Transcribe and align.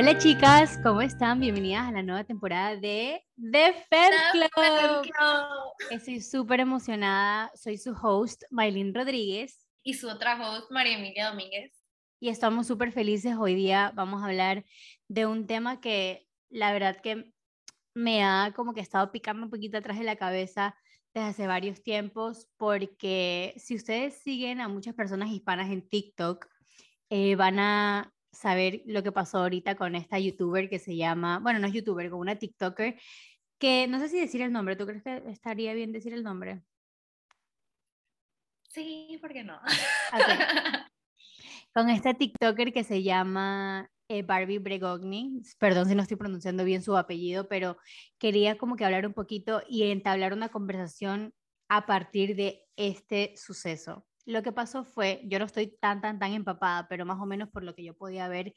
Hola 0.00 0.16
chicas, 0.16 0.80
¿cómo 0.82 1.02
están? 1.02 1.40
Bienvenidas 1.40 1.86
a 1.86 1.92
la 1.92 2.02
nueva 2.02 2.24
temporada 2.24 2.74
de 2.74 3.22
The 3.36 3.84
Fem 3.90 4.48
Club. 4.48 5.12
Estoy 5.90 6.22
súper 6.22 6.60
emocionada. 6.60 7.52
Soy 7.54 7.76
su 7.76 7.92
host, 7.92 8.44
Maylin 8.48 8.94
Rodríguez. 8.94 9.68
Y 9.82 9.92
su 9.92 10.08
otra 10.08 10.40
host, 10.40 10.70
María 10.70 10.96
Emilia 10.96 11.28
Domínguez. 11.28 11.84
Y 12.18 12.30
estamos 12.30 12.66
súper 12.66 12.92
felices. 12.92 13.36
Hoy 13.38 13.54
día 13.54 13.92
vamos 13.94 14.22
a 14.22 14.28
hablar 14.28 14.64
de 15.08 15.26
un 15.26 15.46
tema 15.46 15.82
que 15.82 16.26
la 16.48 16.72
verdad 16.72 16.96
que 17.02 17.34
me 17.92 18.24
ha 18.24 18.54
como 18.56 18.72
que 18.72 18.80
estado 18.80 19.12
picando 19.12 19.44
un 19.44 19.50
poquito 19.50 19.76
atrás 19.76 19.98
de 19.98 20.04
la 20.04 20.16
cabeza 20.16 20.74
desde 21.12 21.28
hace 21.28 21.46
varios 21.46 21.82
tiempos, 21.82 22.48
porque 22.56 23.52
si 23.58 23.74
ustedes 23.74 24.14
siguen 24.22 24.62
a 24.62 24.68
muchas 24.68 24.94
personas 24.94 25.28
hispanas 25.28 25.70
en 25.70 25.86
TikTok, 25.86 26.46
eh, 27.10 27.36
van 27.36 27.58
a 27.58 28.14
saber 28.32 28.82
lo 28.86 29.02
que 29.02 29.12
pasó 29.12 29.38
ahorita 29.38 29.76
con 29.76 29.94
esta 29.94 30.18
youtuber 30.18 30.68
que 30.68 30.78
se 30.78 30.96
llama, 30.96 31.38
bueno, 31.40 31.58
no 31.58 31.66
es 31.66 31.72
youtuber, 31.72 32.10
con 32.10 32.20
una 32.20 32.36
TikToker, 32.36 32.98
que 33.58 33.86
no 33.88 33.98
sé 33.98 34.08
si 34.08 34.20
decir 34.20 34.42
el 34.42 34.52
nombre, 34.52 34.76
¿tú 34.76 34.86
crees 34.86 35.02
que 35.02 35.22
estaría 35.26 35.74
bien 35.74 35.92
decir 35.92 36.12
el 36.14 36.22
nombre? 36.22 36.62
Sí, 38.68 39.18
¿por 39.20 39.32
qué 39.32 39.44
no? 39.44 39.60
con 41.74 41.90
esta 41.90 42.14
TikToker 42.14 42.72
que 42.72 42.84
se 42.84 43.02
llama 43.02 43.90
eh, 44.08 44.22
Barbie 44.22 44.58
Bregogni, 44.58 45.42
perdón 45.58 45.88
si 45.88 45.94
no 45.94 46.02
estoy 46.02 46.16
pronunciando 46.16 46.64
bien 46.64 46.82
su 46.82 46.96
apellido, 46.96 47.48
pero 47.48 47.76
quería 48.18 48.58
como 48.58 48.76
que 48.76 48.84
hablar 48.84 49.06
un 49.06 49.12
poquito 49.12 49.62
y 49.68 49.90
entablar 49.90 50.32
una 50.32 50.48
conversación 50.48 51.34
a 51.68 51.86
partir 51.86 52.36
de 52.36 52.66
este 52.76 53.34
suceso 53.36 54.06
lo 54.30 54.42
que 54.42 54.52
pasó 54.52 54.84
fue, 54.84 55.22
yo 55.24 55.38
no 55.38 55.44
estoy 55.44 55.76
tan, 55.80 56.00
tan, 56.00 56.18
tan 56.18 56.32
empapada, 56.32 56.86
pero 56.88 57.04
más 57.04 57.20
o 57.20 57.26
menos 57.26 57.48
por 57.50 57.64
lo 57.64 57.74
que 57.74 57.84
yo 57.84 57.94
podía 57.96 58.28
ver, 58.28 58.54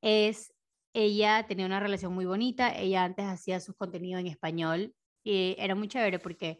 es, 0.00 0.52
ella 0.92 1.46
tenía 1.46 1.66
una 1.66 1.80
relación 1.80 2.12
muy 2.12 2.24
bonita, 2.24 2.76
ella 2.76 3.04
antes 3.04 3.26
hacía 3.26 3.60
sus 3.60 3.76
contenidos 3.76 4.20
en 4.20 4.26
español 4.26 4.94
y 5.24 5.54
era 5.58 5.74
muy 5.74 5.88
chévere 5.88 6.18
porque 6.18 6.58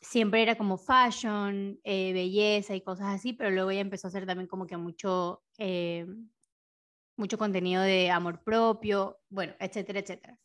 siempre 0.00 0.42
era 0.42 0.56
como 0.56 0.78
fashion, 0.78 1.78
eh, 1.84 2.12
belleza 2.12 2.74
y 2.74 2.80
cosas 2.80 3.08
así, 3.14 3.32
pero 3.32 3.50
luego 3.50 3.70
ella 3.70 3.80
empezó 3.80 4.06
a 4.06 4.10
hacer 4.10 4.24
también 4.24 4.48
como 4.48 4.66
que 4.66 4.76
mucho, 4.76 5.42
eh, 5.58 6.06
mucho 7.16 7.38
contenido 7.38 7.82
de 7.82 8.10
amor 8.10 8.42
propio, 8.42 9.18
bueno, 9.28 9.54
etcétera, 9.58 10.00
etcétera. 10.00 10.38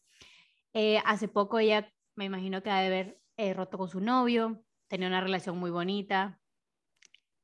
Eh, 0.74 1.00
hace 1.06 1.28
poco 1.28 1.60
ella, 1.60 1.94
me 2.16 2.26
imagino 2.26 2.62
que 2.62 2.70
ha 2.70 2.82
de 2.82 2.88
haber 2.88 3.22
roto 3.56 3.78
con 3.78 3.88
su 3.88 4.02
novio, 4.02 4.66
tenía 4.88 5.08
una 5.08 5.22
relación 5.22 5.58
muy 5.58 5.72
bonita, 5.72 6.42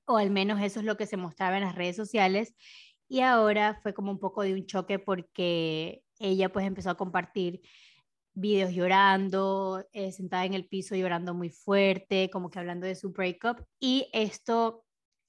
o 0.05 0.17
al 0.17 0.31
menos 0.31 0.61
eso 0.61 0.79
es 0.79 0.85
lo 0.85 0.97
que 0.97 1.07
se 1.07 1.17
mostraba 1.17 1.57
en 1.57 1.63
las 1.63 1.75
redes 1.75 1.95
sociales. 1.95 2.55
Y 3.07 3.21
ahora 3.21 3.79
fue 3.83 3.93
como 3.93 4.11
un 4.11 4.19
poco 4.19 4.43
de 4.43 4.53
un 4.53 4.65
choque 4.65 4.99
porque 4.99 6.03
ella 6.19 6.51
pues 6.51 6.65
empezó 6.65 6.89
a 6.91 6.97
compartir 6.97 7.61
videos 8.33 8.73
llorando, 8.73 9.85
eh, 9.93 10.11
sentada 10.11 10.45
en 10.45 10.53
el 10.53 10.67
piso 10.67 10.95
llorando 10.95 11.33
muy 11.33 11.49
fuerte, 11.49 12.29
como 12.31 12.49
que 12.49 12.59
hablando 12.59 12.87
de 12.87 12.95
su 12.95 13.11
breakup. 13.11 13.65
Y 13.79 14.07
esto 14.13 14.85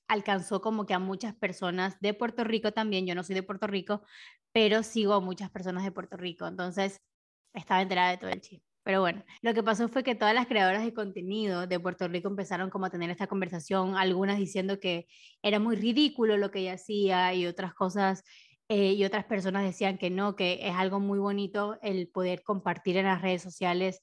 alcanzó 0.09 0.61
como 0.61 0.87
que 0.87 0.95
a 0.95 0.99
muchas 0.99 1.35
personas 1.35 1.99
de 2.01 2.15
Puerto 2.15 2.45
Rico 2.45 2.73
también, 2.73 3.07
yo 3.07 3.15
no 3.15 3.25
soy 3.25 3.35
de 3.35 3.43
Puerto 3.43 3.67
Rico, 3.67 4.03
pero 4.53 4.83
sigo 4.83 5.15
a 5.15 5.21
muchas 5.21 5.51
personas 5.51 5.85
de 5.85 5.93
Puerto 5.93 6.17
Rico, 6.17 6.47
entonces 6.47 7.01
estaba 7.55 7.83
enterada 7.83 8.11
de 8.11 8.19
todo 8.19 8.31
el 8.31 8.41
chisme. 8.41 8.72
Pero 8.85 9.01
bueno, 9.01 9.25
lo 9.43 9.55
que 9.55 9.63
pasó 9.63 9.89
fue 9.89 10.03
que 10.03 10.15
todas 10.15 10.35
las 10.35 10.47
creadoras 10.47 10.85
de 10.85 10.93
contenido 10.93 11.67
de 11.67 11.81
Puerto 11.81 12.09
Rico 12.09 12.29
empezaron 12.29 12.71
como 12.71 12.87
a 12.87 12.91
tener 12.91 13.11
esta 13.11 13.29
conversación, 13.29 13.97
algunas 13.97 14.39
diciendo 14.39 14.81
que 14.81 15.07
era 15.43 15.61
muy 15.61 15.77
ridículo 15.77 16.37
lo 16.37 16.51
que 16.51 16.61
ella 16.61 16.75
hacía 16.75 17.33
y 17.35 17.47
otras 17.47 17.75
cosas, 17.75 18.25
eh, 18.69 18.93
y 18.93 19.05
otras 19.05 19.25
personas 19.27 19.65
decían 19.65 19.99
que 19.99 20.11
no, 20.11 20.35
que 20.35 20.67
es 20.67 20.75
algo 20.75 20.99
muy 20.99 21.19
bonito 21.19 21.79
el 21.83 22.09
poder 22.09 22.43
compartir 22.43 22.97
en 22.97 23.07
las 23.07 23.23
redes 23.23 23.43
sociales 23.43 24.01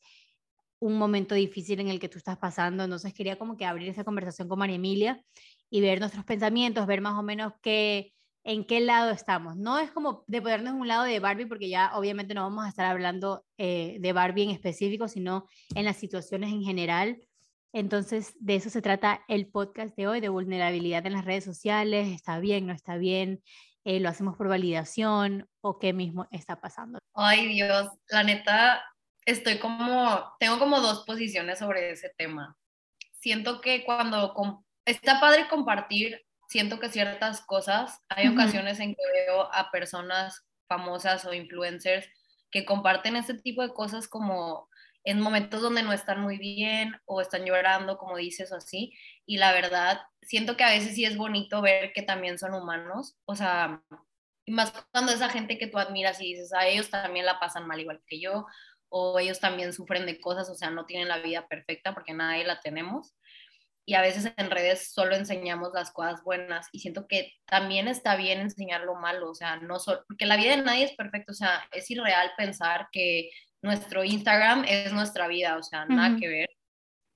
un 0.79 0.97
momento 0.97 1.35
difícil 1.35 1.79
en 1.79 1.89
el 1.89 1.99
que 1.99 2.09
tú 2.09 2.17
estás 2.17 2.37
pasando. 2.37 2.83
Entonces 2.83 3.13
quería 3.13 3.37
como 3.37 3.57
que 3.57 3.65
abrir 3.65 3.89
esa 3.89 4.03
conversación 4.03 4.47
con 4.47 4.59
María 4.59 4.77
Emilia 4.77 5.23
y 5.69 5.81
ver 5.81 5.99
nuestros 5.99 6.25
pensamientos, 6.25 6.87
ver 6.87 7.01
más 7.01 7.17
o 7.17 7.23
menos 7.23 7.53
qué 7.61 8.13
en 8.49 8.65
qué 8.65 8.79
lado 8.79 9.11
estamos. 9.11 9.57
No 9.57 9.77
es 9.77 9.91
como 9.91 10.23
de 10.25 10.41
ponernos 10.41 10.73
un 10.73 10.87
lado 10.87 11.03
de 11.03 11.19
Barbie, 11.19 11.45
porque 11.45 11.69
ya 11.69 11.91
obviamente 11.93 12.33
no 12.33 12.41
vamos 12.41 12.65
a 12.65 12.69
estar 12.69 12.87
hablando 12.87 13.45
eh, 13.59 13.97
de 13.99 14.11
Barbie 14.11 14.45
en 14.45 14.49
específico, 14.49 15.07
sino 15.07 15.45
en 15.75 15.85
las 15.85 15.97
situaciones 15.97 16.49
en 16.49 16.63
general. 16.63 17.21
Entonces, 17.73 18.33
de 18.39 18.55
eso 18.55 18.71
se 18.71 18.81
trata 18.81 19.23
el 19.27 19.45
podcast 19.45 19.95
de 19.95 20.07
hoy, 20.07 20.19
de 20.19 20.29
vulnerabilidad 20.29 21.05
en 21.05 21.13
las 21.13 21.25
redes 21.25 21.43
sociales, 21.43 22.07
está 22.07 22.39
bien, 22.39 22.65
no 22.65 22.73
está 22.73 22.97
bien, 22.97 23.43
eh, 23.83 23.99
lo 23.99 24.09
hacemos 24.09 24.35
por 24.35 24.47
validación 24.47 25.47
o 25.61 25.77
qué 25.77 25.93
mismo 25.93 26.27
está 26.31 26.59
pasando. 26.59 26.97
Ay 27.13 27.53
Dios, 27.53 27.87
la 28.07 28.23
neta, 28.23 28.83
estoy 29.25 29.59
como, 29.59 30.23
tengo 30.39 30.57
como 30.57 30.81
dos 30.81 31.03
posiciones 31.05 31.59
sobre 31.59 31.91
ese 31.91 32.11
tema. 32.17 32.57
Siento 33.11 33.61
que 33.61 33.85
cuando 33.85 34.33
está 34.85 35.19
padre 35.19 35.47
compartir 35.47 36.19
siento 36.49 36.79
que 36.79 36.89
ciertas 36.89 37.41
cosas, 37.41 38.03
hay 38.09 38.27
ocasiones 38.27 38.79
en 38.79 38.95
que 38.95 39.03
veo 39.13 39.53
a 39.53 39.69
personas 39.71 40.47
famosas 40.67 41.25
o 41.25 41.33
influencers 41.33 42.07
que 42.51 42.65
comparten 42.65 43.15
este 43.15 43.35
tipo 43.35 43.61
de 43.61 43.73
cosas 43.73 44.07
como 44.07 44.67
en 45.03 45.21
momentos 45.21 45.61
donde 45.61 45.83
no 45.83 45.93
están 45.93 46.21
muy 46.21 46.37
bien 46.37 46.95
o 47.05 47.21
están 47.21 47.45
llorando, 47.45 47.97
como 47.97 48.17
dices, 48.17 48.51
o 48.51 48.55
así. 48.55 48.93
Y 49.25 49.37
la 49.37 49.53
verdad, 49.53 50.01
siento 50.23 50.57
que 50.57 50.63
a 50.63 50.71
veces 50.71 50.95
sí 50.95 51.05
es 51.05 51.17
bonito 51.17 51.61
ver 51.61 51.93
que 51.93 52.01
también 52.01 52.39
son 52.39 52.55
humanos, 52.55 53.15
o 53.25 53.35
sea, 53.35 53.83
y 54.45 54.51
más 54.51 54.73
cuando 54.91 55.11
esa 55.11 55.29
gente 55.29 55.59
que 55.59 55.67
tú 55.67 55.77
admiras 55.77 56.19
y 56.19 56.33
dices, 56.33 56.51
a 56.53 56.67
ellos 56.67 56.89
también 56.89 57.25
la 57.25 57.39
pasan 57.39 57.67
mal 57.67 57.79
igual 57.79 58.01
que 58.07 58.19
yo, 58.19 58.47
o 58.89 59.19
ellos 59.19 59.39
también 59.39 59.71
sufren 59.71 60.07
de 60.07 60.19
cosas, 60.19 60.49
o 60.49 60.55
sea, 60.55 60.71
no 60.71 60.85
tienen 60.85 61.07
la 61.07 61.19
vida 61.19 61.47
perfecta 61.47 61.93
porque 61.93 62.13
nadie 62.15 62.43
la 62.43 62.59
tenemos 62.59 63.13
y 63.89 63.95
a 63.95 64.01
veces 64.01 64.31
en 64.37 64.51
redes 64.51 64.91
solo 64.93 65.15
enseñamos 65.15 65.71
las 65.73 65.89
cosas 65.89 66.23
buenas 66.23 66.67
y 66.71 66.79
siento 66.79 67.07
que 67.07 67.33
también 67.47 67.87
está 67.87 68.15
bien 68.15 68.39
enseñar 68.39 68.81
lo 68.81 68.93
malo, 68.93 69.31
o 69.31 69.33
sea, 69.33 69.55
no 69.55 69.79
solo, 69.79 70.03
porque 70.07 70.27
la 70.27 70.37
vida 70.37 70.55
de 70.55 70.61
nadie 70.61 70.83
es 70.83 70.91
perfecta, 70.91 71.31
o 71.31 71.35
sea, 71.35 71.63
es 71.71 71.89
irreal 71.89 72.29
pensar 72.37 72.87
que 72.91 73.31
nuestro 73.63 74.03
Instagram 74.03 74.63
es 74.67 74.93
nuestra 74.93 75.27
vida, 75.27 75.57
o 75.57 75.63
sea, 75.63 75.85
nada 75.85 76.15
que 76.19 76.27
ver. 76.27 76.49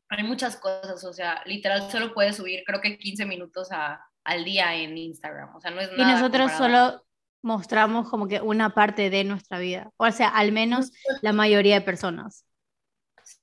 Hay 0.10 0.24
muchas 0.24 0.58
cosas, 0.58 1.04
o 1.04 1.14
sea, 1.14 1.44
literal 1.46 1.92
solo 1.92 2.12
puedes 2.12 2.38
subir 2.38 2.64
creo 2.66 2.82
que 2.82 2.98
15 2.98 3.28
minutos 3.28 3.72
a, 3.72 4.04
al 4.24 4.44
día 4.44 4.74
en 4.74 4.98
Instagram, 4.98 5.56
o 5.56 5.62
sea, 5.62 5.70
no 5.70 5.80
es 5.80 5.92
nada. 5.92 6.02
Y 6.02 6.12
nosotros 6.12 6.54
solo 6.54 7.06
mostramos 7.44 8.10
como 8.10 8.28
que 8.28 8.42
una 8.42 8.74
parte 8.74 9.12
de 9.12 9.24
nuestra 9.24 9.60
vida, 9.60 9.92
o 9.98 10.10
sea, 10.10 10.30
al 10.30 10.52
menos 10.52 10.92
la 11.22 11.34
mayoría 11.34 11.76
de 11.76 11.82
personas. 11.82 12.48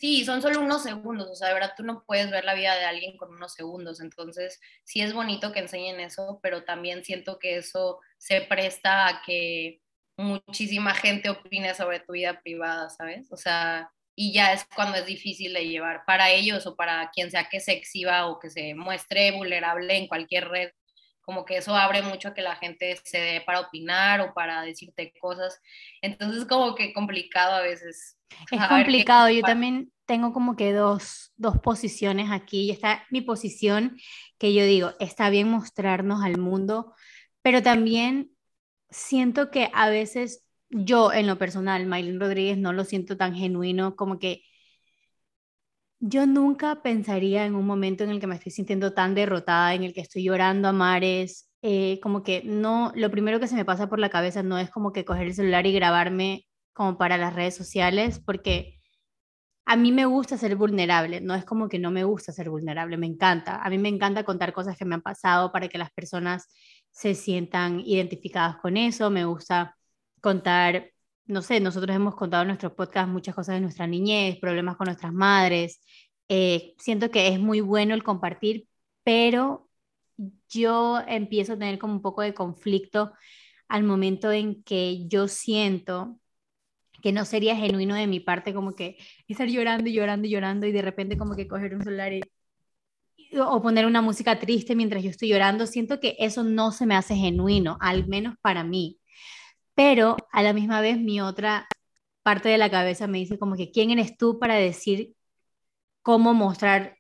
Sí, 0.00 0.24
son 0.24 0.40
solo 0.40 0.60
unos 0.62 0.82
segundos, 0.82 1.28
o 1.30 1.34
sea, 1.34 1.48
de 1.48 1.54
verdad 1.54 1.74
tú 1.76 1.82
no 1.82 2.04
puedes 2.06 2.30
ver 2.30 2.44
la 2.46 2.54
vida 2.54 2.74
de 2.74 2.86
alguien 2.86 3.18
con 3.18 3.34
unos 3.34 3.52
segundos, 3.52 4.00
entonces 4.00 4.58
sí 4.82 5.02
es 5.02 5.12
bonito 5.12 5.52
que 5.52 5.58
enseñen 5.58 6.00
eso, 6.00 6.40
pero 6.42 6.64
también 6.64 7.04
siento 7.04 7.38
que 7.38 7.56
eso 7.58 8.00
se 8.16 8.40
presta 8.40 9.08
a 9.08 9.22
que 9.22 9.82
muchísima 10.16 10.94
gente 10.94 11.28
opine 11.28 11.74
sobre 11.74 12.00
tu 12.00 12.12
vida 12.14 12.40
privada, 12.40 12.88
¿sabes? 12.88 13.30
O 13.30 13.36
sea, 13.36 13.90
y 14.16 14.32
ya 14.32 14.54
es 14.54 14.64
cuando 14.74 14.96
es 14.96 15.04
difícil 15.04 15.52
de 15.52 15.68
llevar 15.68 16.04
para 16.06 16.30
ellos 16.30 16.66
o 16.66 16.76
para 16.76 17.10
quien 17.10 17.30
sea 17.30 17.50
que 17.50 17.60
se 17.60 17.72
exhiba 17.72 18.26
o 18.26 18.38
que 18.38 18.48
se 18.48 18.74
muestre 18.74 19.32
vulnerable 19.32 19.96
en 19.98 20.08
cualquier 20.08 20.48
red, 20.48 20.70
como 21.22 21.44
que 21.44 21.58
eso 21.58 21.74
abre 21.74 22.02
mucho 22.02 22.28
a 22.28 22.34
que 22.34 22.42
la 22.42 22.56
gente 22.56 22.98
se 23.04 23.18
dé 23.18 23.40
para 23.40 23.60
opinar 23.60 24.20
o 24.20 24.34
para 24.34 24.62
decirte 24.62 25.12
cosas, 25.20 25.60
entonces 26.02 26.44
como 26.44 26.74
que 26.74 26.92
complicado 26.92 27.54
a 27.54 27.60
veces 27.60 28.18
es 28.50 28.66
complicado, 28.68 29.28
yo 29.30 29.42
también 29.42 29.92
tengo 30.06 30.32
como 30.32 30.56
que 30.56 30.72
dos, 30.72 31.32
dos 31.36 31.58
posiciones 31.58 32.30
aquí 32.30 32.62
y 32.62 32.70
está 32.70 33.04
mi 33.10 33.20
posición 33.20 33.96
que 34.38 34.54
yo 34.54 34.64
digo, 34.64 34.92
está 34.98 35.30
bien 35.30 35.48
mostrarnos 35.48 36.22
al 36.24 36.38
mundo, 36.38 36.94
pero 37.42 37.62
también 37.62 38.30
siento 38.88 39.50
que 39.50 39.70
a 39.72 39.88
veces 39.88 40.44
yo 40.68 41.12
en 41.12 41.26
lo 41.26 41.38
personal, 41.38 41.86
Maylin 41.86 42.20
Rodríguez, 42.20 42.58
no 42.58 42.72
lo 42.72 42.84
siento 42.84 43.16
tan 43.16 43.34
genuino 43.34 43.96
como 43.96 44.18
que 44.18 44.42
yo 46.00 46.26
nunca 46.26 46.82
pensaría 46.82 47.44
en 47.46 47.54
un 47.54 47.66
momento 47.66 48.04
en 48.04 48.10
el 48.10 48.20
que 48.20 48.26
me 48.26 48.34
estoy 48.36 48.52
sintiendo 48.52 48.92
tan 48.94 49.14
derrotada, 49.14 49.74
en 49.74 49.84
el 49.84 49.92
que 49.94 50.00
estoy 50.00 50.24
llorando 50.24 50.68
a 50.68 50.72
mares, 50.72 51.50
eh, 51.62 52.00
como 52.02 52.22
que 52.22 52.42
no, 52.44 52.92
lo 52.94 53.10
primero 53.10 53.38
que 53.40 53.48
se 53.48 53.54
me 53.56 53.64
pasa 53.66 53.88
por 53.88 53.98
la 53.98 54.08
cabeza 54.10 54.42
no 54.42 54.58
es 54.58 54.70
como 54.70 54.92
que 54.92 55.04
coger 55.04 55.26
el 55.28 55.34
celular 55.34 55.66
y 55.66 55.72
grabarme 55.74 56.46
como 56.72 56.96
para 56.98 57.18
las 57.18 57.34
redes 57.34 57.54
sociales, 57.56 58.20
porque 58.24 58.78
a 59.66 59.76
mí 59.76 59.92
me 59.92 60.06
gusta 60.06 60.36
ser 60.38 60.56
vulnerable, 60.56 61.20
no 61.20 61.34
es 61.34 61.44
como 61.44 61.68
que 61.68 61.78
no 61.78 61.90
me 61.90 62.04
gusta 62.04 62.32
ser 62.32 62.50
vulnerable, 62.50 62.96
me 62.96 63.06
encanta. 63.06 63.62
A 63.62 63.70
mí 63.70 63.78
me 63.78 63.88
encanta 63.88 64.24
contar 64.24 64.52
cosas 64.52 64.76
que 64.76 64.84
me 64.84 64.96
han 64.96 65.02
pasado 65.02 65.52
para 65.52 65.68
que 65.68 65.78
las 65.78 65.90
personas 65.92 66.48
se 66.90 67.14
sientan 67.14 67.80
identificadas 67.80 68.56
con 68.58 68.76
eso, 68.76 69.10
me 69.10 69.24
gusta 69.24 69.76
contar, 70.20 70.90
no 71.30 71.42
sé, 71.42 71.60
nosotros 71.60 71.94
hemos 71.94 72.16
contado 72.16 72.42
en 72.42 72.48
nuestro 72.48 72.74
podcast 72.74 73.08
muchas 73.08 73.34
cosas 73.34 73.54
de 73.54 73.60
nuestra 73.60 73.86
niñez, 73.86 74.38
problemas 74.40 74.76
con 74.76 74.86
nuestras 74.86 75.12
madres. 75.12 75.80
Eh, 76.28 76.74
siento 76.78 77.10
que 77.10 77.28
es 77.28 77.40
muy 77.40 77.60
bueno 77.60 77.94
el 77.94 78.02
compartir, 78.02 78.68
pero 79.04 79.68
yo 80.48 81.00
empiezo 81.06 81.54
a 81.54 81.58
tener 81.58 81.78
como 81.78 81.94
un 81.94 82.02
poco 82.02 82.22
de 82.22 82.34
conflicto 82.34 83.12
al 83.68 83.84
momento 83.84 84.32
en 84.32 84.62
que 84.64 85.06
yo 85.08 85.28
siento 85.28 86.18
que 87.02 87.12
no 87.12 87.24
sería 87.24 87.56
genuino 87.56 87.94
de 87.94 88.06
mi 88.06 88.20
parte 88.20 88.52
como 88.54 88.74
que 88.74 88.98
estar 89.26 89.48
llorando 89.48 89.88
y 89.88 89.94
llorando 89.94 90.26
y 90.26 90.30
llorando 90.30 90.66
y 90.66 90.72
de 90.72 90.82
repente 90.82 91.16
como 91.16 91.34
que 91.36 91.48
coger 91.48 91.74
un 91.74 91.82
celular 91.82 92.12
y, 92.12 92.22
o 93.38 93.62
poner 93.62 93.86
una 93.86 94.02
música 94.02 94.38
triste 94.38 94.74
mientras 94.74 95.02
yo 95.02 95.10
estoy 95.10 95.28
llorando, 95.28 95.66
siento 95.66 96.00
que 96.00 96.16
eso 96.18 96.42
no 96.44 96.72
se 96.72 96.86
me 96.86 96.96
hace 96.96 97.14
genuino, 97.14 97.78
al 97.80 98.06
menos 98.08 98.34
para 98.42 98.64
mí. 98.64 98.99
Pero 99.74 100.16
a 100.32 100.42
la 100.42 100.52
misma 100.52 100.80
vez 100.80 100.98
mi 100.98 101.20
otra 101.20 101.68
parte 102.22 102.48
de 102.48 102.58
la 102.58 102.70
cabeza 102.70 103.06
me 103.06 103.18
dice 103.18 103.38
como 103.38 103.56
que 103.56 103.70
quién 103.70 103.90
eres 103.90 104.16
tú 104.16 104.38
para 104.38 104.54
decir 104.54 105.14
cómo 106.02 106.34
mostrar 106.34 106.96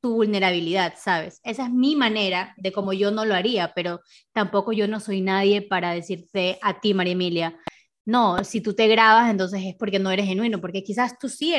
tu 0.00 0.14
vulnerabilidad, 0.14 0.94
¿sabes? 0.96 1.40
Esa 1.42 1.64
es 1.64 1.70
mi 1.70 1.96
manera 1.96 2.54
de 2.56 2.72
cómo 2.72 2.92
yo 2.92 3.10
no 3.10 3.24
lo 3.24 3.34
haría, 3.34 3.72
pero 3.74 4.00
tampoco 4.32 4.72
yo 4.72 4.86
no 4.86 5.00
soy 5.00 5.20
nadie 5.20 5.62
para 5.62 5.92
decirte 5.92 6.58
a 6.62 6.80
ti, 6.80 6.94
María 6.94 7.14
Emilia, 7.14 7.58
no, 8.04 8.44
si 8.44 8.60
tú 8.60 8.74
te 8.74 8.86
grabas, 8.86 9.30
entonces 9.30 9.62
es 9.64 9.74
porque 9.74 9.98
no 9.98 10.10
eres 10.10 10.26
genuino, 10.26 10.60
porque 10.60 10.82
quizás 10.82 11.18
tú 11.18 11.28
sí 11.28 11.54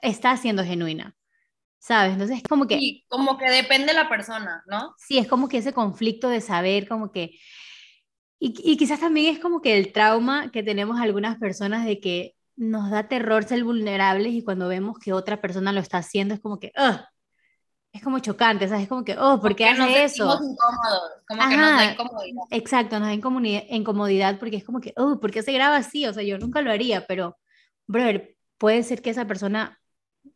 estás 0.00 0.40
siendo 0.40 0.64
genuina, 0.64 1.16
¿sabes? 1.78 2.12
Entonces 2.12 2.38
es 2.38 2.42
como 2.44 2.66
que... 2.66 2.78
Sí, 2.78 3.04
como 3.08 3.36
que 3.36 3.50
depende 3.50 3.88
de 3.88 3.94
la 3.94 4.08
persona, 4.08 4.62
¿no? 4.66 4.94
Sí, 4.96 5.18
es 5.18 5.26
como 5.26 5.48
que 5.48 5.58
ese 5.58 5.72
conflicto 5.72 6.28
de 6.28 6.40
saber, 6.40 6.88
como 6.88 7.10
que... 7.10 7.38
Y, 8.44 8.54
y 8.64 8.76
quizás 8.76 8.98
también 8.98 9.32
es 9.32 9.40
como 9.40 9.62
que 9.62 9.78
el 9.78 9.92
trauma 9.92 10.50
que 10.50 10.64
tenemos 10.64 11.00
algunas 11.00 11.38
personas 11.38 11.86
de 11.86 12.00
que 12.00 12.34
nos 12.56 12.90
da 12.90 13.06
terror 13.06 13.44
ser 13.44 13.62
vulnerables 13.62 14.32
y 14.32 14.42
cuando 14.42 14.66
vemos 14.66 14.98
que 14.98 15.12
otra 15.12 15.40
persona 15.40 15.70
lo 15.70 15.78
está 15.78 15.98
haciendo 15.98 16.34
es 16.34 16.40
como 16.40 16.58
que, 16.58 16.72
es 17.92 18.02
como 18.02 18.18
chocante, 18.18 18.66
¿sabes? 18.66 18.82
Es 18.82 18.88
como 18.88 19.04
que, 19.04 19.16
oh, 19.16 19.40
¿por 19.40 19.54
qué 19.54 19.66
hace 19.66 20.02
eso? 20.02 20.24
Incómodos, 20.24 20.56
como 21.28 21.48
que 21.48 21.56
nos 21.56 21.70
da 21.70 21.92
incomodidad. 21.92 22.42
Exacto, 22.50 22.98
nos 22.98 23.08
da 23.08 23.14
incomodidad 23.68 24.40
porque 24.40 24.56
es 24.56 24.64
como 24.64 24.80
que, 24.80 24.92
oh, 24.96 25.20
¿por 25.20 25.30
qué 25.30 25.44
se 25.44 25.52
graba 25.52 25.76
así? 25.76 26.04
O 26.06 26.12
sea, 26.12 26.24
yo 26.24 26.36
nunca 26.38 26.62
lo 26.62 26.72
haría, 26.72 27.06
pero, 27.06 27.38
brother, 27.86 28.36
puede 28.58 28.82
ser 28.82 29.02
que 29.02 29.10
esa 29.10 29.28
persona 29.28 29.78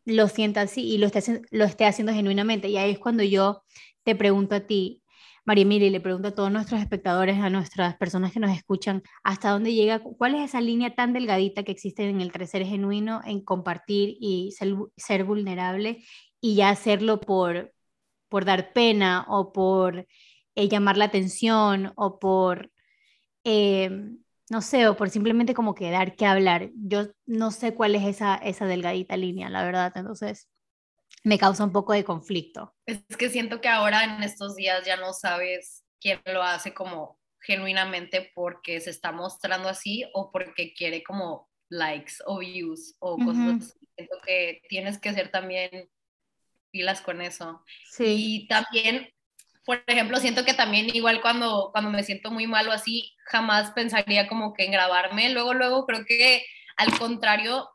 lo 0.05 0.29
sienta 0.29 0.61
así 0.61 0.81
y 0.81 0.97
lo 0.97 1.07
esté, 1.07 1.41
lo 1.51 1.65
esté 1.65 1.85
haciendo 1.85 2.13
genuinamente. 2.13 2.69
Y 2.69 2.77
ahí 2.77 2.91
es 2.91 2.99
cuando 2.99 3.23
yo 3.23 3.63
te 4.03 4.15
pregunto 4.15 4.55
a 4.55 4.61
ti, 4.61 5.03
María 5.47 5.63
y 5.63 5.89
le 5.89 6.01
pregunto 6.01 6.27
a 6.27 6.35
todos 6.35 6.51
nuestros 6.51 6.81
espectadores, 6.81 7.39
a 7.39 7.49
nuestras 7.49 7.95
personas 7.95 8.33
que 8.33 8.39
nos 8.41 8.51
escuchan, 8.51 9.01
hasta 9.23 9.49
dónde 9.49 9.73
llega, 9.73 9.99
cuál 9.99 10.35
es 10.35 10.41
esa 10.49 10.59
línea 10.59 10.93
tan 10.93 11.13
delgadita 11.13 11.63
que 11.63 11.71
existe 11.71 12.09
en 12.09 12.19
el 12.19 12.33
crecer 12.33 12.65
genuino, 12.65 13.21
en 13.23 13.39
compartir 13.45 14.17
y 14.19 14.53
ser, 14.97 15.23
vulnerable 15.23 16.03
y 16.41 16.55
ya 16.55 16.69
hacerlo 16.69 17.21
por, 17.21 17.73
por 18.27 18.43
dar 18.43 18.73
pena 18.73 19.25
o 19.29 19.53
por 19.53 20.05
eh, 20.55 20.67
llamar 20.67 20.97
la 20.97 21.05
atención 21.05 21.93
o 21.95 22.19
por, 22.19 22.69
em, 23.45 24.19
no 24.49 24.61
sé, 24.61 24.87
o 24.89 24.97
por 24.97 25.09
simplemente 25.09 25.53
como 25.53 25.75
quedar 25.75 26.15
que 26.17 26.25
hablar. 26.25 26.71
Yo 26.75 27.07
no 27.25 27.51
sé 27.51 27.73
cuál 27.73 27.95
es 27.95 28.03
esa, 28.05 28.35
esa 28.35 28.65
delgadita 28.65 29.15
línea, 29.15 29.49
la 29.49 29.63
verdad. 29.63 29.93
Entonces, 29.95 30.49
me 31.23 31.37
causa 31.37 31.63
un 31.63 31.71
poco 31.71 31.93
de 31.93 32.03
conflicto. 32.03 32.73
Es 32.85 32.99
que 33.17 33.29
siento 33.29 33.61
que 33.61 33.67
ahora 33.67 34.03
en 34.03 34.23
estos 34.23 34.55
días 34.55 34.85
ya 34.85 34.97
no 34.97 35.13
sabes 35.13 35.83
quién 35.99 36.21
lo 36.25 36.43
hace 36.43 36.73
como 36.73 37.19
genuinamente 37.41 38.31
porque 38.33 38.79
se 38.81 38.89
está 38.89 39.11
mostrando 39.11 39.69
así 39.69 40.05
o 40.13 40.31
porque 40.31 40.73
quiere 40.73 41.03
como 41.03 41.49
likes 41.69 42.15
o 42.25 42.39
views 42.39 42.95
o 42.99 43.17
cosas 43.17 43.61
así. 43.61 43.87
Siento 43.95 44.17
que 44.25 44.61
tienes 44.69 44.99
que 44.99 45.13
ser 45.13 45.31
también 45.31 45.89
pilas 46.71 47.01
con 47.01 47.21
eso. 47.21 47.63
Sí. 47.89 48.15
Y 48.17 48.47
también, 48.47 49.09
por 49.65 49.83
ejemplo, 49.87 50.17
siento 50.17 50.45
que 50.45 50.53
también 50.53 50.93
igual 50.95 51.21
cuando, 51.21 51.69
cuando 51.71 51.91
me 51.91 52.03
siento 52.03 52.31
muy 52.31 52.47
mal 52.47 52.67
o 52.67 52.71
así, 52.71 53.15
jamás 53.25 53.71
pensaría 53.71 54.27
como 54.27 54.53
que 54.53 54.65
en 54.65 54.71
grabarme. 54.71 55.31
Luego, 55.31 55.53
luego 55.53 55.85
creo 55.85 56.05
que 56.05 56.45
al 56.77 56.97
contrario, 56.97 57.69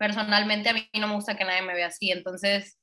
personalmente 0.00 0.70
a 0.70 0.72
mí 0.72 0.88
no 0.94 1.08
me 1.08 1.14
gusta 1.14 1.36
que 1.36 1.44
nadie 1.44 1.60
me 1.60 1.74
vea 1.74 1.88
así, 1.88 2.10
entonces 2.10 2.78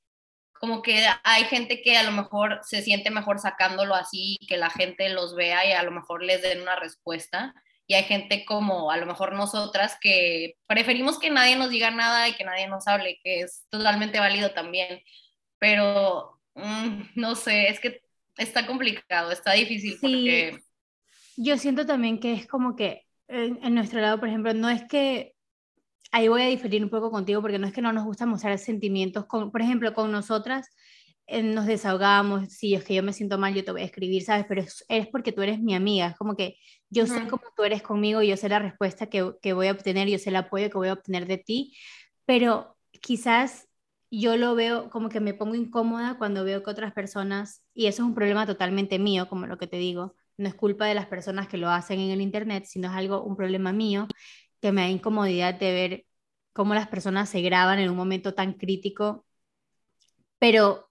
como 0.53 0.83
que 0.83 1.03
hay 1.23 1.43
gente 1.45 1.81
que 1.81 1.97
a 1.97 2.03
lo 2.03 2.11
mejor 2.11 2.59
se 2.61 2.83
siente 2.83 3.09
mejor 3.09 3.39
sacándolo 3.39 3.95
así, 3.95 4.37
que 4.47 4.57
la 4.57 4.69
gente 4.69 5.09
los 5.09 5.35
vea 5.35 5.65
y 5.67 5.71
a 5.71 5.81
lo 5.81 5.91
mejor 5.91 6.23
les 6.23 6.41
den 6.41 6.61
una 6.61 6.75
respuesta. 6.75 7.53
Y 7.85 7.93
hay 7.93 8.03
gente 8.03 8.43
como 8.43 8.91
a 8.91 8.97
lo 8.97 9.05
mejor 9.05 9.33
nosotras 9.33 9.97
que 10.01 10.55
preferimos 10.67 11.19
que 11.19 11.29
nadie 11.29 11.55
nos 11.55 11.69
diga 11.69 11.91
nada 11.91 12.27
y 12.27 12.33
que 12.33 12.43
nadie 12.43 12.67
nos 12.67 12.87
hable, 12.87 13.19
que 13.23 13.41
es 13.41 13.65
totalmente 13.69 14.19
válido 14.19 14.51
también. 14.51 15.01
Pero 15.59 16.39
mm, 16.55 17.01
no 17.15 17.35
sé, 17.35 17.67
es 17.67 17.79
que 17.79 18.01
está 18.35 18.65
complicado, 18.65 19.31
está 19.31 19.53
difícil 19.53 19.97
porque... 20.01 20.57
Yo 21.35 21.57
siento 21.57 21.85
también 21.85 22.19
que 22.19 22.33
es 22.33 22.47
como 22.47 22.75
que 22.75 23.05
en 23.27 23.75
nuestro 23.75 24.01
lado, 24.01 24.19
por 24.19 24.29
ejemplo, 24.29 24.53
no 24.55 24.69
es 24.69 24.83
que 24.85 25.36
ahí 26.11 26.27
voy 26.27 26.41
a 26.41 26.47
diferir 26.47 26.83
un 26.83 26.89
poco 26.89 27.11
contigo 27.11 27.41
porque 27.41 27.59
no 27.59 27.67
es 27.67 27.73
que 27.73 27.81
no 27.81 27.93
nos 27.93 28.05
gusta 28.05 28.25
mostrar 28.25 28.57
sentimientos, 28.59 29.25
con, 29.25 29.51
por 29.51 29.61
ejemplo, 29.61 29.93
con 29.93 30.11
nosotras 30.11 30.69
eh, 31.27 31.43
nos 31.43 31.65
desahogamos, 31.65 32.53
si 32.53 32.73
es 32.73 32.85
que 32.85 32.95
yo 32.95 33.03
me 33.03 33.11
siento 33.11 33.37
mal, 33.37 33.53
yo 33.53 33.63
te 33.65 33.71
voy 33.71 33.81
a 33.81 33.85
escribir, 33.85 34.23
¿sabes? 34.23 34.45
Pero 34.47 34.61
es, 34.61 35.07
porque 35.11 35.33
tú 35.33 35.41
eres 35.41 35.59
mi 35.59 35.75
amiga, 35.75 36.07
es 36.07 36.17
como 36.17 36.35
que 36.37 36.57
yo 36.89 37.05
sé 37.05 37.27
cómo 37.27 37.43
tú 37.55 37.63
eres 37.63 37.81
conmigo, 37.81 38.21
yo 38.21 38.37
sé 38.37 38.47
la 38.47 38.59
respuesta 38.59 39.07
que, 39.07 39.33
que 39.41 39.51
voy 39.51 39.67
a 39.67 39.73
obtener, 39.73 40.07
yo 40.07 40.17
sé 40.19 40.29
el 40.29 40.37
apoyo 40.37 40.69
que 40.69 40.77
voy 40.77 40.87
a 40.87 40.93
obtener 40.93 41.27
de 41.27 41.37
ti, 41.37 41.75
pero 42.25 42.77
quizás 43.01 43.67
yo 44.09 44.37
lo 44.37 44.55
veo 44.55 44.89
como 44.89 45.09
que 45.09 45.19
me 45.19 45.33
pongo 45.33 45.55
incómoda 45.55 46.17
cuando 46.17 46.45
veo 46.45 46.63
que 46.63 46.69
otras 46.69 46.93
personas, 46.93 47.61
y 47.73 47.87
eso 47.87 48.03
es 48.03 48.07
un 48.07 48.15
problema 48.15 48.45
totalmente 48.45 48.97
mío, 48.97 49.27
como 49.27 49.47
lo 49.47 49.57
que 49.57 49.67
te 49.67 49.77
digo, 49.77 50.15
no 50.37 50.47
es 50.47 50.55
culpa 50.55 50.85
de 50.85 50.93
las 50.93 51.07
personas 51.07 51.49
que 51.49 51.57
lo 51.57 51.69
hacen 51.69 51.99
en 51.99 52.11
el 52.11 52.21
Internet, 52.21 52.65
sino 52.67 52.87
es 52.87 52.95
algo, 52.95 53.23
un 53.23 53.35
problema 53.35 53.73
mío, 53.73 54.07
que 54.61 54.71
me 54.71 54.81
da 54.81 54.89
incomodidad 54.89 55.55
de 55.55 55.73
ver 55.73 56.05
cómo 56.53 56.73
las 56.73 56.87
personas 56.87 57.29
se 57.29 57.41
graban 57.41 57.79
en 57.79 57.89
un 57.89 57.95
momento 57.95 58.33
tan 58.33 58.53
crítico, 58.53 59.25
pero 60.39 60.89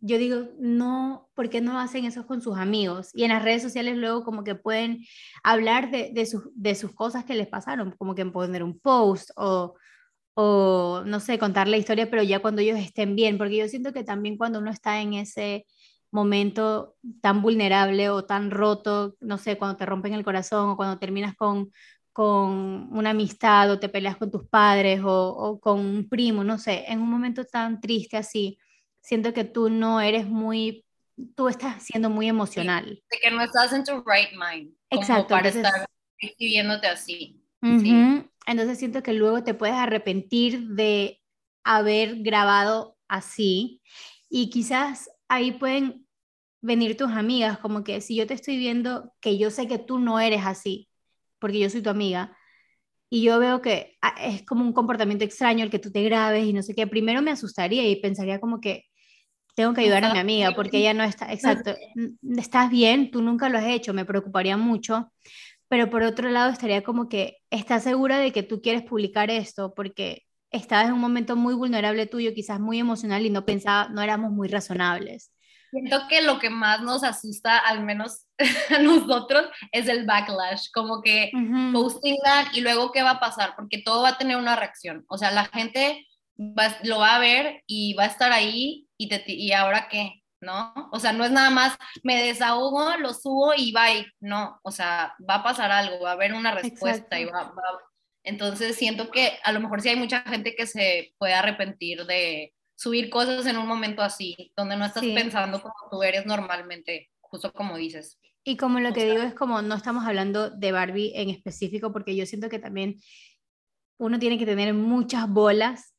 yo 0.00 0.18
digo, 0.18 0.48
no, 0.58 1.30
¿por 1.34 1.48
qué 1.48 1.60
no 1.60 1.78
hacen 1.78 2.04
eso 2.04 2.26
con 2.26 2.42
sus 2.42 2.58
amigos? 2.58 3.10
Y 3.14 3.22
en 3.24 3.30
las 3.30 3.42
redes 3.42 3.62
sociales 3.62 3.96
luego 3.96 4.24
como 4.24 4.42
que 4.44 4.56
pueden 4.56 5.04
hablar 5.44 5.90
de, 5.92 6.10
de, 6.12 6.26
sus, 6.26 6.42
de 6.54 6.74
sus 6.74 6.92
cosas 6.92 7.24
que 7.24 7.34
les 7.34 7.46
pasaron, 7.46 7.92
como 7.98 8.14
que 8.14 8.26
poner 8.26 8.64
un 8.64 8.80
post 8.80 9.30
o, 9.36 9.76
o, 10.34 11.02
no 11.06 11.20
sé, 11.20 11.38
contar 11.38 11.68
la 11.68 11.76
historia, 11.76 12.10
pero 12.10 12.22
ya 12.22 12.40
cuando 12.40 12.62
ellos 12.62 12.78
estén 12.78 13.14
bien, 13.16 13.38
porque 13.38 13.58
yo 13.58 13.68
siento 13.68 13.92
que 13.92 14.04
también 14.04 14.36
cuando 14.36 14.58
uno 14.58 14.70
está 14.70 15.00
en 15.00 15.14
ese 15.14 15.66
momento 16.10 16.96
tan 17.20 17.42
vulnerable 17.42 18.10
o 18.10 18.24
tan 18.24 18.50
roto, 18.50 19.16
no 19.20 19.38
sé, 19.38 19.56
cuando 19.56 19.76
te 19.76 19.86
rompen 19.86 20.14
el 20.14 20.24
corazón 20.24 20.70
o 20.70 20.76
cuando 20.76 20.98
terminas 20.98 21.34
con, 21.36 21.70
con 22.12 22.88
una 22.92 23.10
amistad 23.10 23.70
o 23.70 23.78
te 23.78 23.88
peleas 23.88 24.16
con 24.16 24.30
tus 24.30 24.46
padres 24.46 25.00
o, 25.02 25.58
con 25.60 25.80
un 25.80 26.08
primo, 26.08 26.44
no 26.44 26.58
sé, 26.58 26.84
en 26.88 27.00
un 27.00 27.10
momento 27.10 27.44
tan 27.44 27.80
triste 27.80 28.16
así, 28.16 28.58
siento 29.00 29.32
que 29.32 29.44
tú 29.44 29.70
no 29.70 30.00
eres 30.00 30.26
muy, 30.26 30.84
tú 31.34 31.48
estás 31.48 31.82
siendo 31.82 32.10
muy 32.10 32.28
emocional. 32.28 33.02
de 33.10 33.18
que 33.18 33.30
no 33.30 33.42
estás 33.42 33.72
en 33.72 33.84
tu 33.84 34.02
right 34.04 34.30
mind. 34.32 34.74
Exacto. 34.90 35.28
para 35.28 35.48
estar 35.48 35.72
viviéndote 36.38 36.86
así. 36.86 37.40
Entonces 38.46 38.78
siento 38.78 39.02
que 39.02 39.12
luego 39.12 39.42
te 39.42 39.54
puedes 39.54 39.76
arrepentir 39.76 40.68
de 40.68 41.20
haber 41.64 42.16
grabado 42.22 42.98
así 43.08 43.80
y 44.28 44.50
quizás 44.50 45.10
ahí 45.28 45.52
pueden 45.52 46.06
venir 46.60 46.96
tus 46.96 47.10
amigas, 47.10 47.58
como 47.58 47.84
que 47.84 48.00
si 48.00 48.16
yo 48.16 48.26
te 48.26 48.34
estoy 48.34 48.56
viendo 48.56 49.12
que 49.20 49.38
yo 49.38 49.50
sé 49.50 49.66
que 49.66 49.78
tú 49.78 49.98
no 49.98 50.20
eres 50.20 50.42
así, 50.44 50.88
porque 51.42 51.58
yo 51.58 51.68
soy 51.68 51.82
tu 51.82 51.90
amiga, 51.90 52.34
y 53.10 53.20
yo 53.20 53.38
veo 53.38 53.60
que 53.60 53.98
ah, 54.00 54.14
es 54.22 54.42
como 54.42 54.64
un 54.64 54.72
comportamiento 54.72 55.22
extraño 55.22 55.64
el 55.64 55.70
que 55.70 55.78
tú 55.78 55.92
te 55.92 56.02
grabes 56.02 56.46
y 56.46 56.54
no 56.54 56.62
sé 56.62 56.74
qué, 56.74 56.86
primero 56.86 57.20
me 57.20 57.30
asustaría 57.30 57.86
y 57.86 57.96
pensaría 57.96 58.40
como 58.40 58.58
que 58.58 58.84
tengo 59.54 59.74
que 59.74 59.82
ayudar 59.82 60.02
a 60.06 60.14
mi 60.14 60.18
amiga 60.18 60.52
porque 60.52 60.78
ella 60.78 60.94
no 60.94 61.04
está, 61.04 61.30
exacto, 61.30 61.74
estás 62.38 62.70
bien, 62.70 63.10
tú 63.10 63.20
nunca 63.20 63.50
lo 63.50 63.58
has 63.58 63.66
hecho, 63.66 63.92
me 63.92 64.06
preocuparía 64.06 64.56
mucho, 64.56 65.12
pero 65.68 65.90
por 65.90 66.02
otro 66.04 66.30
lado 66.30 66.50
estaría 66.50 66.82
como 66.82 67.10
que 67.10 67.36
estás 67.50 67.82
segura 67.82 68.18
de 68.18 68.32
que 68.32 68.42
tú 68.42 68.62
quieres 68.62 68.82
publicar 68.82 69.30
esto 69.30 69.74
porque 69.74 70.22
estabas 70.50 70.86
en 70.86 70.94
un 70.94 71.00
momento 71.00 71.36
muy 71.36 71.52
vulnerable 71.52 72.06
tuyo, 72.06 72.32
quizás 72.32 72.60
muy 72.60 72.78
emocional 72.78 73.26
y 73.26 73.30
no 73.30 73.44
pensaba, 73.44 73.90
no 73.90 74.00
éramos 74.00 74.32
muy 74.32 74.48
razonables. 74.48 75.32
Siento 75.72 76.06
que 76.06 76.20
lo 76.20 76.38
que 76.38 76.50
más 76.50 76.82
nos 76.82 77.02
asusta, 77.02 77.56
al 77.56 77.82
menos 77.82 78.26
a 78.76 78.78
nosotros, 78.78 79.46
es 79.72 79.88
el 79.88 80.04
backlash, 80.04 80.66
como 80.70 81.00
que 81.00 81.32
posting 81.72 82.18
that 82.22 82.48
y 82.52 82.60
luego 82.60 82.92
qué 82.92 83.02
va 83.02 83.12
a 83.12 83.20
pasar, 83.20 83.54
porque 83.56 83.78
todo 83.82 84.02
va 84.02 84.10
a 84.10 84.18
tener 84.18 84.36
una 84.36 84.54
reacción. 84.54 85.06
O 85.08 85.16
sea, 85.16 85.30
la 85.30 85.46
gente 85.46 86.06
lo 86.82 86.98
va 86.98 87.16
a 87.16 87.20
ver 87.20 87.62
y 87.66 87.94
va 87.94 88.04
a 88.04 88.08
estar 88.08 88.32
ahí 88.32 88.86
y, 88.98 89.08
te, 89.08 89.24
y 89.26 89.52
ahora 89.52 89.88
qué, 89.88 90.22
¿no? 90.42 90.74
O 90.92 91.00
sea, 91.00 91.14
no 91.14 91.24
es 91.24 91.30
nada 91.30 91.48
más 91.48 91.78
me 92.02 92.22
desahogo, 92.22 92.94
lo 92.98 93.14
subo 93.14 93.54
y 93.56 93.72
bye, 93.72 94.06
no, 94.20 94.60
o 94.62 94.70
sea, 94.70 95.14
va 95.28 95.36
a 95.36 95.42
pasar 95.42 95.70
algo, 95.70 96.00
va 96.00 96.10
a 96.10 96.14
haber 96.14 96.34
una 96.34 96.50
respuesta 96.50 97.18
y 97.18 97.24
va, 97.24 97.44
va, 97.44 97.64
Entonces 98.24 98.76
siento 98.76 99.10
que 99.10 99.38
a 99.42 99.52
lo 99.52 99.60
mejor 99.60 99.80
sí 99.80 99.88
hay 99.88 99.96
mucha 99.96 100.20
gente 100.20 100.54
que 100.54 100.66
se 100.66 101.14
puede 101.16 101.32
arrepentir 101.32 102.04
de 102.04 102.52
subir 102.74 103.10
cosas 103.10 103.46
en 103.46 103.56
un 103.56 103.66
momento 103.66 104.02
así, 104.02 104.52
donde 104.56 104.76
no 104.76 104.84
estás 104.84 105.04
pensando 105.04 105.60
como 105.60 105.74
tú 105.90 106.02
eres 106.02 106.26
normalmente, 106.26 107.10
justo 107.20 107.52
como 107.52 107.76
dices. 107.76 108.18
Y 108.44 108.56
como 108.56 108.80
lo 108.80 108.92
que 108.92 109.04
digo 109.04 109.22
es 109.22 109.34
como 109.34 109.62
no 109.62 109.76
estamos 109.76 110.04
hablando 110.04 110.50
de 110.50 110.72
Barbie 110.72 111.12
en 111.14 111.30
específico, 111.30 111.92
porque 111.92 112.16
yo 112.16 112.26
siento 112.26 112.48
que 112.48 112.58
también 112.58 112.96
uno 113.98 114.18
tiene 114.18 114.38
que 114.38 114.46
tener 114.46 114.74
muchas 114.74 115.28
bolas 115.28 115.94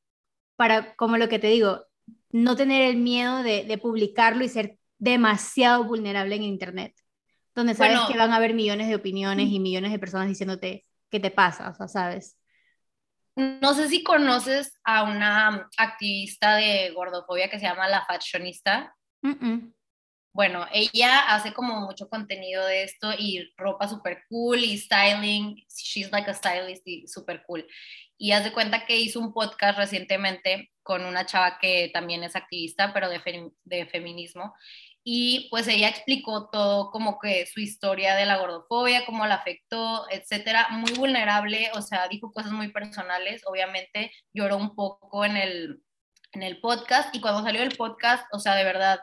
para, 0.57 0.93
como 0.95 1.17
lo 1.17 1.29
que 1.29 1.39
te 1.39 1.47
digo, 1.47 1.85
no 2.31 2.55
tener 2.55 2.89
el 2.89 2.97
miedo 2.97 3.43
de, 3.43 3.63
de 3.63 3.77
publicarlo 3.77 4.43
y 4.43 4.49
ser 4.49 4.77
demasiado 4.97 5.85
vulnerable 5.85 6.35
en 6.35 6.43
Internet, 6.43 6.93
donde 7.55 7.75
sabes 7.75 7.99
que 8.11 8.17
van 8.17 8.31
a 8.31 8.37
haber 8.37 8.53
millones 8.53 8.87
de 8.89 8.95
opiniones 8.95 9.49
y 9.49 9.59
millones 9.59 9.91
de 9.91 9.99
personas 9.99 10.27
diciéndote 10.27 10.85
qué 11.09 11.19
te 11.19 11.31
pasa, 11.31 11.69
o 11.69 11.75
sea, 11.75 11.87
¿sabes? 11.87 12.37
No 13.35 13.73
sé 13.73 13.87
si 13.87 14.03
conoces 14.03 14.79
a 14.83 15.03
una 15.03 15.69
activista 15.77 16.55
de 16.55 16.91
gordofobia 16.91 17.49
que 17.49 17.59
se 17.59 17.65
llama 17.65 17.87
La 17.87 18.05
Fashionista. 18.05 18.95
Bueno, 20.35 20.65
ella 20.71 21.33
hace 21.33 21.53
como 21.53 21.81
mucho 21.81 22.09
contenido 22.09 22.65
de 22.65 22.83
esto 22.83 23.11
y 23.17 23.51
ropa 23.55 23.87
súper 23.87 24.23
cool 24.29 24.59
y 24.59 24.77
styling. 24.77 25.55
She's 25.69 26.11
like 26.11 26.29
a 26.29 26.33
stylist 26.33 26.87
y 26.87 27.07
súper 27.07 27.43
cool. 27.45 27.67
Y 28.23 28.31
haz 28.31 28.45
de 28.45 28.53
cuenta 28.53 28.85
que 28.85 28.95
hizo 28.95 29.19
un 29.19 29.33
podcast 29.33 29.77
recientemente 29.77 30.71
con 30.81 31.03
una 31.03 31.25
chava 31.25 31.57
que 31.59 31.91
también 31.93 32.23
es 32.23 32.37
activista, 32.37 32.93
pero 32.93 33.09
de, 33.09 33.19
de 33.65 33.85
feminismo 33.87 34.53
y 35.03 35.49
pues 35.49 35.67
ella 35.67 35.89
explicó 35.89 36.49
todo 36.49 36.89
como 36.89 37.19
que 37.19 37.45
su 37.45 37.59
historia 37.59 38.15
de 38.15 38.25
la 38.25 38.37
gordofobia, 38.37 39.05
cómo 39.05 39.25
la 39.27 39.35
afectó, 39.35 40.05
etcétera, 40.09 40.69
muy 40.71 40.93
vulnerable, 40.93 41.69
o 41.75 41.81
sea, 41.81 42.07
dijo 42.07 42.31
cosas 42.31 42.53
muy 42.53 42.71
personales, 42.71 43.41
obviamente 43.45 44.11
lloró 44.33 44.55
un 44.55 44.75
poco 44.75 45.25
en 45.25 45.35
el, 45.35 45.83
en 46.31 46.43
el 46.43 46.61
podcast 46.61 47.13
y 47.13 47.19
cuando 47.19 47.43
salió 47.43 47.61
el 47.61 47.75
podcast, 47.75 48.25
o 48.31 48.39
sea, 48.39 48.55
de 48.55 48.63
verdad, 48.63 49.01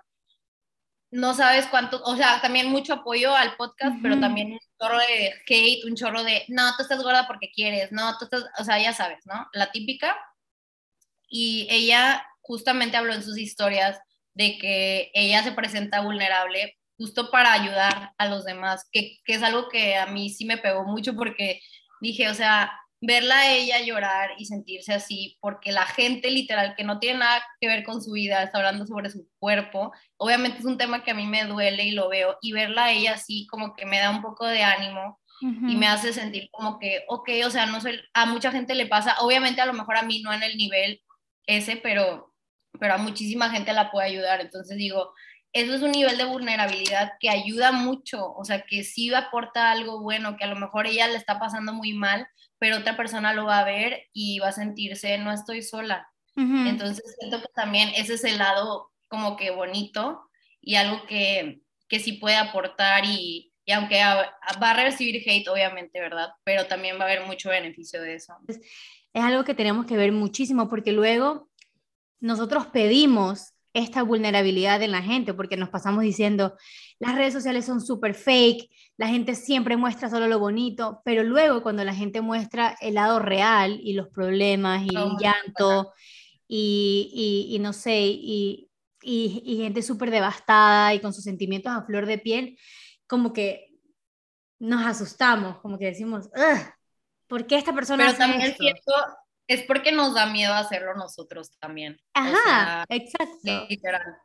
no 1.11 1.35
sabes 1.35 1.67
cuánto, 1.67 2.01
o 2.05 2.17
sea, 2.17 2.41
también 2.41 2.69
mucho 2.71 2.95
apoyo 2.95 3.35
al 3.35 3.57
podcast, 3.57 3.97
pero 4.03 4.21
también 4.21 4.53
un 4.53 4.61
chorro 4.81 4.99
de 4.99 5.35
hate, 5.47 5.85
un 5.85 5.97
chorro 5.97 6.23
de, 6.23 6.45
no, 6.49 6.75
tú 6.77 6.83
estás 6.83 7.03
gorda 7.03 7.27
porque 7.27 7.51
quieres, 7.51 7.91
no, 7.91 8.17
tú 8.19 8.27
estás, 8.27 8.45
o 8.59 8.65
sea, 8.65 8.81
ya 8.81 8.93
sabes, 8.93 9.27
¿no? 9.27 9.49
La 9.53 9.73
típica. 9.73 10.17
Y 11.29 11.67
ella 11.71 12.25
justamente 12.41 12.97
habló 12.97 13.13
en 13.13 13.23
sus 13.23 13.39
historias 13.39 14.01
de 14.35 14.59
que 14.59 15.11
ella 15.15 15.43
se 15.43 15.53
presenta 15.53 16.01
vulnerable 16.01 16.79
justo 16.97 17.31
para 17.31 17.53
ayudar 17.53 18.13
a 18.19 18.27
los 18.27 18.45
demás, 18.45 18.89
que, 18.93 19.19
que, 19.25 19.35
es 19.35 19.43
algo 19.43 19.69
que 19.69 19.97
a 19.97 20.07
mí 20.07 20.31
sí 20.31 20.45
me 20.45 20.59
pegó 20.59 20.85
mucho 20.85 21.15
porque 21.15 21.61
dije, 22.01 22.29
o 22.29 22.35
sea, 22.35 22.73
verla 23.01 23.39
a 23.39 23.53
ella 23.53 23.81
llorar 23.81 24.31
y 24.39 24.45
sentirse 24.45 24.93
así, 24.93 25.39
porque 25.41 25.73
la 25.73 25.87
gente 25.87 26.31
literal 26.31 26.75
que 26.77 26.85
no 26.85 26.99
tiene 26.99 27.21
nada 27.21 27.43
que 27.61 27.69
ver 27.69 27.83
con 27.83 28.03
su 28.03 28.13
vida 28.13 28.43
está 28.43 28.59
hablando 28.59 28.87
sobre 28.87 29.11
su 29.11 29.27
cuerpo, 29.39 29.93
obviamente 30.17 30.59
es 30.59 30.65
un 30.65 30.79
tema 30.79 31.03
que 31.03 31.13
a 31.13 31.15
mí 31.15 31.27
me 31.27 31.45
duele 31.45 31.85
y 31.85 31.93
lo 31.93 32.09
veo, 32.09 32.37
y 32.43 32.53
verla 32.53 32.85
a 32.85 32.93
ella 32.93 33.15
así 33.15 33.47
como 33.47 33.75
que 33.75 33.87
me 33.87 33.99
da 33.99 34.11
un 34.11 34.23
poco 34.23 34.47
de 34.47 34.63
ánimo 34.63 35.19
y 35.43 35.77
me 35.77 35.87
hace 35.87 36.13
sentir 36.13 36.51
como 36.51 36.79
que, 36.79 37.05
ok, 37.09 37.31
o 37.47 37.51
sea, 37.51 37.65
no 37.65 37.81
soy, 37.81 37.99
a 38.13 38.27
mucha 38.27 38.53
gente 38.53 38.75
le 38.75 38.85
pasa, 38.85 39.17
obviamente 39.21 39.63
a 39.63 39.67
lo 39.67 39.73
mejor 39.73 39.97
a 39.97 40.03
mí 40.03 40.21
no 40.21 40.35
en 40.35 40.43
el 40.43 40.59
nivel 40.59 41.01
ese, 41.47 41.77
pero 41.77 42.31
pero 42.79 42.95
a 42.95 42.99
muchísima 42.99 43.51
gente 43.51 43.73
la 43.73 43.91
puede 43.91 44.09
ayudar. 44.09 44.41
Entonces 44.41 44.77
digo, 44.77 45.13
eso 45.53 45.75
es 45.75 45.83
un 45.83 45.93
nivel 45.93 46.17
de 46.17 46.25
vulnerabilidad 46.25 47.13
que 47.19 47.29
ayuda 47.29 47.73
mucho, 47.73 48.33
o 48.33 48.45
sea, 48.45 48.63
que 48.63 48.85
sí 48.85 49.13
aporta 49.13 49.71
algo 49.71 50.01
bueno, 50.01 50.37
que 50.37 50.45
a 50.45 50.49
lo 50.49 50.57
mejor 50.57 50.87
ella 50.87 51.09
le 51.09 51.17
está 51.17 51.39
pasando 51.41 51.73
muy 51.73 51.93
mal, 51.93 52.27
pero 52.59 52.79
otra 52.79 52.97
persona 52.97 53.35
lo 53.35 53.47
va 53.47 53.59
a 53.59 53.65
ver 53.65 54.09
y 54.13 54.39
va 54.39 54.49
a 54.49 54.53
sentirse, 54.53 55.19
no 55.19 55.33
estoy 55.33 55.63
sola. 55.63 56.09
Entonces 56.37 57.05
siento 57.19 57.43
que 57.43 57.49
también 57.55 57.91
ese 57.97 58.15
es 58.15 58.25
el 58.25 58.39
lado 58.39 58.93
como 59.09 59.37
que 59.37 59.51
bonito 59.51 60.23
y 60.63 60.77
algo 60.77 61.05
que, 61.07 61.61
que 61.87 62.01
sí 62.01 62.13
puede 62.13 62.37
aportar 62.37 63.05
y, 63.05 63.53
y 63.67 63.73
aunque 63.73 64.01
va 64.01 64.71
a 64.71 64.83
recibir 64.83 65.23
hate, 65.27 65.49
obviamente, 65.49 66.01
¿verdad? 66.01 66.31
Pero 66.43 66.67
también 66.67 66.97
va 66.99 67.03
a 67.03 67.09
haber 67.09 67.27
mucho 67.27 67.51
beneficio 67.51 68.01
de 68.01 68.15
eso. 68.15 68.35
Es 68.49 69.23
algo 69.23 69.45
que 69.45 69.55
tenemos 69.55 69.85
que 69.85 69.99
ver 69.99 70.13
muchísimo 70.13 70.69
porque 70.69 70.93
luego 70.93 71.51
nosotros 72.21 72.67
pedimos 72.69 73.53
esta 73.73 74.03
vulnerabilidad 74.03 74.83
en 74.83 74.91
la 74.91 75.03
gente 75.03 75.35
porque 75.35 75.57
nos 75.57 75.69
pasamos 75.69 76.03
diciendo, 76.03 76.57
las 76.99 77.15
redes 77.15 77.33
sociales 77.33 77.65
son 77.65 77.81
súper 77.81 78.15
fake, 78.15 78.69
la 78.97 79.09
gente 79.09 79.35
siempre 79.35 79.77
muestra 79.77 80.11
solo 80.11 80.27
lo 80.27 80.39
bonito, 80.39 81.01
pero 81.05 81.23
luego 81.23 81.63
cuando 81.63 81.85
la 81.85 81.95
gente 81.95 82.21
muestra 82.21 82.77
el 82.81 82.95
lado 82.95 83.19
real 83.19 83.79
y 83.83 83.93
los 83.93 84.09
problemas 84.09 84.83
y 84.83 84.97
el 84.97 85.17
llanto 85.19 85.93
y, 86.49 87.49
y, 87.51 87.59
no 87.61 87.73
sé, 87.73 88.01
y, 88.01 88.69
y 89.03 89.57
gente 89.63 89.83
súper 89.83 90.11
devastada 90.11 90.95
y 90.95 91.01
con 91.01 91.15
sus 91.15 91.25
sentimientos 91.25 91.73
a 91.73 91.83
flor 91.83 92.07
de 92.07 92.19
piel, 92.19 92.59
como 93.07 93.33
que 93.33 93.71
nos 94.61 94.85
asustamos, 94.85 95.59
como 95.61 95.79
que 95.79 95.87
decimos, 95.87 96.29
¿por 97.27 97.47
qué 97.47 97.57
esta 97.57 97.75
persona 97.75 98.07
pero 98.07 98.19
también 98.19 98.43
esto? 98.43 98.95
Es 99.51 99.65
porque 99.65 99.91
nos 99.91 100.15
da 100.15 100.27
miedo 100.27 100.55
hacerlo 100.55 100.95
nosotros 100.95 101.51
también. 101.59 102.01
Ajá, 102.15 102.85
exacto. 102.89 103.67
Literal. 103.69 104.17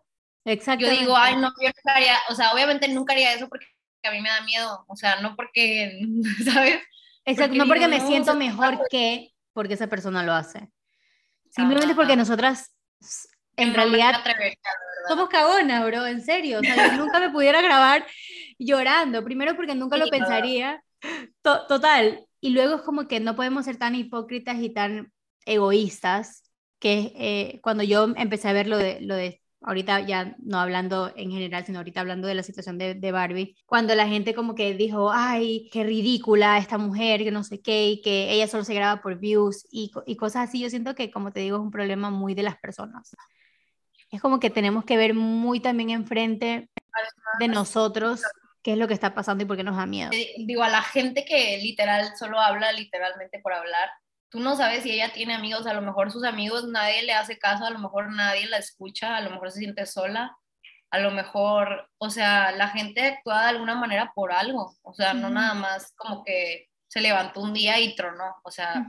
Exacto. 0.46 0.86
Yo 0.86 0.92
digo, 0.92 1.18
ay, 1.18 1.36
no, 1.36 1.52
yo 1.60 1.68
nunca 1.68 1.96
haría, 1.96 2.16
o 2.30 2.36
sea, 2.36 2.52
obviamente 2.52 2.88
nunca 2.90 3.14
haría 3.14 3.34
eso 3.34 3.50
porque 3.50 3.66
a 4.04 4.12
mí 4.12 4.22
me 4.22 4.30
da 4.30 4.42
miedo, 4.42 4.86
o 4.88 4.96
sea, 4.96 5.22
no 5.22 5.36
porque, 5.36 6.00
¿sabes? 6.46 6.80
Exacto, 7.26 7.56
no 7.56 7.66
porque 7.66 7.88
me 7.88 8.02
siento 8.02 8.36
mejor 8.36 8.88
que 8.92 9.32
porque 9.52 9.74
esa 9.74 9.88
persona 9.88 10.22
lo 10.22 10.34
hace. 10.34 10.70
Simplemente 11.50 11.96
porque 11.96 12.16
nosotras, 12.16 12.78
en 13.56 13.74
realidad, 13.74 14.22
somos 15.08 15.28
cagonas, 15.30 15.84
bro, 15.86 16.06
en 16.06 16.22
serio. 16.22 16.60
O 16.60 16.62
sea, 16.62 16.92
yo 16.92 17.04
nunca 17.04 17.20
me 17.20 17.32
pudiera 17.32 17.62
grabar 17.62 18.06
llorando. 18.60 19.24
Primero 19.24 19.56
porque 19.56 19.74
nunca 19.74 19.98
lo 19.98 20.06
pensaría. 20.08 20.84
total. 21.42 22.28
Y 22.42 22.50
luego 22.52 22.76
es 22.76 22.82
como 22.84 23.08
que 23.08 23.20
no 23.20 23.36
podemos 23.36 23.66
ser 23.66 23.78
tan 23.78 23.96
hipócritas 23.96 24.58
y 24.60 24.70
tan 24.70 25.12
egoístas, 25.46 26.44
que 26.80 27.14
eh, 27.16 27.60
cuando 27.62 27.84
yo 27.84 28.14
empecé 28.16 28.50
a 28.50 28.54
ver 28.54 28.68
lo 28.68 28.78
de, 28.78 29.00
lo 29.02 29.16
de, 29.16 29.42
ahorita 29.62 30.02
ya 30.02 30.36
no 30.40 30.60
hablando 30.60 31.12
en 31.16 31.32
general, 31.32 31.66
sino 31.66 31.80
ahorita 31.80 32.02
hablando 32.02 32.28
de 32.28 32.36
la 32.36 32.44
situación 32.44 32.78
de, 32.78 33.12
Barbie, 33.12 33.56
cuando 33.66 33.96
la 33.96 34.08
gente 34.08 34.36
como 34.36 34.56
que 34.56 34.74
dijo, 34.74 35.12
ay, 35.12 35.70
qué 35.72 35.84
ridícula 35.84 36.58
esta 36.58 36.78
mujer, 36.78 37.24
que 37.24 37.32
no 37.32 37.44
sé 37.44 37.62
qué, 37.62 37.90
y 37.90 38.02
que 38.02 38.32
ella 38.32 38.48
solo 38.48 38.64
se 38.64 38.74
graba 38.74 39.02
por 39.02 39.18
views 39.18 39.66
y, 39.72 39.92
y 40.06 40.16
cosas 40.16 40.50
así, 40.50 40.60
yo 40.60 40.70
siento 40.70 40.96
que, 40.96 41.12
como 41.12 41.32
te 41.32 41.40
digo, 41.40 41.58
es 41.58 41.64
un 41.64 41.72
problema 41.72 42.10
muy 42.10 42.36
de 42.36 42.44
las 42.44 42.58
personas. 42.58 43.16
Es 44.12 44.22
como 44.22 44.40
que 44.40 44.50
tenemos 44.50 44.86
que 44.86 44.98
ver 44.98 45.14
muy 45.14 45.60
también 45.60 45.90
enfrente 45.90 46.70
de 47.40 47.48
nosotros 47.48 48.22
qué 48.62 48.74
es 48.74 48.78
lo 48.78 48.88
que 48.88 48.94
está 48.94 49.14
pasando 49.14 49.44
y 49.44 49.48
por 49.48 49.58
qué 49.58 49.64
nos 49.64 49.78
da 49.78 49.86
miedo. 49.86 50.12
Eh, 50.14 50.34
digo, 50.40 50.64
a 50.64 50.70
la 50.70 50.82
gente 50.82 51.26
que 51.26 51.58
literal 51.58 52.16
solo 52.18 52.40
habla 52.40 52.72
literalmente 52.72 53.40
por 53.40 53.54
hablar, 53.54 53.90
tú 54.30 54.40
no 54.40 54.56
sabes 54.56 54.84
si 54.84 54.92
ella 54.92 55.14
tiene 55.14 55.34
amigos, 55.34 55.68
a 55.68 55.74
lo 55.74 55.82
mejor 55.82 56.12
sus 56.12 56.24
amigos 56.24 56.68
nadie 56.68 57.04
le 57.04 57.14
hace 57.14 57.38
caso, 57.38 57.66
a 57.66 57.70
lo 57.70 57.80
mejor 57.80 58.12
nadie 58.12 58.48
la 58.48 58.58
escucha, 58.58 59.16
a 59.16 59.22
lo 59.22 59.30
mejor 59.30 59.52
se 59.52 59.60
siente 59.60 59.86
sola, 59.86 60.36
a 60.92 61.00
lo 61.00 61.12
mejor, 61.12 61.90
o 61.98 62.10
sea, 62.10 62.52
la 62.52 62.70
gente 62.70 63.02
actúa 63.02 63.44
de 63.44 63.50
alguna 63.50 63.76
manera 63.76 64.12
por 64.16 64.32
algo, 64.32 64.76
o 64.82 64.94
sea, 64.94 65.14
no 65.14 65.30
nada 65.30 65.54
más 65.54 65.94
como 65.96 66.24
que 66.24 66.70
se 66.88 67.02
levantó 67.02 67.42
un 67.42 67.54
día 67.54 67.80
y 67.80 67.96
tronó, 67.96 68.36
o 68.44 68.52
sea, 68.52 68.88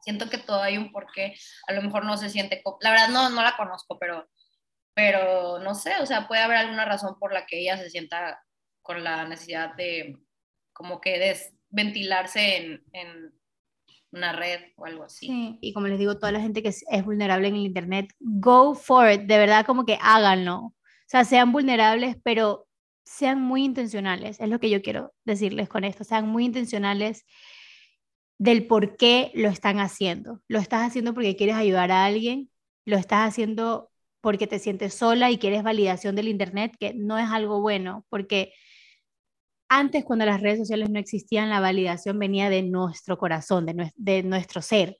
siento 0.00 0.28
que 0.28 0.38
todo 0.38 0.62
hay 0.62 0.76
un 0.76 0.92
porqué, 0.92 1.34
a 1.66 1.72
lo 1.72 1.82
mejor 1.82 2.04
no 2.04 2.16
se 2.16 2.30
siente, 2.30 2.62
la 2.80 2.90
verdad 2.90 3.08
no, 3.08 3.30
no 3.30 3.42
la 3.42 3.56
conozco, 3.56 3.98
pero, 3.98 4.28
pero 4.94 5.58
no 5.58 5.74
sé, 5.74 5.96
o 6.00 6.06
sea, 6.06 6.28
puede 6.28 6.42
haber 6.42 6.58
alguna 6.58 6.84
razón 6.84 7.18
por 7.18 7.32
la 7.32 7.46
que 7.46 7.58
ella 7.60 7.78
se 7.78 7.90
sienta 7.90 8.40
con 8.82 9.02
la 9.02 9.26
necesidad 9.26 9.74
de 9.74 10.18
como 10.72 11.00
que 11.00 11.18
desventilarse 11.18 12.56
en, 12.58 12.84
en 12.92 13.32
una 14.14 14.32
red 14.32 14.60
o 14.76 14.86
algo 14.86 15.04
así. 15.04 15.26
Sí, 15.26 15.58
y 15.60 15.72
como 15.72 15.88
les 15.88 15.98
digo, 15.98 16.16
toda 16.16 16.32
la 16.32 16.40
gente 16.40 16.62
que 16.62 16.68
es, 16.68 17.04
vulnerable 17.04 17.48
en 17.48 17.56
el 17.56 17.66
Internet, 17.66 18.12
go 18.20 18.74
for 18.74 19.10
it, 19.10 19.22
de 19.22 19.38
verdad 19.38 19.66
como 19.66 19.84
que 19.84 19.98
háganlo. 20.00 20.56
O 20.56 20.74
sea, 21.06 21.24
sean 21.24 21.52
vulnerables, 21.52 22.16
pero 22.22 22.66
sean 23.04 23.40
muy 23.40 23.64
intencionales, 23.64 24.40
es 24.40 24.48
lo 24.48 24.58
que 24.60 24.70
yo 24.70 24.80
quiero 24.80 25.12
decirles 25.24 25.68
con 25.68 25.84
esto, 25.84 26.04
sean 26.04 26.28
muy 26.28 26.44
intencionales 26.44 27.24
del 28.38 28.66
por 28.66 28.96
qué 28.96 29.30
lo 29.34 29.48
están 29.48 29.78
haciendo. 29.78 30.40
Lo 30.48 30.58
estás 30.58 30.86
haciendo 30.86 31.14
porque 31.14 31.36
quieres 31.36 31.56
ayudar 31.56 31.92
a 31.92 32.04
alguien, 32.04 32.50
lo 32.84 32.96
estás 32.96 33.28
haciendo 33.28 33.90
porque 34.20 34.46
te 34.46 34.58
sientes 34.58 34.94
sola 34.94 35.30
y 35.30 35.38
quieres 35.38 35.62
validación 35.62 36.16
del 36.16 36.28
Internet, 36.28 36.74
que 36.80 36.94
no 36.94 37.18
es 37.18 37.28
algo 37.30 37.60
bueno, 37.60 38.06
porque 38.08 38.54
antes, 39.78 40.04
cuando 40.04 40.24
las 40.24 40.40
redes 40.40 40.58
sociales 40.60 40.90
no 40.90 40.98
existían, 40.98 41.50
la 41.50 41.60
validación 41.60 42.18
venía 42.18 42.48
de 42.48 42.62
nuestro 42.62 43.18
corazón, 43.18 43.66
de, 43.66 44.22
nuestro 44.22 44.62
ser, 44.62 44.98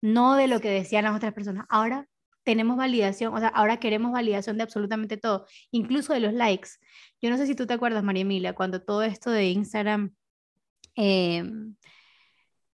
no 0.00 0.36
de 0.36 0.48
lo 0.48 0.60
que 0.60 0.70
decían 0.70 1.04
las 1.04 1.16
otras 1.16 1.32
personas. 1.32 1.66
Ahora 1.68 2.08
tenemos 2.42 2.76
validación, 2.76 3.34
o 3.34 3.38
sea, 3.38 3.48
ahora 3.48 3.78
queremos 3.78 4.12
validación 4.12 4.56
de 4.56 4.64
absolutamente 4.64 5.16
todo, 5.16 5.46
incluso 5.70 6.12
de 6.12 6.20
los 6.20 6.32
likes. 6.32 6.70
Yo 7.22 7.30
no 7.30 7.36
sé 7.36 7.46
si 7.46 7.54
tú 7.54 7.66
te 7.66 7.74
acuerdas, 7.74 8.02
María 8.02 8.22
Emilia, 8.22 8.54
cuando 8.54 8.82
todo 8.82 9.02
esto 9.02 9.30
de 9.30 9.50
Instagram, 9.50 10.14
em, 10.96 11.76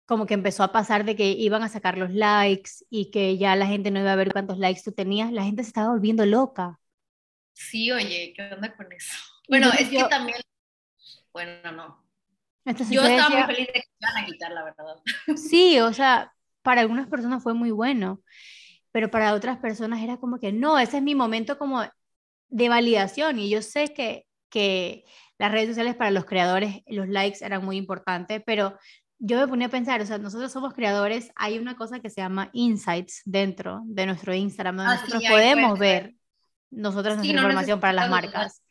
como 0.06 0.24
que 0.24 0.34
empezó 0.34 0.62
a 0.62 0.72
pasar 0.72 1.04
de 1.04 1.16
que 1.16 1.30
iban 1.30 1.62
a 1.62 1.68
sacar 1.68 1.98
los 1.98 2.12
likes 2.12 2.70
y 2.88 3.10
que 3.10 3.36
ya 3.36 3.56
la 3.56 3.66
gente 3.66 3.90
no 3.90 4.00
iba 4.00 4.12
a 4.12 4.16
ver 4.16 4.32
cuántos 4.32 4.58
likes 4.58 4.82
tú 4.84 4.92
tenías, 4.92 5.32
la 5.32 5.44
gente 5.44 5.64
se 5.64 5.68
estaba 5.68 5.90
volviendo 5.90 6.24
loca. 6.24 6.80
Sí, 7.52 7.90
oye, 7.92 8.32
¿qué 8.34 8.54
onda 8.54 8.74
con 8.76 8.90
eso? 8.92 9.14
Bueno, 9.48 9.70
es 9.78 9.88
que 9.88 10.04
también 10.04 10.38
bueno, 11.38 11.72
no. 11.72 12.04
Yo 12.90 13.02
estaba 13.02 13.30
muy 13.30 13.54
feliz 13.54 13.66
de 13.68 13.72
que 13.72 13.88
iban 14.00 14.16
a 14.16 14.26
quitar, 14.26 14.52
la 14.52 14.64
verdad. 14.64 14.96
Sí, 15.36 15.78
o 15.80 15.92
sea, 15.92 16.32
para 16.62 16.80
algunas 16.80 17.08
personas 17.08 17.42
fue 17.42 17.54
muy 17.54 17.70
bueno, 17.70 18.20
pero 18.90 19.10
para 19.10 19.34
otras 19.34 19.58
personas 19.58 20.02
era 20.02 20.18
como 20.18 20.38
que 20.38 20.52
no, 20.52 20.78
ese 20.78 20.98
es 20.98 21.02
mi 21.02 21.14
momento 21.14 21.58
como 21.58 21.84
de 22.48 22.68
validación 22.68 23.38
y 23.38 23.48
yo 23.48 23.62
sé 23.62 23.94
que, 23.94 24.26
que 24.50 25.04
las 25.38 25.52
redes 25.52 25.68
sociales 25.68 25.94
para 25.94 26.10
los 26.10 26.24
creadores, 26.24 26.82
los 26.88 27.08
likes 27.08 27.44
eran 27.44 27.64
muy 27.64 27.76
importantes, 27.76 28.42
pero 28.44 28.76
yo 29.18 29.38
me 29.38 29.48
ponía 29.48 29.68
a 29.68 29.70
pensar, 29.70 30.00
o 30.00 30.06
sea, 30.06 30.18
nosotros 30.18 30.50
somos 30.50 30.74
creadores, 30.74 31.30
hay 31.36 31.58
una 31.58 31.76
cosa 31.76 32.00
que 32.00 32.10
se 32.10 32.20
llama 32.20 32.50
insights 32.52 33.22
dentro 33.24 33.82
de 33.84 34.06
nuestro 34.06 34.34
Instagram, 34.34 34.76
donde 34.76 34.92
ah, 34.92 34.96
nosotros 34.96 35.22
podemos 35.28 35.78
ver 35.78 36.14
nosotros 36.70 37.16
nuestra 37.16 37.34
información 37.36 37.80
para 37.80 37.92
las 37.92 38.10
marcas. 38.10 38.62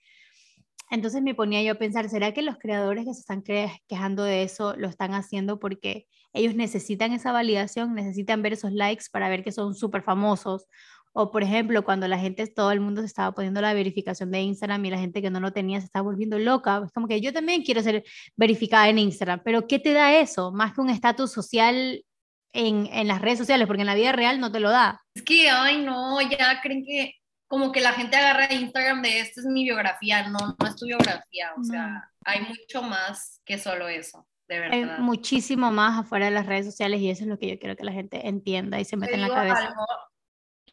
Entonces 0.89 1.21
me 1.21 1.35
ponía 1.35 1.61
yo 1.63 1.73
a 1.73 1.75
pensar, 1.75 2.09
¿será 2.09 2.33
que 2.33 2.41
los 2.41 2.57
creadores 2.57 3.05
que 3.05 3.13
se 3.13 3.19
están 3.19 3.43
quejando 3.43 4.23
de 4.23 4.43
eso 4.43 4.75
lo 4.77 4.87
están 4.87 5.13
haciendo 5.13 5.59
porque 5.59 6.07
ellos 6.33 6.55
necesitan 6.55 7.11
esa 7.11 7.31
validación, 7.31 7.93
necesitan 7.93 8.41
ver 8.41 8.53
esos 8.53 8.71
likes 8.71 9.05
para 9.11 9.27
ver 9.27 9.43
que 9.43 9.51
son 9.51 9.75
súper 9.75 10.01
famosos? 10.03 10.65
O 11.11 11.31
por 11.31 11.43
ejemplo, 11.43 11.83
cuando 11.83 12.07
la 12.07 12.19
gente, 12.19 12.45
todo 12.47 12.71
el 12.71 12.79
mundo 12.79 13.01
se 13.01 13.07
estaba 13.07 13.33
poniendo 13.33 13.59
la 13.59 13.73
verificación 13.73 14.31
de 14.31 14.39
Instagram 14.41 14.85
y 14.85 14.91
la 14.91 14.99
gente 14.99 15.21
que 15.21 15.31
no 15.31 15.39
lo 15.39 15.51
tenía 15.51 15.79
se 15.79 15.87
estaba 15.87 16.03
volviendo 16.03 16.37
loca. 16.37 16.81
Es 16.85 16.91
como 16.91 17.07
que 17.07 17.19
yo 17.19 17.33
también 17.33 17.63
quiero 17.63 17.81
ser 17.81 18.03
verificada 18.35 18.87
en 18.87 18.99
Instagram, 18.99 19.41
pero 19.43 19.67
¿qué 19.67 19.79
te 19.79 19.93
da 19.93 20.15
eso? 20.15 20.51
Más 20.51 20.73
que 20.73 20.81
un 20.81 20.89
estatus 20.89 21.31
social 21.31 22.05
en, 22.53 22.87
en 22.93 23.07
las 23.07 23.21
redes 23.21 23.39
sociales, 23.39 23.67
porque 23.67 23.81
en 23.81 23.87
la 23.87 23.95
vida 23.95 24.11
real 24.11 24.39
no 24.39 24.51
te 24.51 24.59
lo 24.59 24.69
da. 24.69 25.01
Es 25.15 25.23
que, 25.23 25.49
ay, 25.49 25.83
no, 25.83 26.21
ya 26.21 26.61
creen 26.61 26.85
que 26.85 27.15
como 27.47 27.71
que 27.71 27.81
la 27.81 27.93
gente 27.93 28.17
agarra 28.17 28.53
Instagram 28.53 29.01
de 29.01 29.21
esta 29.21 29.39
es 29.39 29.45
mi 29.45 29.63
biografía, 29.63 30.27
no, 30.27 30.55
no 30.59 30.67
es 30.67 30.75
tu 30.75 30.85
biografía, 30.85 31.53
o 31.57 31.63
sea, 31.63 32.11
hay 32.25 32.41
mucho 32.41 32.83
más 32.83 33.41
que 33.45 33.57
solo 33.57 33.87
eso, 33.87 34.27
de 34.47 34.59
verdad. 34.59 34.95
Hay 34.95 35.01
muchísimo 35.01 35.71
más 35.71 35.97
afuera 35.99 36.25
de 36.25 36.31
las 36.31 36.45
redes 36.45 36.65
sociales 36.65 36.99
y 36.99 37.09
eso 37.09 37.23
es 37.23 37.29
lo 37.29 37.39
que 37.39 37.47
yo 37.47 37.57
quiero 37.57 37.77
que 37.77 37.85
la 37.85 37.93
gente 37.93 38.27
entienda 38.27 38.79
y 38.79 38.85
se 38.85 38.97
meta 38.97 39.13
en 39.13 39.21
la 39.21 39.29
cabeza. 39.29 39.73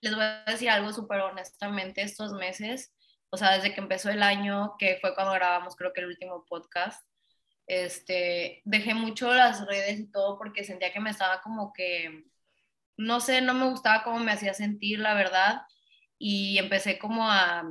les 0.01 0.15
voy 0.15 0.25
a 0.25 0.45
decir 0.47 0.69
algo 0.69 0.93
súper 0.93 1.21
honestamente, 1.21 2.03
estos 2.03 2.33
meses, 2.33 2.93
o 3.31 3.37
sea, 3.37 3.53
desde 3.53 3.73
que 3.73 3.81
empezó 3.81 4.11
el 4.11 4.23
año, 4.23 4.75
que 4.77 4.99
fue 5.01 5.15
cuando 5.15 5.33
grabamos 5.33 5.77
creo 5.77 5.93
que 5.93 6.01
el 6.01 6.09
último 6.09 6.45
podcast, 6.45 7.07
este, 7.67 8.63
dejé 8.65 8.95
mucho 8.95 9.33
las 9.33 9.65
redes 9.65 10.01
y 10.01 10.11
todo 10.11 10.39
porque 10.39 10.65
sentía 10.65 10.93
que 10.93 11.01
me 11.01 11.11
estaba 11.11 11.41
como 11.41 11.73
que, 11.73 12.25
no 12.97 13.21
sé, 13.21 13.41
no 13.43 13.55
me 13.55 13.69
gustaba 13.69 14.03
cómo 14.03 14.19
me 14.19 14.33
hacía 14.33 14.55
sentir, 14.55 14.99
la 14.99 15.15
verdad 15.15 15.63
y 16.19 16.59
empecé 16.59 16.99
como 16.99 17.31
a 17.31 17.65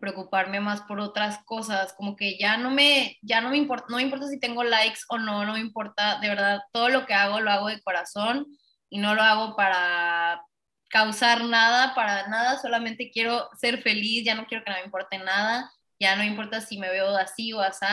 preocuparme 0.00 0.60
más 0.60 0.82
por 0.82 1.00
otras 1.00 1.38
cosas, 1.44 1.92
como 1.92 2.16
que 2.16 2.38
ya 2.38 2.56
no 2.56 2.70
me, 2.70 3.18
ya 3.22 3.40
no 3.40 3.50
me 3.50 3.58
importa, 3.58 3.86
no 3.88 4.00
importa 4.00 4.28
si 4.28 4.40
tengo 4.40 4.64
likes 4.64 5.00
o 5.08 5.18
no, 5.18 5.44
no 5.44 5.52
me 5.52 5.60
importa, 5.60 6.18
de 6.20 6.28
verdad, 6.28 6.60
todo 6.72 6.88
lo 6.88 7.06
que 7.06 7.14
hago 7.14 7.40
lo 7.40 7.50
hago 7.50 7.68
de 7.68 7.82
corazón 7.82 8.46
y 8.88 8.98
no 8.98 9.14
lo 9.14 9.22
hago 9.22 9.56
para 9.56 10.42
causar 10.88 11.44
nada, 11.44 11.94
para 11.94 12.26
nada, 12.28 12.58
solamente 12.58 13.10
quiero 13.12 13.48
ser 13.58 13.82
feliz, 13.82 14.24
ya 14.24 14.34
no 14.34 14.46
quiero 14.46 14.64
que 14.64 14.70
no 14.70 14.76
me 14.78 14.84
importe 14.84 15.18
nada, 15.18 15.70
ya 16.00 16.16
no 16.16 16.24
importa 16.24 16.60
si 16.60 16.78
me 16.78 16.90
veo 16.90 17.16
así 17.16 17.52
o 17.52 17.60
así, 17.60 17.86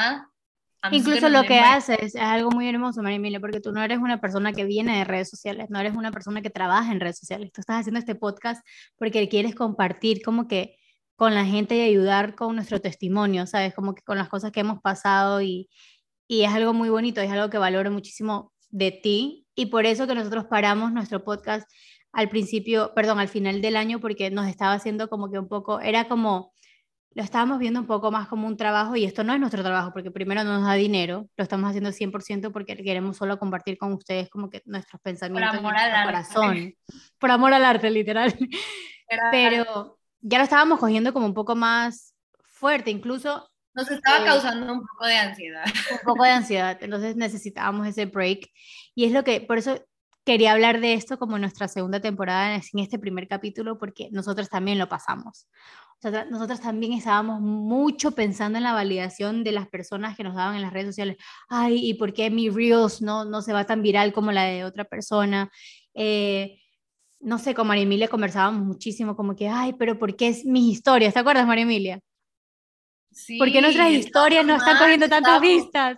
Incluso 0.92 1.30
lo 1.30 1.44
que 1.44 1.60
haces 1.60 1.98
es 2.00 2.16
algo 2.16 2.52
muy 2.52 2.68
hermoso, 2.70 3.02
María 3.02 3.18
Emilia, 3.18 3.40
porque 3.40 3.60
tú 3.60 3.72
no 3.72 3.84
eres 3.84 3.98
una 3.98 4.22
persona 4.22 4.54
que 4.54 4.64
viene 4.64 5.00
de 5.00 5.04
redes 5.04 5.30
sociales, 5.30 5.70
no 5.70 5.80
eres 5.80 5.96
una 5.96 6.12
persona 6.12 6.42
que 6.42 6.50
trabaja 6.50 6.92
en 6.92 7.00
redes 7.00 7.18
sociales. 7.18 7.52
Tú 7.52 7.62
estás 7.62 7.82
haciendo 7.82 8.00
este 8.00 8.16
podcast 8.16 8.66
porque 8.98 9.28
quieres 9.28 9.56
compartir 9.56 10.22
como 10.22 10.48
que 10.48 10.78
con 11.16 11.34
la 11.34 11.46
gente 11.46 11.76
y 11.76 11.82
ayudar 11.82 12.36
con 12.36 12.56
nuestro 12.56 12.80
testimonio, 12.80 13.48
¿sabes? 13.48 13.74
Como 13.74 13.96
que 13.96 14.04
con 14.04 14.18
las 14.18 14.30
cosas 14.30 14.52
que 14.52 14.60
hemos 14.60 14.80
pasado 14.82 15.42
y, 15.42 15.68
y 16.28 16.44
es 16.44 16.52
algo 16.52 16.74
muy 16.74 16.90
bonito, 16.90 17.22
es 17.22 17.32
algo 17.32 17.50
que 17.50 17.58
valoro 17.58 17.92
muchísimo 17.92 18.54
de 18.70 18.92
ti 18.92 19.48
y 19.56 19.68
por 19.68 19.86
eso 19.86 20.06
que 20.06 20.14
nosotros 20.16 20.46
paramos 20.46 20.92
nuestro 20.92 21.24
podcast 21.24 21.68
al 22.12 22.30
principio, 22.30 22.94
perdón, 22.96 23.20
al 23.20 23.28
final 23.28 23.62
del 23.62 23.76
año 23.76 24.00
porque 24.00 24.30
nos 24.30 24.48
estaba 24.48 24.74
haciendo 24.74 25.10
como 25.10 25.32
que 25.32 25.40
un 25.40 25.48
poco, 25.48 25.80
era 25.80 26.08
como 26.08 26.54
lo 27.14 27.24
estábamos 27.24 27.58
viendo 27.58 27.80
un 27.80 27.88
poco 27.88 28.12
más 28.12 28.28
como 28.28 28.48
un 28.48 28.58
trabajo 28.58 28.96
y 28.96 29.04
esto 29.04 29.24
no 29.24 29.34
es 29.34 29.40
nuestro 29.40 29.64
trabajo 29.64 29.92
porque 29.92 30.12
primero 30.12 30.44
no 30.44 30.54
nos 30.60 30.68
da 30.68 30.74
dinero, 30.74 31.28
lo 31.36 31.44
estamos 31.44 31.70
haciendo 31.70 31.92
100% 31.92 32.52
porque 32.52 32.78
queremos 32.78 33.18
solo 33.18 33.40
compartir 33.40 33.78
con 33.78 33.94
ustedes 33.94 34.30
como 34.30 34.50
que 34.50 34.62
nuestros 34.66 35.02
pensamientos 35.02 35.58
por 35.58 35.60
amor 35.60 35.78
al 35.78 36.06
corazón, 36.06 36.76
por 37.18 37.32
amor 37.32 37.54
al 37.54 37.66
arte 37.66 37.90
literal. 37.90 38.36
Pero 39.32 39.98
ya 40.20 40.38
lo 40.38 40.44
estábamos 40.44 40.80
cogiendo 40.80 41.14
como 41.14 41.26
un 41.26 41.34
poco 41.34 41.56
más 41.56 42.14
fuerte, 42.44 42.92
incluso 42.92 43.50
nos 43.74 43.90
estaba 43.90 44.20
eh, 44.20 44.26
causando 44.26 44.74
un 44.74 44.86
poco 44.86 45.06
de 45.06 45.18
ansiedad. 45.18 45.66
Un 45.92 46.00
poco 46.04 46.24
de 46.24 46.32
ansiedad, 46.32 46.78
entonces 46.82 47.16
necesitábamos 47.16 47.88
ese 47.88 48.06
break. 48.06 48.50
Y 48.96 49.06
es 49.06 49.12
lo 49.12 49.24
que 49.24 49.42
por 49.42 49.58
eso 49.58 49.80
quería 50.26 50.52
hablar 50.52 50.82
de 50.82 50.94
esto 50.94 51.18
como 51.18 51.40
nuestra 51.40 51.68
segunda 51.68 52.02
temporada 52.02 52.54
en 52.56 52.80
este 52.80 53.00
primer 53.00 53.30
capítulo 53.30 53.78
porque 53.78 54.10
nosotros 54.12 54.50
también 54.50 54.78
lo 54.78 54.90
pasamos 54.90 55.48
nosotros 56.04 56.62
también 56.62 56.94
estábamos 56.94 57.42
mucho 57.42 58.12
pensando 58.12 58.58
en 58.58 58.64
la 58.64 58.74
validación 58.74 59.44
de 59.44 59.52
las 59.52 59.68
personas 59.68 60.16
que 60.16 60.24
nos 60.24 60.36
daban 60.36 60.56
en 60.56 60.62
las 60.62 60.72
redes 60.72 60.88
sociales. 60.88 61.18
Ay, 61.50 61.90
¿y 61.90 61.94
por 61.96 62.14
qué 62.14 62.30
mi 62.30 62.50
Reels 62.50 63.02
no, 63.02 63.26
no 63.26 63.42
se 63.42 63.54
va 63.54 63.66
tan 63.66 63.82
viral 63.82 64.14
como 64.14 64.32
la 64.32 64.44
de 64.44 64.64
otra 64.64 64.84
persona? 64.86 65.52
Eh, 65.96 66.60
no 67.20 67.40
sé, 67.40 67.56
con 67.56 67.68
María 67.68 67.84
Emilia 67.84 68.08
conversábamos 68.08 68.66
muchísimo, 68.66 69.16
como 69.16 69.36
que, 69.36 69.50
ay, 69.50 69.74
pero 69.74 69.98
¿por 69.98 70.16
qué 70.16 70.28
es 70.28 70.46
mis 70.46 70.72
historias? 70.72 71.16
¿Te 71.16 71.20
acuerdas, 71.20 71.48
María 71.48 71.64
Emilia? 71.64 72.00
Sí, 73.12 73.40
¿Por 73.40 73.52
qué 73.52 73.60
nuestras 73.62 73.92
historias 73.92 74.46
no 74.46 74.56
están 74.56 74.78
cogiendo 74.78 75.10
tantas 75.10 75.42
vistas? 75.42 75.98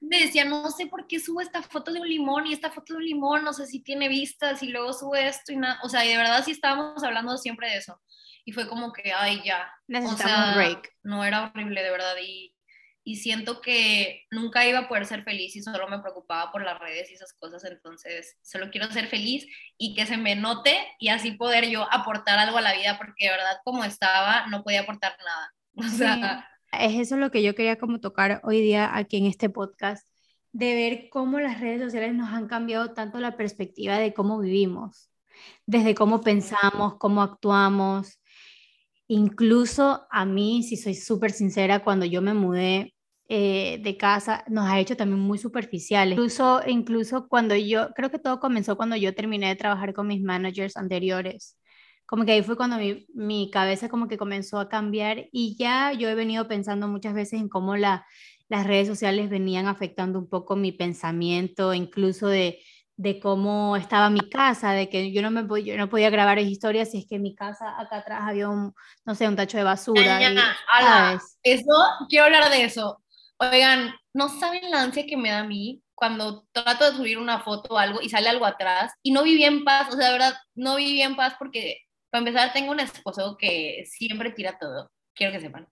Me 0.00 0.20
decía, 0.20 0.46
no 0.46 0.70
sé 0.70 0.86
por 0.86 1.06
qué 1.06 1.20
subo 1.20 1.42
esta 1.42 1.62
foto 1.62 1.92
de 1.92 2.00
un 2.00 2.08
limón 2.08 2.46
y 2.46 2.54
esta 2.54 2.70
foto 2.70 2.94
de 2.94 2.98
un 2.98 3.04
limón, 3.04 3.44
no 3.44 3.52
sé 3.52 3.66
si 3.66 3.80
tiene 3.80 4.08
vistas 4.08 4.62
y 4.62 4.68
luego 4.68 4.94
sube 4.94 5.28
esto 5.28 5.52
y 5.52 5.56
nada. 5.56 5.78
O 5.82 5.88
sea, 5.90 6.04
y 6.04 6.08
de 6.08 6.16
verdad 6.16 6.42
sí 6.44 6.52
estábamos 6.52 7.02
hablando 7.04 7.36
siempre 7.36 7.68
de 7.68 7.76
eso 7.78 8.00
y 8.44 8.52
fue 8.52 8.68
como 8.68 8.92
que, 8.92 9.12
ay, 9.12 9.42
ya. 9.44 9.70
Necesitamos 9.86 10.48
un 10.48 10.54
break. 10.54 10.92
No 11.02 11.24
era 11.24 11.44
horrible, 11.44 11.82
de 11.82 11.90
verdad. 11.90 12.14
Y, 12.22 12.54
y 13.02 13.16
siento 13.16 13.60
que 13.60 14.24
nunca 14.30 14.66
iba 14.66 14.80
a 14.80 14.88
poder 14.88 15.06
ser 15.06 15.24
feliz 15.24 15.56
y 15.56 15.62
solo 15.62 15.88
me 15.88 16.00
preocupaba 16.00 16.52
por 16.52 16.62
las 16.62 16.78
redes 16.78 17.10
y 17.10 17.14
esas 17.14 17.32
cosas. 17.34 17.64
Entonces, 17.64 18.38
solo 18.42 18.70
quiero 18.70 18.90
ser 18.90 19.06
feliz 19.06 19.46
y 19.78 19.94
que 19.94 20.06
se 20.06 20.16
me 20.16 20.36
note 20.36 20.74
y 20.98 21.08
así 21.08 21.32
poder 21.32 21.68
yo 21.68 21.86
aportar 21.92 22.38
algo 22.38 22.58
a 22.58 22.62
la 22.62 22.74
vida, 22.74 22.98
porque 22.98 23.26
de 23.26 23.32
verdad, 23.32 23.58
como 23.64 23.84
estaba, 23.84 24.46
no 24.48 24.62
podía 24.62 24.80
aportar 24.80 25.16
nada. 25.18 25.54
O 25.76 25.82
sea. 25.82 26.48
Es 26.70 26.94
eso 26.94 27.16
lo 27.16 27.30
que 27.30 27.42
yo 27.42 27.54
quería 27.54 27.78
como 27.78 28.00
tocar 28.00 28.40
hoy 28.44 28.60
día 28.60 28.96
aquí 28.96 29.16
en 29.16 29.26
este 29.26 29.48
podcast, 29.48 30.06
de 30.52 30.74
ver 30.74 31.08
cómo 31.08 31.40
las 31.40 31.60
redes 31.60 31.82
sociales 31.82 32.14
nos 32.14 32.32
han 32.32 32.46
cambiado 32.46 32.94
tanto 32.94 33.18
la 33.18 33.36
perspectiva 33.36 33.98
de 33.98 34.14
cómo 34.14 34.38
vivimos, 34.38 35.10
desde 35.66 35.94
cómo 35.94 36.20
pensamos, 36.20 36.96
cómo 36.98 37.22
actuamos, 37.22 38.20
Incluso 39.08 40.06
a 40.10 40.24
mí, 40.24 40.62
si 40.62 40.76
soy 40.76 40.94
súper 40.94 41.32
sincera, 41.32 41.84
cuando 41.84 42.06
yo 42.06 42.22
me 42.22 42.34
mudé 42.34 42.94
eh, 43.28 43.80
de 43.82 43.96
casa, 43.96 44.44
nos 44.48 44.68
ha 44.68 44.80
hecho 44.80 44.96
también 44.96 45.20
muy 45.20 45.38
superficiales. 45.38 46.12
Incluso, 46.16 46.60
incluso 46.66 47.28
cuando 47.28 47.54
yo, 47.54 47.90
creo 47.94 48.10
que 48.10 48.18
todo 48.18 48.40
comenzó 48.40 48.76
cuando 48.76 48.96
yo 48.96 49.14
terminé 49.14 49.48
de 49.48 49.56
trabajar 49.56 49.92
con 49.94 50.06
mis 50.06 50.22
managers 50.22 50.76
anteriores. 50.76 51.58
Como 52.06 52.24
que 52.24 52.32
ahí 52.32 52.42
fue 52.42 52.56
cuando 52.56 52.76
mi, 52.76 53.06
mi 53.14 53.50
cabeza 53.50 53.88
como 53.88 54.08
que 54.08 54.18
comenzó 54.18 54.58
a 54.58 54.68
cambiar 54.68 55.26
y 55.32 55.56
ya 55.58 55.92
yo 55.92 56.08
he 56.08 56.14
venido 56.14 56.48
pensando 56.48 56.86
muchas 56.86 57.14
veces 57.14 57.40
en 57.40 57.48
cómo 57.48 57.76
la, 57.76 58.06
las 58.48 58.66
redes 58.66 58.86
sociales 58.88 59.30
venían 59.30 59.66
afectando 59.66 60.18
un 60.18 60.28
poco 60.28 60.54
mi 60.56 60.72
pensamiento, 60.72 61.72
incluso 61.74 62.28
de 62.28 62.58
de 62.96 63.18
cómo 63.18 63.76
estaba 63.76 64.08
mi 64.10 64.28
casa, 64.28 64.72
de 64.72 64.88
que 64.88 65.12
yo 65.12 65.20
no, 65.22 65.30
me, 65.30 65.42
yo 65.64 65.76
no 65.76 65.88
podía 65.88 66.10
grabar 66.10 66.38
historias 66.38 66.92
si 66.92 66.98
es 66.98 67.06
que 67.08 67.16
en 67.16 67.22
mi 67.22 67.34
casa 67.34 67.78
acá 67.80 67.98
atrás 67.98 68.22
había 68.22 68.48
un, 68.48 68.72
no 69.04 69.14
sé, 69.14 69.26
un 69.26 69.36
tacho 69.36 69.58
de 69.58 69.64
basura. 69.64 70.20
eso, 71.42 71.72
quiero 72.08 72.26
hablar 72.26 72.50
de 72.50 72.64
eso. 72.64 73.02
Oigan, 73.38 73.94
no 74.12 74.28
saben 74.28 74.70
la 74.70 74.82
ansia 74.82 75.06
que 75.06 75.16
me 75.16 75.30
da 75.30 75.40
a 75.40 75.44
mí 75.44 75.82
cuando 75.94 76.46
trato 76.52 76.90
de 76.90 76.96
subir 76.96 77.18
una 77.18 77.40
foto 77.40 77.74
o 77.74 77.78
algo 77.78 78.00
y 78.00 78.08
sale 78.08 78.28
algo 78.28 78.46
atrás 78.46 78.92
y 79.02 79.12
no 79.12 79.22
viví 79.22 79.44
en 79.44 79.64
paz, 79.64 79.88
o 79.92 79.96
sea, 79.96 80.06
de 80.06 80.12
verdad, 80.12 80.34
no 80.54 80.76
viví 80.76 81.02
en 81.02 81.16
paz 81.16 81.34
porque, 81.38 81.78
para 82.10 82.20
empezar, 82.20 82.52
tengo 82.52 82.70
un 82.72 82.80
esposo 82.80 83.36
que 83.38 83.84
siempre 83.86 84.30
tira 84.30 84.58
todo, 84.58 84.90
quiero 85.14 85.32
que 85.32 85.40
sepan. 85.40 85.68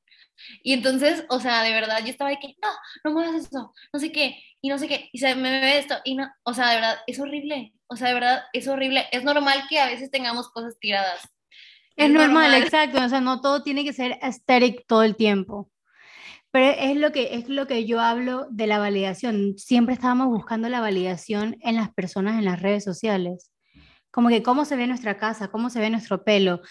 Y 0.62 0.72
entonces, 0.72 1.24
o 1.28 1.38
sea, 1.38 1.62
de 1.62 1.72
verdad, 1.72 2.00
yo 2.00 2.10
estaba 2.10 2.30
de 2.30 2.38
que, 2.38 2.54
no, 2.62 3.12
no 3.12 3.20
hagas 3.20 3.46
eso, 3.46 3.72
no 3.92 4.00
sé 4.00 4.10
qué, 4.10 4.40
y 4.62 4.70
no 4.70 4.78
sé 4.78 4.88
qué, 4.88 5.10
y 5.12 5.18
se 5.18 5.34
me 5.34 5.60
ve 5.60 5.78
esto, 5.78 5.96
y 6.04 6.14
no, 6.14 6.30
o 6.44 6.54
sea, 6.54 6.70
de 6.70 6.76
verdad, 6.76 6.98
es 7.06 7.20
horrible, 7.20 7.74
o 7.92 7.96
sea, 7.96 8.08
de 8.08 8.14
verdad, 8.14 8.42
es 8.54 8.66
horrible. 8.68 9.04
Es 9.12 9.22
normal 9.22 9.64
que 9.68 9.78
a 9.78 9.86
veces 9.86 10.10
tengamos 10.10 10.48
cosas 10.48 10.78
tiradas. 10.78 11.28
Es, 11.94 12.10
normal, 12.10 12.54
exacto, 12.54 13.04
o 13.04 13.08
sea, 13.08 13.20
no 13.20 13.42
todo 13.42 13.62
tiene 13.62 13.84
que 13.84 13.92
ser 13.92 14.18
aesthetic 14.22 14.86
todo 14.86 15.02
el 15.02 15.14
tiempo. 15.14 15.70
Pero 16.50 16.74
es 16.78 16.96
lo 16.96 17.12
que 17.12 17.34
es 17.34 17.50
lo 17.50 17.66
que 17.66 17.84
yo 17.84 18.00
hablo 18.00 18.46
de 18.50 18.66
la 18.66 18.78
validación. 18.78 19.58
Siempre 19.58 19.94
estábamos 19.94 20.28
buscando 20.28 20.70
la 20.70 20.80
validación 20.80 21.58
en 21.60 21.76
las 21.76 21.92
personas 21.92 22.38
en 22.38 22.46
las 22.46 22.62
redes 22.62 22.82
sociales. 22.82 23.50
Como 24.10 24.30
que 24.30 24.42
cómo 24.42 24.64
se 24.64 24.76
ve 24.76 24.86
nuestra 24.86 25.18
casa, 25.18 25.48
cómo 25.48 25.68
se 25.68 25.80
ve 25.80 25.90
nuestro 25.90 26.24
pelo, 26.24 26.62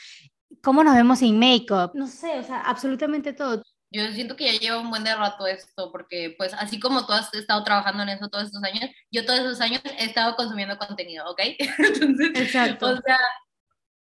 cómo 0.64 0.84
nos 0.84 0.96
vemos 0.96 1.20
sin 1.20 1.38
make-up, 1.38 1.92
no 1.94 2.08
sé, 2.08 2.40
o 2.40 2.44
sea, 2.44 2.62
absolutamente 2.62 3.34
todo. 3.34 3.64
Yo 3.94 4.10
siento 4.14 4.38
que 4.38 4.54
ya 4.54 4.60
lleva 4.60 4.80
un 4.80 4.90
buen 4.90 5.04
de 5.04 5.14
rato 5.14 5.46
esto, 5.46 5.92
porque 5.92 6.34
pues 6.38 6.54
así 6.54 6.80
como 6.80 7.06
tú 7.06 7.12
has 7.12 7.34
estado 7.34 7.62
trabajando 7.64 8.04
en 8.04 8.10
eso 8.10 8.30
todos 8.30 8.46
estos 8.46 8.64
años, 8.64 8.90
yo 9.12 9.26
todos 9.26 9.40
esos 9.40 9.60
años 9.60 9.82
he 9.98 10.06
estado 10.06 10.36
consumiendo 10.38 10.78
contenido, 10.78 11.30
¿ok? 11.30 11.42
Entonces, 11.78 12.30
Exacto. 12.36 12.86
o 12.88 13.02
sea, 13.02 13.20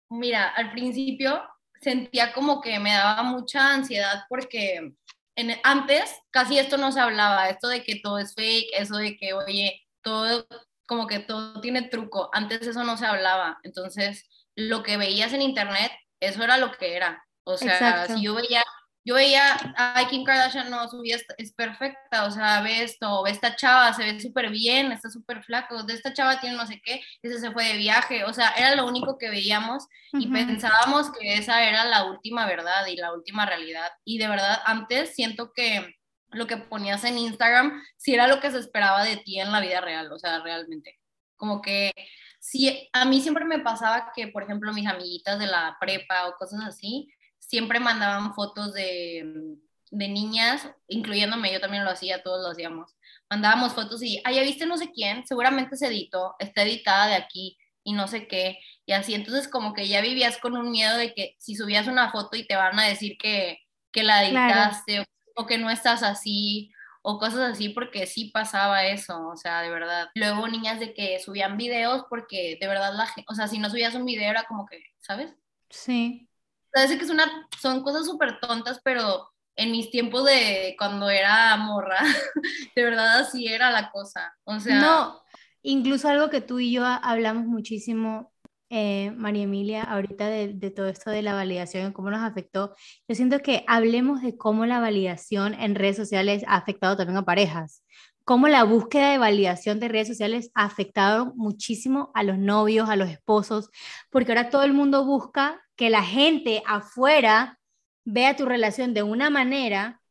mira, 0.09 0.49
al 0.49 0.71
principio 0.71 1.43
sentía 1.81 2.33
como 2.33 2.61
que 2.61 2.79
me 2.79 2.93
daba 2.93 3.23
mucha 3.23 3.73
ansiedad 3.73 4.25
porque 4.29 4.93
en, 5.35 5.59
antes 5.63 6.13
casi 6.29 6.59
esto 6.59 6.77
no 6.77 6.91
se 6.91 6.99
hablaba, 6.99 7.49
esto 7.49 7.67
de 7.67 7.83
que 7.83 7.99
todo 7.99 8.19
es 8.19 8.35
fake, 8.35 8.69
eso 8.73 8.97
de 8.97 9.17
que, 9.17 9.33
oye, 9.33 9.87
todo, 10.03 10.45
como 10.85 11.07
que 11.07 11.19
todo 11.19 11.61
tiene 11.61 11.83
truco, 11.83 12.29
antes 12.33 12.61
eso 12.61 12.83
no 12.83 12.95
se 12.97 13.05
hablaba, 13.05 13.59
entonces 13.63 14.27
lo 14.55 14.83
que 14.83 14.97
veías 14.97 15.33
en 15.33 15.41
internet, 15.41 15.91
eso 16.19 16.43
era 16.43 16.57
lo 16.57 16.73
que 16.73 16.95
era, 16.95 17.23
o 17.45 17.57
sea, 17.57 18.07
si 18.07 18.21
yo 18.21 18.35
veía 18.35 18.63
yo 19.09 19.15
veía, 19.15 19.55
a 19.75 20.07
Kim 20.07 20.23
Kardashian 20.23 20.69
no, 20.69 20.87
subía, 20.87 21.17
es 21.39 21.51
perfecta, 21.53 22.25
o 22.25 22.31
sea, 22.31 22.61
ve 22.61 22.83
esto, 22.83 23.23
ve 23.23 23.31
esta 23.31 23.55
chava, 23.55 23.91
se 23.91 24.03
ve 24.03 24.19
súper 24.19 24.51
bien, 24.51 24.91
está 24.91 25.09
súper 25.09 25.43
flaco, 25.43 25.81
de 25.81 25.95
esta 25.95 26.13
chava 26.13 26.39
tiene 26.39 26.55
no 26.55 26.67
sé 26.67 26.79
qué, 26.85 27.01
ese 27.23 27.39
se 27.39 27.49
fue 27.49 27.69
de 27.69 27.77
viaje, 27.77 28.23
o 28.25 28.33
sea, 28.33 28.51
era 28.51 28.75
lo 28.75 28.85
único 28.85 29.17
que 29.17 29.31
veíamos 29.31 29.87
y 30.13 30.27
pensábamos 30.27 31.11
que 31.11 31.33
esa 31.39 31.67
era 31.67 31.85
la 31.85 32.03
última 32.05 32.45
verdad 32.45 32.85
y 32.85 32.97
la 32.97 33.11
última 33.11 33.47
realidad. 33.47 33.89
Y 34.05 34.19
de 34.19 34.27
verdad, 34.27 34.61
antes 34.63 35.15
siento 35.15 35.53
que 35.55 35.95
lo 36.29 36.45
que 36.45 36.57
ponías 36.57 37.03
en 37.03 37.17
Instagram 37.17 37.81
sí 37.97 38.13
era 38.13 38.27
lo 38.27 38.39
que 38.39 38.51
se 38.51 38.59
esperaba 38.59 39.03
de 39.03 39.17
ti 39.17 39.39
en 39.39 39.51
la 39.51 39.59
vida 39.59 39.81
real, 39.81 40.11
o 40.11 40.19
sea, 40.19 40.43
realmente. 40.43 40.99
Como 41.35 41.63
que 41.63 41.93
sí, 42.39 42.87
a 42.93 43.05
mí 43.05 43.21
siempre 43.21 43.45
me 43.45 43.57
pasaba 43.57 44.11
que, 44.15 44.27
por 44.27 44.43
ejemplo, 44.43 44.71
mis 44.71 44.85
amiguitas 44.85 45.39
de 45.39 45.47
la 45.47 45.77
prepa 45.79 46.27
o 46.27 46.35
cosas 46.37 46.61
así, 46.63 47.11
siempre 47.49 47.79
mandaban 47.79 48.35
fotos 48.35 48.73
de, 48.73 49.57
de 49.89 50.07
niñas, 50.07 50.69
incluyéndome, 50.87 51.51
yo 51.51 51.59
también 51.59 51.83
lo 51.83 51.89
hacía, 51.89 52.21
todos 52.21 52.43
lo 52.43 52.51
hacíamos. 52.51 52.95
Mandábamos 53.27 53.73
fotos 53.73 54.03
y, 54.03 54.21
ah, 54.23 54.31
ya 54.31 54.43
viste 54.43 54.67
no 54.67 54.77
sé 54.77 54.91
quién, 54.91 55.25
seguramente 55.25 55.75
se 55.75 55.87
editó, 55.87 56.35
está 56.37 56.61
editada 56.61 57.07
de 57.07 57.15
aquí 57.15 57.57
y 57.83 57.93
no 57.93 58.07
sé 58.07 58.27
qué. 58.27 58.59
Y 58.85 58.91
así, 58.91 59.15
entonces 59.15 59.47
como 59.47 59.73
que 59.73 59.87
ya 59.87 60.01
vivías 60.01 60.37
con 60.37 60.55
un 60.55 60.69
miedo 60.69 60.95
de 60.97 61.13
que 61.15 61.35
si 61.39 61.55
subías 61.55 61.87
una 61.87 62.11
foto 62.11 62.37
y 62.37 62.45
te 62.45 62.55
van 62.55 62.77
a 62.77 62.87
decir 62.87 63.17
que, 63.17 63.59
que 63.91 64.03
la 64.03 64.25
editaste 64.25 65.05
o, 65.35 65.47
que 65.47 65.57
no 65.57 65.71
estás 65.71 66.03
así 66.03 66.71
o 67.01 67.17
cosas 67.17 67.53
así, 67.53 67.69
porque 67.69 68.05
sí 68.05 68.25
pasaba 68.25 68.85
eso, 68.85 69.29
o 69.29 69.37
sea, 69.37 69.61
de 69.63 69.71
verdad. 69.71 70.09
Luego 70.13 70.47
niñas 70.47 70.79
de 70.79 70.93
que 70.93 71.17
subían 71.19 71.57
videos 71.57 72.05
porque 72.11 72.59
de 72.61 72.67
verdad 72.67 72.93
la 72.93 73.07
gente, 73.07 73.25
o 73.27 73.33
sea, 73.33 73.47
si 73.47 73.57
no 73.57 73.71
subías 73.71 73.95
un 73.95 74.05
video 74.05 74.29
era 74.29 74.43
como 74.43 74.67
que, 74.67 74.83
¿sabes? 74.99 75.33
Sí. 75.69 76.28
Sabes 76.73 76.97
que 76.97 77.03
es 77.03 77.09
una, 77.09 77.47
son 77.59 77.83
cosas 77.83 78.05
súper 78.05 78.39
tontas, 78.39 78.79
pero 78.83 79.29
en 79.55 79.71
mis 79.71 79.91
tiempos 79.91 80.25
de 80.25 80.75
cuando 80.77 81.09
era 81.09 81.55
morra, 81.57 81.99
de 82.75 82.83
verdad 82.83 83.19
así 83.19 83.47
era 83.47 83.71
la 83.71 83.91
cosa. 83.91 84.33
O 84.43 84.59
sea. 84.59 84.79
No, 84.79 85.21
incluso 85.61 86.07
algo 86.07 86.29
que 86.29 86.41
tú 86.41 86.59
y 86.59 86.71
yo 86.71 86.85
hablamos 86.85 87.45
muchísimo, 87.45 88.31
eh, 88.69 89.11
María 89.17 89.43
Emilia, 89.43 89.83
ahorita 89.83 90.27
de, 90.27 90.53
de, 90.53 90.69
todo 90.69 90.87
esto 90.87 91.09
de 91.09 91.23
la 91.23 91.33
validación 91.33 91.91
cómo 91.91 92.11
nos 92.11 92.21
afectó. 92.21 92.75
Yo 93.07 93.15
siento 93.15 93.39
que 93.39 93.63
hablemos 93.67 94.21
de 94.21 94.37
cómo 94.37 94.65
la 94.65 94.79
validación 94.79 95.55
en 95.55 95.75
redes 95.75 95.97
sociales 95.97 96.43
ha 96.47 96.55
afectado 96.55 96.95
también 96.95 97.17
a 97.17 97.25
parejas 97.25 97.83
cómo 98.29 98.47
la 98.47 98.63
búsqueda 98.63 99.09
de 99.09 99.17
validación 99.17 99.79
de 99.79 99.87
redes 99.87 100.07
sociales 100.07 100.51
ha 100.53 100.65
afectado 100.65 101.33
muchísimo 101.35 102.11
a 102.13 102.21
los 102.21 102.37
novios, 102.37 102.87
a 102.87 102.95
los 102.95 103.09
esposos, 103.09 103.71
porque 104.11 104.33
ahora 104.33 104.51
todo 104.51 104.61
el 104.61 104.71
mundo 104.71 105.03
busca 105.03 105.59
que 105.79 105.89
la 105.89 106.03
gente 106.03 106.61
afuera 106.65 107.57
vea 108.03 108.35
tu 108.35 108.43
relación 108.43 108.93
de 108.93 109.01
una 109.01 109.29
manera 109.29 110.01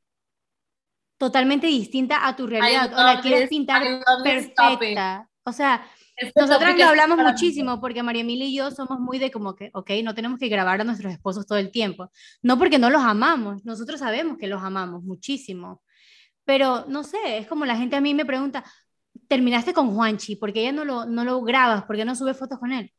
totalmente 1.19 1.67
distinta 1.67 2.27
a 2.27 2.35
tu 2.37 2.47
realidad, 2.47 2.91
o 2.95 3.03
la 3.03 3.21
quieres 3.21 3.51
pintar 3.51 3.83
perfecta. 4.25 5.29
O 5.45 5.53
sea, 5.53 5.87
nosotros 6.35 6.75
lo 6.75 6.87
hablamos 6.87 7.19
muchísimo 7.19 7.83
porque 7.83 8.03
María 8.03 8.23
Emilia 8.23 8.47
y 8.47 8.55
yo 8.55 8.71
somos 8.71 8.99
muy 8.99 9.19
de 9.19 9.31
como 9.31 9.55
que, 9.55 9.71
ok, 9.75 9.91
no 10.03 10.15
tenemos 10.15 10.39
que 10.39 10.49
grabar 10.49 10.81
a 10.81 10.85
nuestros 10.85 11.13
esposos 11.13 11.47
todo 11.47 11.59
el 11.59 11.71
tiempo. 11.71 12.11
No 12.41 12.59
porque 12.59 12.79
no 12.79 12.89
los 12.89 13.03
amamos, 13.03 13.63
nosotros 13.67 14.01
sabemos 14.01 14.39
que 14.39 14.47
los 14.47 14.63
amamos 14.63 15.03
muchísimo. 15.05 15.83
Pero 16.47 16.87
no 16.89 17.05
sé, 17.05 17.37
es 17.37 17.47
como 17.47 17.67
la 17.67 17.77
gente 17.77 17.95
a 17.95 18.01
mí 18.01 18.15
me 18.15 18.25
pregunta, 18.25 18.65
terminaste 19.29 19.75
con 19.75 19.95
Juanchi, 19.95 20.37
porque 20.37 20.61
ella 20.61 20.73
no 20.73 20.87
lo, 20.87 21.05
no 21.05 21.25
lo 21.25 21.43
grabas, 21.43 21.85
porque 21.85 22.07
no 22.07 22.15
sube 22.15 22.33
fotos 22.33 22.59
con 22.59 22.73
él. 22.73 22.91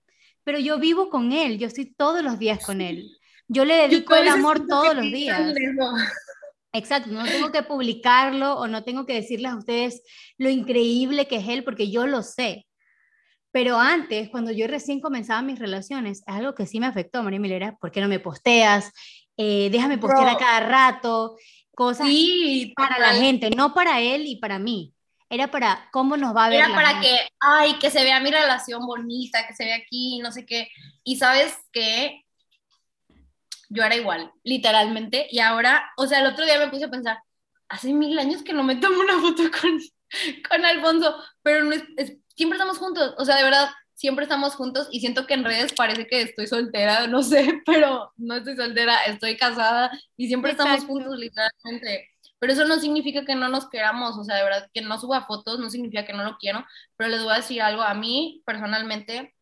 Pero 0.49 0.57
yo 0.57 0.79
vivo 0.79 1.11
con 1.11 1.31
él, 1.31 1.59
yo 1.59 1.67
estoy 1.67 1.93
todos 1.93 2.23
los 2.23 2.39
días 2.39 2.65
con 2.65 2.81
él. 2.81 3.15
Yo 3.47 3.65
le 3.65 3.75
dedico 3.75 4.15
el 4.15 4.27
amor 4.27 4.65
todos 4.65 4.95
los 4.95 5.03
días. 5.03 5.39
Exacto, 6.73 7.11
no 7.11 7.23
tengo 7.23 7.51
que 7.51 7.61
publicarlo 7.61 8.55
o 8.55 8.67
no 8.67 8.83
tengo 8.83 9.05
que 9.05 9.13
decirles 9.13 9.51
a 9.51 9.57
ustedes 9.57 10.01
lo 10.39 10.49
increíble 10.49 11.27
que 11.27 11.35
es 11.35 11.47
él, 11.47 11.63
porque 11.63 11.91
yo 11.91 12.07
lo 12.07 12.23
sé. 12.23 12.65
Pero 13.51 13.77
antes, 13.77 14.29
cuando 14.29 14.49
yo 14.49 14.65
recién 14.65 15.01
comenzaba 15.01 15.43
mis 15.43 15.59
relaciones, 15.59 16.23
es 16.25 16.33
algo 16.33 16.55
que 16.55 16.65
sí 16.65 16.79
me 16.79 16.87
afectó, 16.87 17.21
María 17.21 17.39
Milera, 17.39 17.77
¿por 17.79 17.91
qué 17.91 18.01
no 18.01 18.07
me 18.07 18.19
posteas? 18.19 18.91
Eh, 19.37 19.69
déjame 19.71 19.99
postear 19.99 20.29
a 20.29 20.37
cada 20.37 20.61
rato 20.61 21.35
cosas 21.75 22.07
sí, 22.07 22.73
para 22.75 22.97
la 22.97 23.13
gente, 23.13 23.51
no 23.51 23.75
para 23.75 24.01
él 24.01 24.25
y 24.25 24.37
para 24.37 24.57
mí. 24.57 24.95
Era 25.29 25.51
para 25.51 25.87
cómo 25.91 26.17
nos 26.17 26.35
va 26.35 26.45
a 26.45 26.49
ver. 26.49 26.59
Era 26.59 26.73
para 26.73 26.99
que, 26.99 27.15
ay, 27.39 27.77
que 27.79 27.91
se 27.91 28.03
vea 28.03 28.19
mi 28.19 28.31
relación 28.31 28.85
bonita, 28.85 29.45
que 29.47 29.53
se 29.53 29.65
vea 29.65 29.75
aquí, 29.75 30.19
no 30.19 30.31
sé 30.31 30.45
qué. 30.45 30.69
Y 31.03 31.17
sabes 31.17 31.55
que 31.71 32.25
yo 33.69 33.83
era 33.83 33.95
igual, 33.95 34.31
literalmente. 34.43 35.27
Y 35.29 35.39
ahora, 35.39 35.91
o 35.97 36.07
sea, 36.07 36.21
el 36.21 36.27
otro 36.27 36.45
día 36.45 36.57
me 36.57 36.69
puse 36.69 36.85
a 36.85 36.89
pensar, 36.89 37.19
hace 37.69 37.93
mil 37.93 38.17
años 38.17 38.41
que 38.41 38.53
no 38.53 38.63
me 38.63 38.77
tomo 38.77 38.99
una 38.99 39.19
foto 39.21 39.43
con, 39.51 39.79
con 40.49 40.65
Alfonso, 40.65 41.15
pero 41.43 41.63
no 41.63 41.75
siempre 42.35 42.57
estamos 42.57 42.79
juntos. 42.79 43.13
O 43.17 43.25
sea, 43.25 43.37
de 43.37 43.43
verdad, 43.43 43.69
siempre 43.93 44.23
estamos 44.23 44.55
juntos 44.55 44.87
y 44.91 45.01
siento 45.01 45.27
que 45.27 45.33
en 45.33 45.43
redes 45.43 45.73
parece 45.73 46.07
que 46.07 46.21
estoy 46.21 46.47
soltera, 46.47 47.05
no 47.07 47.21
sé, 47.21 47.61
pero 47.65 48.13
no 48.17 48.35
estoy 48.35 48.55
soltera, 48.55 49.03
estoy 49.03 49.37
casada 49.37 49.91
y 50.17 50.27
siempre 50.27 50.51
estamos 50.51 50.85
juntos 50.85 51.17
literalmente. 51.17 52.09
Pero 52.39 52.53
eso 52.53 52.65
no 52.65 52.79
significa 52.79 53.25
que 53.25 53.35
no 53.35 53.49
nos 53.49 53.69
queramos, 53.69 54.17
o 54.17 54.23
sea, 54.23 54.37
de 54.37 54.43
verdad, 54.43 54.69
que 54.73 54.81
no 54.81 54.99
suba 54.99 55.25
fotos 55.25 55.59
no 55.59 55.69
significa 55.69 56.05
que 56.05 56.13
no 56.13 56.23
lo 56.23 56.37
quiero, 56.37 56.65
pero 56.97 57.09
les 57.09 57.23
voy 57.23 57.33
a 57.33 57.37
decir 57.37 57.61
algo, 57.61 57.81
a 57.81 57.93
mí 57.93 58.41
personalmente, 58.45 59.35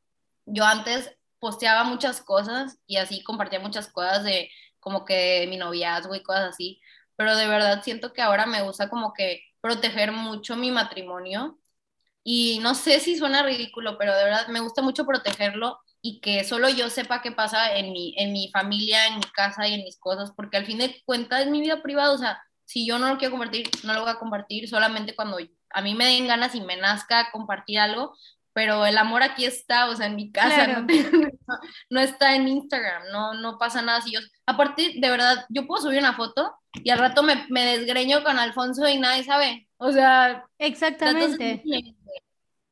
yo 0.45 0.65
antes 0.65 1.15
posteaba 1.39 1.83
muchas 1.83 2.21
cosas 2.21 2.79
y 2.87 2.97
así 2.97 3.23
compartía 3.23 3.59
muchas 3.59 3.87
cosas 3.91 4.23
de 4.23 4.49
como 4.79 5.05
que 5.05 5.45
mi 5.49 5.57
noviazgo 5.57 6.15
y 6.15 6.23
cosas 6.23 6.49
así, 6.49 6.81
pero 7.15 7.35
de 7.35 7.47
verdad 7.47 7.83
siento 7.83 8.13
que 8.13 8.21
ahora 8.21 8.45
me 8.45 8.61
gusta 8.63 8.89
como 8.89 9.13
que 9.13 9.41
proteger 9.61 10.11
mucho 10.11 10.55
mi 10.55 10.71
matrimonio 10.71 11.59
y 12.23 12.59
no 12.59 12.75
sé 12.75 12.99
si 12.99 13.17
suena 13.17 13.43
ridículo, 13.43 13.97
pero 13.97 14.15
de 14.15 14.23
verdad 14.23 14.47
me 14.47 14.59
gusta 14.59 14.81
mucho 14.81 15.05
protegerlo 15.05 15.79
y 16.01 16.19
que 16.21 16.43
solo 16.43 16.69
yo 16.69 16.89
sepa 16.89 17.21
qué 17.21 17.31
pasa 17.31 17.77
en 17.77 17.91
mi, 17.91 18.13
en 18.17 18.33
mi 18.33 18.49
familia, 18.51 19.07
en 19.07 19.15
mi 19.15 19.23
casa 19.33 19.67
y 19.67 19.73
en 19.73 19.83
mis 19.83 19.99
cosas, 19.99 20.31
porque 20.35 20.57
al 20.57 20.65
fin 20.65 20.77
de 20.77 21.01
cuentas 21.05 21.41
es 21.41 21.47
mi 21.47 21.61
vida 21.61 21.81
privada, 21.81 22.11
o 22.11 22.17
sea, 22.17 22.41
si 22.67 22.85
yo 22.85 22.99
no 22.99 23.07
lo 23.07 23.17
quiero 23.17 23.31
compartir, 23.31 23.69
no 23.83 23.93
lo 23.93 24.01
voy 24.01 24.09
a 24.09 24.19
compartir 24.19 24.67
solamente 24.67 25.15
cuando 25.15 25.37
a 25.69 25.81
mí 25.81 25.95
me 25.95 26.05
den 26.05 26.27
ganas 26.27 26.53
y 26.53 26.61
me 26.61 26.75
nazca 26.75 27.31
compartir 27.31 27.79
algo, 27.79 28.13
pero 28.51 28.85
el 28.85 28.97
amor 28.97 29.23
aquí 29.23 29.45
está, 29.45 29.89
o 29.89 29.95
sea, 29.95 30.07
en 30.07 30.15
mi 30.15 30.31
casa, 30.31 30.85
no, 31.89 31.99
está 32.01 32.35
en 32.35 32.47
Instagram, 32.47 33.03
no, 33.11 33.35
no 33.35 33.57
pasa 33.57 33.81
nada 33.81 34.01
si 34.01 34.11
yo, 34.11 34.19
aparte, 34.45 34.95
de 34.97 35.09
verdad, 35.09 35.45
yo 35.47 35.65
puedo 35.65 35.81
subir 35.81 35.99
una 35.99 36.15
foto 36.15 36.53
y 36.73 36.89
al 36.89 36.99
rato 36.99 37.23
me, 37.23 37.45
me 37.49 37.65
desgreño 37.65 38.23
con 38.23 38.37
Alfonso 38.37 38.87
y 38.89 38.99
nadie 38.99 39.23
sabe, 39.23 39.69
o 39.77 39.91
sea, 39.93 40.43
exactamente 40.57 41.63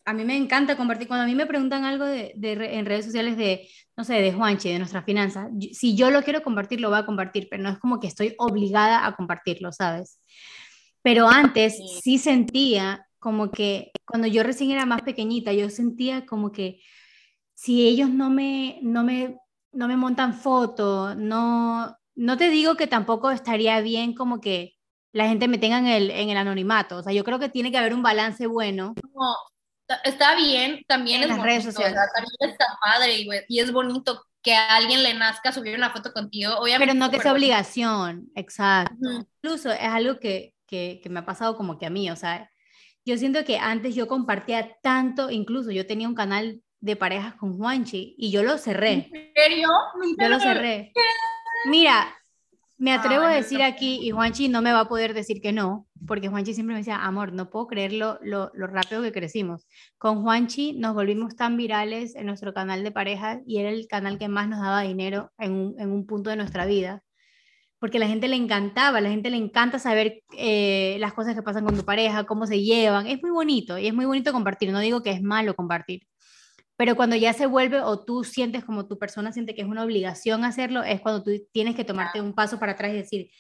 a 0.05 0.13
mí 0.13 0.23
me 0.23 0.37
encanta 0.37 0.77
compartir, 0.77 1.07
cuando 1.07 1.23
a 1.23 1.27
mí 1.27 1.33
me 1.33 1.47
preguntan 1.47 1.83
algo 1.83 2.05
de, 2.05 2.33
en 2.39 2.85
redes 2.85 3.05
sociales 3.05 3.37
de, 3.37 3.67
no 3.97 4.03
sé, 4.03 4.13
de 4.13 4.31
Juanche, 4.31 4.69
de 4.69 4.77
nuestras 4.77 5.03
finanzas, 5.03 5.49
si 5.73 5.95
yo 5.95 6.11
lo 6.11 6.21
quiero 6.21 6.43
compartir, 6.43 6.79
lo 6.79 6.89
voy 6.89 6.99
a 6.99 7.05
compartir, 7.07 7.47
pero 7.49 7.63
no 7.63 7.69
es 7.69 7.79
como 7.79 7.99
que 7.99 8.07
estoy 8.07 8.35
obligada 8.37 9.05
a 9.05 9.15
compartirlo, 9.15 9.71
¿sabes? 9.71 10.19
Pero 11.01 11.27
antes 11.27 11.79
sí, 12.03 12.19
sentía 12.19 13.07
como 13.17 13.49
que 13.49 13.91
cuando 14.05 14.27
yo 14.27 14.43
recién 14.43 14.69
era 14.71 14.85
más 14.85 15.01
pequeñita, 15.01 15.53
yo 15.53 15.69
sentía 15.71 16.25
como 16.27 16.51
que 16.51 16.81
si 17.55 17.87
ellos 17.87 18.09
no 18.09 18.29
me, 18.29 18.79
no 18.83 19.03
me, 19.03 19.37
no 19.71 19.87
me 19.87 19.97
montan 19.97 20.35
foto, 20.35 21.15
no, 21.15 21.95
no 22.15 22.37
te 22.37 22.49
digo 22.51 22.75
que 22.75 22.85
tampoco 22.85 23.31
estaría 23.31 23.81
bien 23.81 24.13
como 24.13 24.39
que 24.39 24.73
la 25.13 25.27
gente 25.27 25.47
me 25.47 25.57
tenga 25.57 25.79
en 25.79 25.87
el, 25.87 26.11
en 26.11 26.29
el 26.29 26.37
anonimato, 26.37 26.97
o 26.97 27.03
sea, 27.03 27.13
yo 27.13 27.23
creo 27.23 27.39
que 27.39 27.49
tiene 27.49 27.71
que 27.71 27.77
haber 27.77 27.93
un 27.93 28.03
balance 28.03 28.45
bueno. 28.47 28.93
No 29.13 29.54
está 30.04 30.36
bien, 30.36 30.84
también 30.88 31.24
es 31.24 31.30
bonito, 31.30 31.71
también 31.71 32.52
está 32.52 32.65
padre 32.82 33.26
y, 33.48 33.60
es 33.60 33.71
bonito 33.71 34.24
que 34.41 34.54
a 34.54 34.76
alguien 34.76 35.04
le 35.04 35.13
nazca 35.13 35.52
subir 35.52 35.76
una 35.76 35.91
foto 35.91 36.13
contigo, 36.13 36.56
obviamente. 36.60 36.93
Pero 36.93 37.00
no 37.00 37.12
que 37.12 37.19
sea 37.19 37.34
obligación, 37.34 38.30
exacto. 38.36 38.95
Incluso 39.41 39.71
es 39.71 39.82
algo 39.82 40.19
que, 40.19 40.54
que, 40.67 41.00
que, 41.02 41.10
me 41.10 41.19
ha 41.19 41.26
pasado 41.26 41.56
como 41.56 41.78
que 41.80 41.86
a 41.86 41.89
mí, 41.89 42.10
o 42.12 42.15
sea, 42.15 42.50
yo 43.06 43.17
siento 43.17 43.43
que 43.43 43.58
antes 43.58 43.95
yo 43.95 44.08
compartía 44.08 44.78
tanto, 44.82 45.30
incluso 45.30 45.71
yo 45.71 45.86
tenía 45.86 46.08
un 46.08 46.15
canal 46.15 46.62
de 46.80 46.95
parejas 46.95 47.36
con 47.36 47.58
Juanchi 47.58 48.15
y 48.17 48.32
yo 48.32 48.43
lo 48.43 48.58
cerré. 48.58 49.10
¿En 49.12 49.34
serio? 49.36 49.67
Yo 50.19 50.30
lo 50.30 50.39
cerré. 50.39 50.93
Mira, 51.65 52.15
Me 52.77 52.91
atrevo 52.91 53.23
a 53.23 53.33
decir 53.33 53.59
no. 53.59 53.65
aquí, 53.65 53.99
y 54.01 54.11
Juanchi 54.11 54.49
no 54.49 54.61
me 54.61 54.73
va 54.73 54.81
a 54.81 54.89
poder 54.89 55.13
decir 55.13 55.39
que 55.41 55.53
no, 55.53 55.88
porque 56.05 56.27
Juanchi 56.27 56.53
siempre 56.53 56.73
me 56.73 56.79
decía, 56.79 56.97
amor, 56.97 57.31
no 57.31 57.49
puedo 57.49 57.67
creer 57.67 57.93
lo, 57.93 58.19
lo, 58.21 58.51
lo 58.53 58.67
rápido 58.67 59.01
que 59.01 59.13
crecimos. 59.13 59.65
Con 59.97 60.23
Juanchi 60.23 60.73
nos 60.73 60.93
volvimos 60.93 61.38
tan 61.38 61.55
virales 61.55 62.15
en 62.15 62.25
nuestro 62.25 62.53
canal 62.53 62.83
de 62.83 62.91
pareja 62.91 63.39
y 63.47 63.59
era 63.59 63.69
el 63.69 63.88
canal 63.88 64.17
que 64.19 64.27
más 64.27 64.49
nos 64.49 64.59
daba 64.59 64.81
dinero 64.81 65.31
en 65.38 65.53
un, 65.53 65.79
en 65.79 65.91
un 65.91 66.05
punto 66.05 66.29
de 66.29 66.35
nuestra 66.35 66.65
vida. 66.65 67.01
Porque 67.79 67.97
a 67.97 68.01
la 68.01 68.07
gente 68.07 68.27
le 68.27 68.35
encantaba, 68.35 68.97
a 68.97 69.01
la 69.01 69.09
gente 69.09 69.29
le 69.29 69.38
encanta 69.38 69.79
saber 69.79 70.23
eh, 70.38 70.97
las 70.99 71.13
cosas 71.13 71.35
que 71.35 71.43
pasan 71.43 71.65
con 71.65 71.77
tu 71.77 71.85
pareja, 71.85 72.25
cómo 72.25 72.45
se 72.47 72.61
llevan. 72.61 73.07
Es 73.07 73.21
muy 73.21 73.31
bonito 73.31 73.77
y 73.77 73.88
es 73.88 73.93
muy 73.93 74.05
bonito 74.05 74.33
compartir. 74.33 74.71
No 74.71 74.79
digo 74.79 75.01
que 75.03 75.11
es 75.11 75.21
malo 75.21 75.55
compartir, 75.55 76.01
pero 76.77 76.95
cuando 76.95 77.15
ya 77.15 77.33
se 77.33 77.45
vuelve 77.45 77.81
o 77.81 78.03
tú 78.03 78.23
sientes 78.23 78.65
como 78.65 78.88
tu 78.88 78.97
persona 78.97 79.31
siente 79.31 79.55
que 79.55 79.61
es 79.61 79.67
una 79.67 79.83
obligación 79.83 80.43
hacerlo, 80.43 80.83
es 80.83 81.01
cuando 81.01 81.23
tú 81.23 81.31
tienes 81.51 81.75
que 81.75 81.85
tomarte 81.85 82.21
un 82.21 82.33
paso 82.33 82.59
para 82.59 82.73
atrás 82.73 82.91
y 82.91 82.97
decir, 82.97 83.31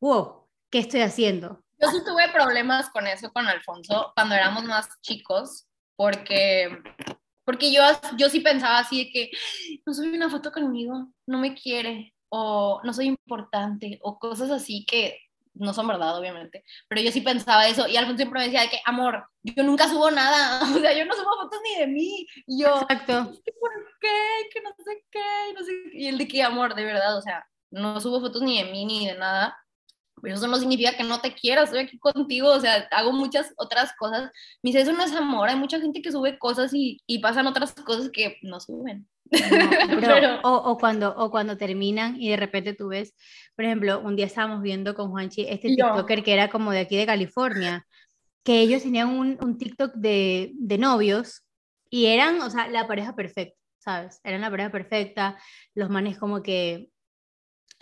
wow, 0.00 0.46
¿qué 0.70 0.80
estoy 0.80 1.00
haciendo? 1.00 1.62
Yo 1.80 1.88
sí 1.90 1.98
tuve 2.04 2.28
problemas 2.32 2.90
con 2.90 3.06
eso 3.06 3.32
con 3.32 3.46
Alfonso 3.46 4.12
cuando 4.14 4.34
éramos 4.34 4.64
más 4.64 4.88
chicos, 5.00 5.66
porque, 5.96 6.82
porque 7.44 7.72
yo, 7.72 7.82
yo 8.18 8.28
sí 8.28 8.40
pensaba 8.40 8.78
así 8.78 9.04
de 9.04 9.10
que 9.10 9.30
no 9.86 9.94
soy 9.94 10.08
una 10.08 10.28
foto 10.28 10.52
conmigo, 10.52 11.08
no 11.26 11.38
me 11.38 11.54
quiere, 11.54 12.14
o 12.28 12.80
no 12.84 12.92
soy 12.92 13.06
importante, 13.06 13.98
o 14.02 14.18
cosas 14.18 14.50
así 14.50 14.84
que 14.86 15.18
no 15.54 15.74
son 15.74 15.86
verdad, 15.86 16.18
obviamente, 16.18 16.64
pero 16.88 17.00
yo 17.00 17.12
sí 17.12 17.20
pensaba 17.20 17.68
eso, 17.68 17.86
y 17.88 17.96
Alfonso 17.96 18.18
siempre 18.18 18.40
me 18.40 18.44
decía 18.46 18.62
de 18.62 18.70
que, 18.70 18.80
amor, 18.84 19.26
yo 19.42 19.62
nunca 19.62 19.88
subo 19.88 20.10
nada, 20.10 20.60
o 20.76 20.80
sea, 20.80 20.96
yo 20.96 21.04
no 21.04 21.14
subo 21.14 21.42
fotos 21.42 21.60
ni 21.62 21.80
de 21.80 21.86
mí, 21.86 22.26
y 22.46 22.62
yo, 22.62 22.82
Exacto. 22.82 23.32
¿por 23.60 23.70
qué? 24.00 24.48
Que 24.52 24.60
no 24.62 24.70
sé 24.84 25.04
qué, 25.10 25.50
y 25.50 25.52
no 25.54 25.64
sé 25.64 25.72
qué. 25.92 25.98
y 25.98 26.06
el 26.08 26.18
de 26.18 26.28
que, 26.28 26.42
amor, 26.42 26.74
de 26.74 26.84
verdad, 26.84 27.16
o 27.16 27.22
sea, 27.22 27.46
no 27.70 28.00
subo 28.00 28.20
fotos 28.20 28.42
ni 28.42 28.62
de 28.62 28.70
mí 28.70 28.84
ni 28.84 29.06
de 29.06 29.16
nada, 29.16 29.56
pero 30.22 30.36
eso 30.36 30.46
no 30.46 30.56
significa 30.56 30.96
que 30.96 31.02
no 31.04 31.20
te 31.20 31.34
quiera, 31.34 31.64
estoy 31.64 31.80
aquí 31.80 31.98
contigo, 31.98 32.48
o 32.48 32.60
sea, 32.60 32.88
hago 32.92 33.12
muchas 33.12 33.52
otras 33.56 33.92
cosas. 33.98 34.30
Me 34.62 34.68
dice, 34.70 34.80
eso 34.82 34.92
no 34.92 35.02
es 35.04 35.12
amor, 35.12 35.48
hay 35.48 35.56
mucha 35.56 35.80
gente 35.80 36.00
que 36.00 36.12
sube 36.12 36.38
cosas 36.38 36.72
y, 36.72 37.02
y 37.06 37.18
pasan 37.18 37.46
otras 37.48 37.72
cosas 37.74 38.08
que 38.10 38.38
no 38.42 38.60
suben. 38.60 39.06
No, 39.30 39.38
bro, 39.96 40.00
Pero- 40.00 40.40
o, 40.44 40.54
o 40.70 40.78
cuando, 40.78 41.14
o 41.16 41.30
cuando 41.30 41.56
terminan 41.56 42.20
y 42.20 42.28
de 42.30 42.36
repente 42.36 42.72
tú 42.74 42.88
ves, 42.88 43.14
por 43.56 43.64
ejemplo, 43.64 44.00
un 44.00 44.14
día 44.16 44.26
estábamos 44.26 44.62
viendo 44.62 44.94
con 44.94 45.10
Juanchi 45.10 45.42
este. 45.48 45.68
TikToker 45.68 46.22
que 46.22 46.32
era 46.32 46.48
como 46.48 46.70
de 46.70 46.80
aquí 46.80 46.96
de 46.96 47.06
California, 47.06 47.86
que 48.44 48.60
ellos 48.60 48.82
tenían 48.82 49.08
un, 49.08 49.38
un 49.40 49.58
TikTok 49.58 49.94
de, 49.94 50.52
de 50.54 50.78
novios 50.78 51.42
y 51.90 52.06
eran, 52.06 52.40
o 52.42 52.48
sea, 52.50 52.68
la 52.68 52.86
pareja 52.86 53.14
perfecta, 53.16 53.56
¿sabes? 53.78 54.20
Eran 54.24 54.40
la 54.42 54.50
pareja 54.50 54.70
perfecta, 54.70 55.36
los 55.74 55.90
manes 55.90 56.18
como 56.18 56.42
que 56.42 56.90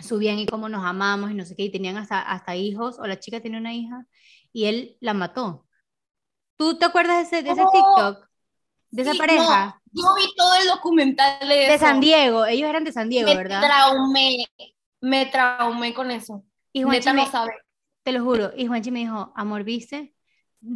subían 0.03 0.39
y 0.39 0.47
cómo 0.47 0.69
nos 0.69 0.85
amamos 0.85 1.31
y 1.31 1.35
no 1.35 1.45
sé 1.45 1.55
qué, 1.57 1.65
y 1.65 1.71
tenían 1.71 1.97
hasta, 1.97 2.21
hasta 2.21 2.57
hijos, 2.57 2.99
o 2.99 3.07
la 3.07 3.19
chica 3.19 3.41
tenía 3.41 3.59
una 3.59 3.75
hija 3.75 4.07
y 4.53 4.67
él 4.67 4.97
la 5.01 5.15
mató. 5.15 5.67
¿Tú 6.57 6.79
te 6.79 6.85
acuerdas 6.87 7.31
de 7.31 7.39
ese, 7.39 7.43
de 7.43 7.51
ese 7.53 7.63
Oh, 7.65 7.71
TikTok? 7.71 8.29
De 8.91 9.03
esa 9.03 9.15
pareja. 9.15 9.81
no, 9.93 10.03
yo 10.03 10.15
vi 10.17 10.35
todo 10.37 10.55
el 10.61 10.67
documental 10.69 11.49
de 11.49 11.69
eso. 11.75 11.79
San 11.79 12.01
Diego, 12.01 12.45
ellos 12.47 12.69
eran 12.69 12.85
de 12.85 12.93
San 12.93 13.09
Diego, 13.09 13.29
me 13.31 13.37
¿verdad? 13.37 13.63
traumé, 13.63 14.45
me 15.01 15.27
traumé 15.27 15.95
con 15.95 16.11
eso. 16.11 16.45
Y 16.73 16.83
Juanchi 16.83 17.09
no 17.09 17.15
me, 17.15 17.27
sabe. 17.27 17.53
te 18.03 18.13
lo 18.13 18.23
juro, 18.25 18.53
y 18.57 18.67
Juanchi 18.67 18.91
me 18.91 19.01
dijo, 19.01 19.33
amor, 19.37 19.65
¿viste? 19.65 20.15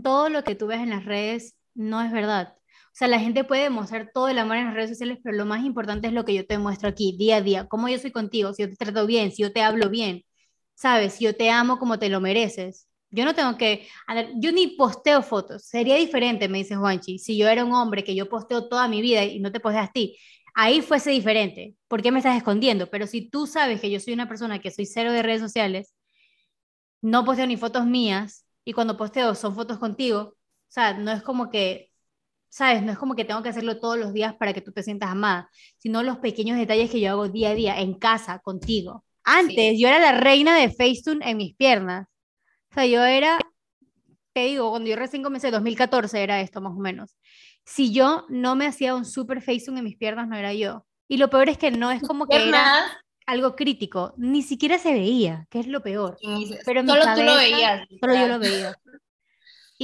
Todo 0.02 0.28
lo 0.28 0.44
que 0.44 0.54
tú 0.54 0.66
ves 0.68 0.80
en 0.80 0.90
las 0.90 1.04
redes 1.04 1.54
no 1.74 2.00
es 2.02 2.12
verdad. 2.12 2.56
O 2.94 2.96
sea, 2.96 3.08
la 3.08 3.18
gente 3.18 3.42
puede 3.42 3.64
demostrar 3.64 4.10
todo 4.14 4.28
el 4.28 4.38
amor 4.38 4.56
en 4.56 4.66
las 4.66 4.74
redes 4.74 4.90
sociales, 4.90 5.18
pero 5.22 5.36
lo 5.36 5.44
más 5.46 5.64
importante 5.64 6.06
es 6.06 6.12
lo 6.12 6.24
que 6.24 6.32
yo 6.34 6.46
te 6.46 6.58
muestro 6.58 6.88
aquí, 6.88 7.16
día 7.18 7.36
a 7.38 7.40
día, 7.42 7.66
cómo 7.66 7.88
yo 7.88 7.98
soy 7.98 8.12
contigo, 8.12 8.52
si 8.54 8.62
yo 8.62 8.70
te 8.70 8.76
trato 8.76 9.04
bien, 9.06 9.32
si 9.32 9.42
yo 9.42 9.52
te 9.52 9.62
hablo 9.62 9.90
bien, 9.90 10.22
¿sabes? 10.74 11.14
Si 11.14 11.24
yo 11.24 11.34
te 11.36 11.50
amo 11.50 11.78
como 11.78 11.98
te 11.98 12.08
lo 12.08 12.20
mereces. 12.20 12.86
Yo 13.10 13.24
no 13.24 13.34
tengo 13.34 13.56
que, 13.58 13.88
yo 14.36 14.52
ni 14.52 14.68
posteo 14.76 15.22
fotos, 15.22 15.64
sería 15.66 15.96
diferente, 15.96 16.48
me 16.48 16.58
dice 16.58 16.76
Juanchi, 16.76 17.18
si 17.18 17.36
yo 17.36 17.48
era 17.48 17.64
un 17.64 17.72
hombre 17.72 18.04
que 18.04 18.14
yo 18.14 18.28
posteo 18.28 18.68
toda 18.68 18.88
mi 18.88 19.02
vida 19.02 19.24
y 19.24 19.40
no 19.40 19.50
te 19.52 19.60
posteas 19.60 19.88
a 19.90 19.92
ti, 19.92 20.16
ahí 20.54 20.80
fuese 20.80 21.10
diferente, 21.10 21.76
¿por 21.88 22.02
qué 22.02 22.12
me 22.12 22.18
estás 22.20 22.36
escondiendo? 22.36 22.90
Pero 22.90 23.06
si 23.08 23.28
tú 23.28 23.46
sabes 23.48 23.80
que 23.80 23.90
yo 23.90 24.00
soy 24.00 24.14
una 24.14 24.28
persona 24.28 24.60
que 24.60 24.70
soy 24.70 24.86
cero 24.86 25.12
de 25.12 25.22
redes 25.22 25.40
sociales, 25.40 25.94
no 27.02 27.24
posteo 27.24 27.46
ni 27.46 27.56
fotos 27.56 27.86
mías 27.86 28.46
y 28.64 28.72
cuando 28.72 28.96
posteo 28.96 29.34
son 29.34 29.54
fotos 29.54 29.78
contigo, 29.78 30.20
o 30.20 30.36
sea, 30.68 30.94
no 30.94 31.12
es 31.12 31.22
como 31.22 31.50
que, 31.50 31.90
¿sabes? 32.54 32.84
No 32.84 32.92
es 32.92 32.98
como 32.98 33.16
que 33.16 33.24
tengo 33.24 33.42
que 33.42 33.48
hacerlo 33.48 33.80
todos 33.80 33.98
los 33.98 34.12
días 34.12 34.32
para 34.36 34.52
que 34.52 34.60
tú 34.60 34.70
te 34.70 34.84
sientas 34.84 35.10
amada, 35.10 35.50
sino 35.76 36.04
los 36.04 36.18
pequeños 36.18 36.56
detalles 36.56 36.88
que 36.88 37.00
yo 37.00 37.10
hago 37.10 37.28
día 37.28 37.50
a 37.50 37.54
día 37.54 37.80
en 37.80 37.94
casa 37.94 38.38
contigo. 38.38 39.04
Antes 39.24 39.76
yo 39.76 39.88
era 39.88 39.98
la 39.98 40.20
reina 40.20 40.56
de 40.56 40.70
Facetune 40.70 41.28
en 41.28 41.36
mis 41.36 41.56
piernas. 41.56 42.06
O 42.70 42.74
sea, 42.74 42.86
yo 42.86 43.02
era, 43.02 43.40
te 44.32 44.44
digo, 44.44 44.70
cuando 44.70 44.88
yo 44.88 44.94
recién 44.94 45.24
comencé, 45.24 45.50
2014 45.50 46.22
era 46.22 46.40
esto 46.40 46.60
más 46.60 46.74
o 46.76 46.78
menos. 46.78 47.16
Si 47.64 47.92
yo 47.92 48.24
no 48.28 48.54
me 48.54 48.68
hacía 48.68 48.94
un 48.94 49.04
super 49.04 49.42
Facetune 49.42 49.80
en 49.80 49.84
mis 49.86 49.96
piernas, 49.96 50.28
no 50.28 50.36
era 50.36 50.54
yo. 50.54 50.86
Y 51.08 51.16
lo 51.16 51.30
peor 51.30 51.48
es 51.48 51.58
que 51.58 51.72
no 51.72 51.90
es 51.90 52.02
como 52.02 52.28
que 52.28 52.36
era 52.36 52.84
algo 53.26 53.56
crítico, 53.56 54.14
ni 54.16 54.42
siquiera 54.42 54.78
se 54.78 54.92
veía, 54.92 55.48
que 55.50 55.58
es 55.58 55.66
lo 55.66 55.82
peor. 55.82 56.18
Pero 56.64 56.80
en 56.80 56.86
mi 56.86 56.92
solo 56.92 57.02
tú 57.02 57.08
lo 57.08 57.34
cabeza, 57.34 57.34
veías. 57.34 57.88
Solo 58.00 58.14
yo 58.14 58.28
lo 58.28 58.38
veía. 58.38 58.76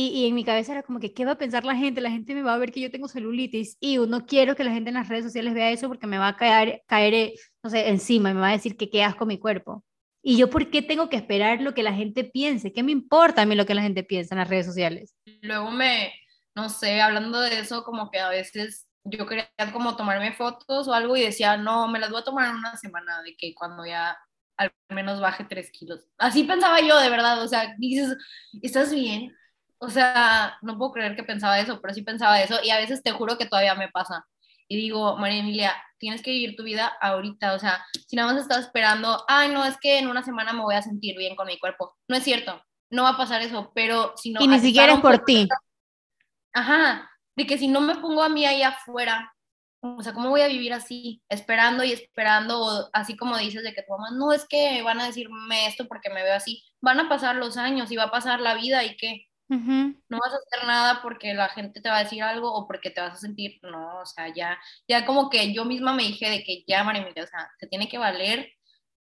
Y, 0.00 0.08
y 0.14 0.26
en 0.28 0.34
mi 0.34 0.44
cabeza 0.44 0.72
era 0.72 0.82
como 0.82 0.98
que, 0.98 1.12
¿qué 1.12 1.26
va 1.26 1.32
a 1.32 1.38
pensar 1.38 1.64
la 1.64 1.76
gente? 1.76 2.00
La 2.00 2.10
gente 2.10 2.34
me 2.34 2.42
va 2.42 2.54
a 2.54 2.58
ver 2.58 2.72
que 2.72 2.80
yo 2.80 2.90
tengo 2.90 3.06
celulitis 3.06 3.76
y 3.80 3.98
no 3.98 4.24
quiero 4.24 4.56
que 4.56 4.64
la 4.64 4.72
gente 4.72 4.88
en 4.88 4.94
las 4.94 5.08
redes 5.08 5.24
sociales 5.24 5.52
vea 5.52 5.70
eso 5.70 5.88
porque 5.88 6.06
me 6.06 6.16
va 6.16 6.28
a 6.28 6.36
caer, 6.36 6.82
caer 6.86 7.12
eh, 7.12 7.34
no 7.62 7.68
sé, 7.68 7.88
encima 7.90 8.30
y 8.30 8.34
me 8.34 8.40
va 8.40 8.48
a 8.48 8.52
decir 8.52 8.78
que 8.78 8.88
qué 8.88 9.04
asco 9.04 9.26
mi 9.26 9.38
cuerpo. 9.38 9.84
Y 10.22 10.38
yo, 10.38 10.48
¿por 10.48 10.70
qué 10.70 10.80
tengo 10.80 11.10
que 11.10 11.16
esperar 11.16 11.60
lo 11.60 11.74
que 11.74 11.82
la 11.82 11.92
gente 11.92 12.24
piense? 12.24 12.72
¿Qué 12.72 12.82
me 12.82 12.92
importa 12.92 13.42
a 13.42 13.46
mí 13.46 13.54
lo 13.54 13.66
que 13.66 13.74
la 13.74 13.82
gente 13.82 14.02
piensa 14.02 14.34
en 14.34 14.38
las 14.38 14.48
redes 14.48 14.64
sociales? 14.64 15.14
Luego 15.42 15.70
me, 15.70 16.14
no 16.54 16.70
sé, 16.70 17.02
hablando 17.02 17.38
de 17.40 17.60
eso, 17.60 17.84
como 17.84 18.10
que 18.10 18.20
a 18.20 18.30
veces 18.30 18.86
yo 19.04 19.26
quería 19.26 19.50
como 19.72 19.96
tomarme 19.96 20.32
fotos 20.32 20.88
o 20.88 20.94
algo 20.94 21.16
y 21.16 21.22
decía, 21.22 21.56
no, 21.58 21.88
me 21.88 21.98
las 21.98 22.10
voy 22.10 22.20
a 22.20 22.24
tomar 22.24 22.48
en 22.48 22.56
una 22.56 22.76
semana, 22.76 23.22
de 23.22 23.36
que 23.36 23.54
cuando 23.54 23.84
ya 23.84 24.16
al 24.56 24.72
menos 24.90 25.20
baje 25.20 25.44
tres 25.44 25.70
kilos. 25.70 26.06
Así 26.18 26.44
pensaba 26.44 26.80
yo, 26.80 26.98
de 27.00 27.08
verdad, 27.08 27.42
o 27.42 27.48
sea, 27.48 27.74
dices, 27.78 28.16
¿estás 28.62 28.92
bien? 28.92 29.34
O 29.82 29.88
sea, 29.88 30.58
no 30.60 30.76
puedo 30.76 30.92
creer 30.92 31.16
que 31.16 31.24
pensaba 31.24 31.58
eso, 31.58 31.80
pero 31.80 31.94
sí 31.94 32.02
pensaba 32.02 32.40
eso 32.40 32.58
y 32.62 32.70
a 32.70 32.76
veces 32.76 33.02
te 33.02 33.12
juro 33.12 33.38
que 33.38 33.46
todavía 33.46 33.74
me 33.74 33.88
pasa. 33.88 34.26
Y 34.68 34.76
digo, 34.76 35.16
María 35.16 35.40
Emilia, 35.40 35.74
tienes 35.98 36.22
que 36.22 36.30
vivir 36.30 36.54
tu 36.54 36.62
vida 36.62 36.92
ahorita, 37.00 37.54
o 37.54 37.58
sea, 37.58 37.84
si 38.06 38.14
nada 38.14 38.32
más 38.32 38.40
estás 38.40 38.58
esperando, 38.58 39.24
ay, 39.26 39.50
no, 39.50 39.64
es 39.64 39.76
que 39.80 39.98
en 39.98 40.06
una 40.06 40.22
semana 40.22 40.52
me 40.52 40.62
voy 40.62 40.74
a 40.74 40.82
sentir 40.82 41.16
bien 41.16 41.34
con 41.34 41.46
mi 41.46 41.58
cuerpo. 41.58 41.96
No 42.08 42.16
es 42.16 42.22
cierto, 42.22 42.62
no 42.90 43.04
va 43.04 43.10
a 43.10 43.16
pasar 43.16 43.40
eso, 43.42 43.72
pero 43.74 44.12
si 44.16 44.32
no... 44.32 44.40
y 44.42 44.48
ni 44.48 44.60
siquiera 44.60 44.92
es 44.92 45.00
por 45.00 45.24
ti. 45.24 45.48
Ajá, 46.52 47.10
de 47.34 47.46
que 47.46 47.58
si 47.58 47.66
no 47.66 47.80
me 47.80 47.96
pongo 47.96 48.22
a 48.22 48.28
mí 48.28 48.44
ahí 48.44 48.62
afuera, 48.62 49.34
o 49.80 50.02
sea, 50.02 50.12
¿cómo 50.12 50.28
voy 50.28 50.42
a 50.42 50.48
vivir 50.48 50.74
así? 50.74 51.22
Esperando 51.28 51.82
y 51.84 51.92
esperando, 51.92 52.60
o 52.60 52.90
así 52.92 53.16
como 53.16 53.38
dices 53.38 53.62
de 53.62 53.72
que 53.72 53.82
tu 53.82 53.92
mamá, 53.92 54.10
no 54.10 54.32
es 54.32 54.46
que 54.46 54.82
van 54.82 55.00
a 55.00 55.06
decirme 55.06 55.66
esto 55.66 55.88
porque 55.88 56.10
me 56.10 56.22
veo 56.22 56.34
así, 56.34 56.62
van 56.82 57.00
a 57.00 57.08
pasar 57.08 57.36
los 57.36 57.56
años 57.56 57.90
y 57.90 57.96
va 57.96 58.04
a 58.04 58.10
pasar 58.10 58.40
la 58.40 58.54
vida 58.54 58.84
y 58.84 58.96
que 59.50 59.56
Ujú. 59.56 59.94
no 60.08 60.18
vas 60.18 60.32
a 60.32 60.36
hacer 60.36 60.66
nada 60.66 61.02
porque 61.02 61.34
la 61.34 61.48
gente 61.48 61.80
te 61.80 61.88
va 61.88 61.98
a 61.98 62.04
decir 62.04 62.22
algo 62.22 62.52
o 62.52 62.66
porque 62.66 62.90
te 62.90 63.00
vas 63.00 63.14
a 63.14 63.16
sentir, 63.16 63.58
no, 63.62 64.00
o 64.00 64.06
sea, 64.06 64.32
ya, 64.34 64.58
ya 64.88 65.06
como 65.06 65.30
que 65.30 65.52
yo 65.52 65.64
misma 65.64 65.94
me 65.94 66.04
dije 66.04 66.30
de 66.30 66.42
que 66.44 66.64
ya, 66.66 66.84
María 66.84 67.02
Emilia, 67.02 67.24
o 67.24 67.26
sea, 67.26 67.50
te 67.58 67.66
tiene 67.66 67.88
que 67.88 67.98
valer. 67.98 68.52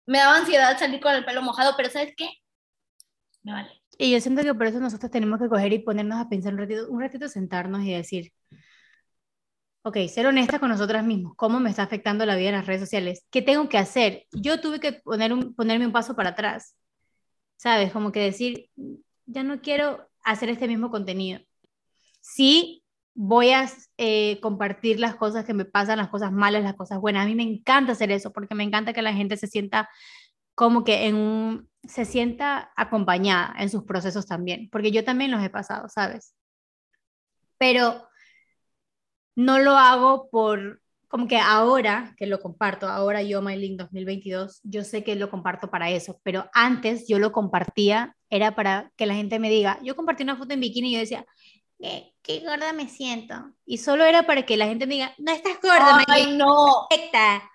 Me 0.05 0.19
daba 0.19 0.38
ansiedad 0.38 0.77
salir 0.77 0.99
con 1.01 1.13
el 1.13 1.25
pelo 1.25 1.41
mojado, 1.41 1.73
pero 1.77 1.89
¿sabes 1.89 2.13
qué? 2.17 2.29
Me 3.43 3.53
vale. 3.53 3.69
Y 3.97 4.12
yo 4.12 4.21
siento 4.21 4.43
que 4.43 4.53
por 4.53 4.67
eso 4.67 4.79
nosotros 4.79 5.12
tenemos 5.12 5.39
que 5.39 5.49
coger 5.49 5.73
y 5.73 5.79
ponernos 5.79 6.19
a 6.19 6.29
pensar 6.29 6.53
un 6.53 6.59
ratito, 6.59 6.88
un 6.89 7.01
ratito 7.01 7.27
sentarnos 7.27 7.83
y 7.83 7.93
decir, 7.93 8.31
ok, 9.83 9.97
ser 10.07 10.27
honesta 10.27 10.59
con 10.59 10.69
nosotras 10.69 11.03
mismos, 11.05 11.33
¿cómo 11.35 11.59
me 11.59 11.69
está 11.69 11.83
afectando 11.83 12.25
la 12.25 12.35
vida 12.35 12.49
en 12.49 12.55
las 12.55 12.65
redes 12.65 12.81
sociales? 12.81 13.25
¿Qué 13.29 13.41
tengo 13.41 13.69
que 13.69 13.77
hacer? 13.77 14.25
Yo 14.31 14.62
tuve 14.62 14.79
que 14.79 14.93
poner 14.93 15.33
un, 15.33 15.53
ponerme 15.53 15.85
un 15.85 15.91
paso 15.91 16.15
para 16.15 16.29
atrás, 16.29 16.75
¿sabes? 17.57 17.91
Como 17.91 18.12
que 18.12 18.21
decir, 18.21 18.69
ya 19.25 19.43
no 19.43 19.62
quiero 19.62 20.09
hacer 20.23 20.49
este 20.49 20.67
mismo 20.67 20.89
contenido. 20.91 21.41
Sí, 22.21 22.84
voy 23.13 23.51
a 23.51 23.69
eh, 23.97 24.39
compartir 24.41 24.99
las 24.99 25.15
cosas 25.15 25.45
que 25.45 25.53
me 25.53 25.65
pasan, 25.65 25.97
las 25.97 26.10
cosas 26.10 26.32
malas, 26.32 26.63
las 26.63 26.75
cosas 26.75 26.99
buenas. 26.99 27.23
A 27.23 27.27
mí 27.27 27.36
me 27.36 27.43
encanta 27.43 27.93
hacer 27.93 28.12
eso 28.12 28.32
porque 28.32 28.55
me 28.55 28.63
encanta 28.63 28.93
que 28.93 29.01
la 29.01 29.13
gente 29.13 29.38
se 29.38 29.47
sienta 29.47 29.89
como 30.55 30.84
que 30.84 31.08
en 31.08 31.15
un, 31.15 31.69
se 31.84 32.05
sienta 32.05 32.71
acompañada 32.75 33.55
en 33.60 33.69
sus 33.69 33.84
procesos 33.84 34.25
también, 34.25 34.69
porque 34.71 34.91
yo 34.91 35.03
también 35.03 35.32
los 35.32 35.43
he 35.43 35.49
pasado, 35.49 35.88
¿sabes? 35.89 36.34
Pero 37.58 38.08
no 39.36 39.60
lo 39.60 39.77
hago 39.77 40.29
por, 40.29 40.82
como 41.10 41.28
que 41.28 41.38
ahora 41.39 42.13
que 42.17 42.28
lo 42.28 42.39
comparto, 42.39 42.88
ahora 42.88 43.24
yo, 43.24 43.41
MyLink 43.41 43.80
2022, 43.80 44.62
yo 44.63 44.84
sé 44.84 45.04
que 45.04 45.15
lo 45.15 45.32
comparto 45.32 45.69
para 45.72 45.89
eso, 45.89 46.22
pero 46.24 46.50
antes 46.54 47.08
yo 47.08 47.17
lo 47.17 47.32
compartía, 47.32 48.15
era 48.30 48.54
para 48.54 48.91
que 48.95 49.08
la 49.08 49.15
gente 49.15 49.39
me 49.39 49.50
diga, 49.50 49.80
yo 49.82 49.95
compartí 49.95 50.22
una 50.22 50.38
foto 50.38 50.54
en 50.54 50.60
bikini 50.60 50.89
y 50.89 50.93
yo 50.93 51.00
decía, 51.00 51.26
qué, 51.80 52.13
qué 52.22 52.41
gorda 52.41 52.74
me 52.74 52.88
siento. 52.88 53.34
Y 53.65 53.80
solo 53.80 54.06
era 54.06 54.24
para 54.28 54.45
que 54.45 54.56
la 54.56 54.67
gente 54.67 54.86
me 54.86 54.93
diga, 54.95 55.15
no 55.17 55.32
estás 55.32 55.60
gorda, 55.60 55.98
Ay, 56.08 56.26
MyLink, 56.26 56.38
no. 56.38 56.86
perfecta. 56.88 57.52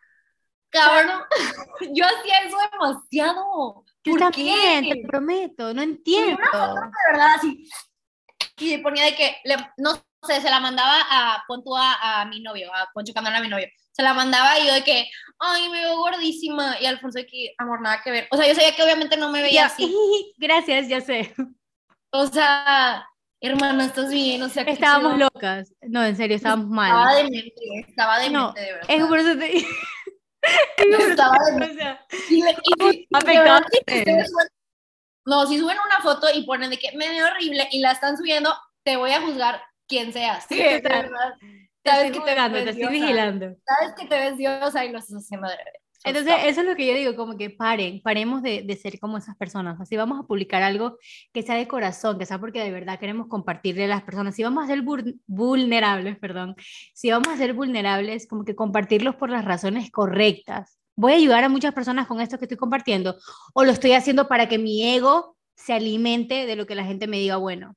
cabrón, 0.71 1.23
yo 1.95 2.05
hacía 2.07 2.41
eso 2.41 2.57
demasiado. 2.73 3.85
Yo 4.03 4.17
también, 4.17 4.89
te 4.89 5.07
prometo, 5.07 5.73
no 5.73 5.81
entiendo. 5.81 6.43
de 6.43 7.13
verdad, 7.13 7.35
así. 7.37 7.71
Y 8.59 8.79
ponía 8.79 9.05
de 9.05 9.15
que, 9.15 9.37
no 9.77 9.93
sé, 10.25 10.41
se 10.41 10.51
la 10.51 10.61
mandaba 10.61 10.97
a, 11.11 11.45
pon 11.47 11.63
a, 11.77 12.21
a 12.21 12.25
mi 12.27 12.41
novio, 12.41 12.73
a 12.75 12.89
Poncho 12.93 13.13
Canal 13.13 13.35
a 13.35 13.41
mi 13.41 13.49
novio. 13.49 13.67
Se 13.93 14.03
la 14.03 14.15
mandaba 14.15 14.59
y 14.59 14.67
yo 14.67 14.75
de 14.75 14.83
que, 14.83 15.09
ay, 15.39 15.69
me 15.69 15.81
veo 15.81 15.97
gordísima. 15.99 16.77
Y 16.81 16.87
Alfonso 16.87 17.19
de 17.19 17.27
que, 17.27 17.55
amor, 17.59 17.81
nada 17.81 18.01
que 18.03 18.11
ver. 18.11 18.29
O 18.31 18.37
sea, 18.37 18.47
yo 18.47 18.55
sabía 18.55 18.75
que 18.75 18.83
obviamente 18.83 19.17
no 19.17 19.31
me 19.31 19.43
veía 19.43 19.67
así. 19.67 19.95
Gracias, 20.37 20.89
ya 20.89 21.01
sé. 21.01 21.35
O 22.11 22.27
sea, 22.27 23.07
hermana, 23.41 23.85
¿estás 23.87 24.11
bien? 24.11 24.43
O 24.43 24.49
sea, 24.49 24.65
estábamos 24.65 25.19
locas. 25.19 25.73
No, 25.83 26.05
en 26.05 26.17
serio, 26.17 26.37
estábamos 26.37 26.69
mal. 26.69 26.89
Estaba 26.89 27.15
demente, 27.15 27.55
estaba 27.89 28.19
demente, 28.19 28.39
no, 28.39 28.53
de 28.53 28.73
verdad. 28.73 28.87
Es 28.89 29.07
por 29.07 29.19
eso 29.19 29.39
te 29.39 29.67
estaba 31.11 31.37
demente. 31.47 31.77
Sea, 31.77 32.07
y, 32.31 32.43
no, 35.27 35.47
si 35.47 35.59
suben 35.59 35.79
una 35.87 36.03
foto 36.03 36.27
y 36.33 36.45
ponen 36.45 36.71
de 36.71 36.79
que 36.79 36.93
me 36.97 37.09
veo 37.09 37.27
horrible 37.27 37.69
y 37.71 37.81
la 37.81 37.93
están 37.93 38.17
subiendo, 38.17 38.55
te 38.83 38.97
voy 38.97 39.13
a 39.13 39.23
juzgar 39.23 39.63
quien 39.95 40.13
seas. 40.13 40.45
Sí, 40.49 40.59
verdad. 40.83 41.35
Sabes 41.85 42.13
que 42.13 42.21
te, 42.21 42.35
te 42.65 42.71
estoy 42.71 42.93
vigilando. 42.93 43.57
Sabes 43.65 43.95
que 43.99 44.07
te 44.07 44.19
ves 44.19 44.37
diosa 44.37 44.85
y 44.85 44.91
lo 44.91 44.99
estás 44.99 45.17
haciendo 45.17 45.49
de 45.49 45.57
entonces, 46.07 46.35
eso 46.45 46.61
es 46.61 46.67
lo 46.67 46.77
que 46.77 46.87
yo 46.87 46.95
digo, 46.95 47.17
como 47.17 47.39
que 47.39 47.49
paren, 47.49 48.03
paremos 48.03 48.43
de, 48.43 48.63
de, 48.63 48.77
ser 48.77 49.01
como 49.01 49.17
esas 49.17 49.37
personas. 49.37 49.81
Así 49.81 49.97
vamos 49.97 50.21
a 50.21 50.27
publicar 50.27 50.63
algo 50.63 50.99
que 51.33 51.43
sea 51.43 51.55
de 51.55 51.67
corazón, 51.67 52.19
que 52.19 52.27
sea 52.27 52.39
porque 52.39 52.63
de 52.63 52.71
verdad 52.71 52.99
queremos 52.99 53.27
compartirle 53.27 53.85
a 53.85 53.89
las 53.89 54.03
personas. 54.03 54.35
Si 54.35 54.43
vamos 54.43 54.65
a 54.65 54.67
ser 54.67 54.83
vulnerables, 55.27 56.19
perdón, 56.19 56.57
si 56.93 57.11
vamos 57.11 57.29
a 57.29 57.39
ser 57.39 57.55
vulnerables, 57.55 58.27
como 58.27 58.45
que 58.45 58.55
compartirlos 58.55 59.17
por 59.17 59.31
las 59.31 59.47
razones 59.47 59.91
correctas. 59.91 60.79
Voy 60.95 61.13
a 61.13 61.17
ayudar 61.17 61.43
a 61.43 61.49
muchas 61.49 61.73
personas 61.73 62.07
con 62.07 62.21
esto 62.21 62.39
que 62.39 62.45
estoy 62.45 62.59
compartiendo, 62.59 63.17
o 63.55 63.65
lo 63.65 63.73
estoy 63.73 63.93
haciendo 63.93 64.29
para 64.29 64.47
que 64.47 64.59
mi 64.59 64.95
ego 64.95 65.39
se 65.57 65.73
alimente 65.73 66.45
de 66.45 66.57
lo 66.57 66.67
que 66.67 66.75
la 66.75 66.85
gente 66.85 67.07
me 67.07 67.19
diga 67.19 67.37
bueno. 67.37 67.77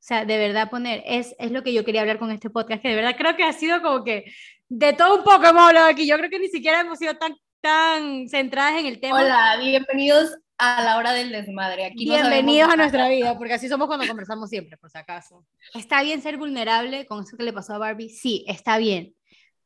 O 0.00 0.02
sea, 0.02 0.24
de 0.24 0.38
verdad 0.38 0.70
poner, 0.70 1.02
es, 1.04 1.36
es 1.38 1.50
lo 1.50 1.62
que 1.62 1.74
yo 1.74 1.84
quería 1.84 2.00
hablar 2.00 2.18
con 2.18 2.30
este 2.30 2.48
podcast, 2.48 2.80
que 2.80 2.88
de 2.88 2.96
verdad 2.96 3.16
creo 3.18 3.36
que 3.36 3.44
ha 3.44 3.52
sido 3.52 3.82
como 3.82 4.02
que 4.02 4.24
de 4.68 4.94
todo 4.94 5.18
un 5.18 5.24
poco 5.24 5.44
hemos 5.44 5.62
hablado 5.62 5.88
aquí. 5.88 6.06
Yo 6.06 6.16
creo 6.16 6.30
que 6.30 6.38
ni 6.38 6.48
siquiera 6.48 6.80
hemos 6.80 6.98
sido 6.98 7.16
tan 7.16 7.34
tan 7.60 8.28
centradas 8.28 8.80
en 8.80 8.86
el 8.86 9.00
tema. 9.00 9.20
Hola, 9.20 9.58
bienvenidos 9.60 10.34
a 10.56 10.82
la 10.82 10.96
hora 10.96 11.12
del 11.12 11.30
desmadre. 11.30 11.84
Aquí 11.84 12.04
bienvenidos 12.04 12.72
a 12.72 12.76
nuestra 12.76 13.08
vida, 13.08 13.36
porque 13.36 13.54
así 13.54 13.68
somos 13.68 13.86
cuando 13.86 14.06
conversamos 14.08 14.48
siempre, 14.48 14.78
por 14.78 14.90
si 14.90 14.98
acaso. 14.98 15.44
¿Está 15.74 16.02
bien 16.02 16.22
ser 16.22 16.38
vulnerable 16.38 17.06
con 17.06 17.22
eso 17.22 17.36
que 17.36 17.42
le 17.42 17.52
pasó 17.52 17.74
a 17.74 17.78
Barbie? 17.78 18.08
Sí, 18.08 18.44
está 18.48 18.78
bien. 18.78 19.14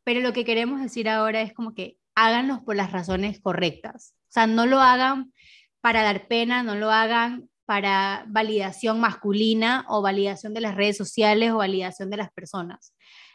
Pero 0.03 0.21
lo 0.21 0.33
que 0.33 0.45
queremos 0.45 0.81
decir 0.81 1.09
ahora 1.09 1.41
es 1.43 1.53
como 1.53 1.73
que 1.75 1.97
háganlo 2.15 2.65
por 2.65 2.77
las 2.77 2.93
razones 2.93 3.41
correctas. 3.41 4.15
O 4.29 4.33
sea, 4.33 4.47
no 4.47 4.67
lo 4.67 4.81
hagan 4.81 5.33
para 5.81 6.03
dar 6.03 6.27
pena, 6.27 6.63
no 6.63 6.75
lo 6.75 6.91
hagan 6.91 7.49
para 7.67 8.25
validación 8.29 9.01
masculina 9.01 9.85
o 9.89 10.03
validación 10.03 10.55
de 10.55 10.61
las 10.61 10.75
redes 10.75 10.97
sociales 10.97 11.53
o 11.53 11.59
validación 11.59 12.11
de 12.11 12.17
las 12.19 12.31
personas. 12.33 12.95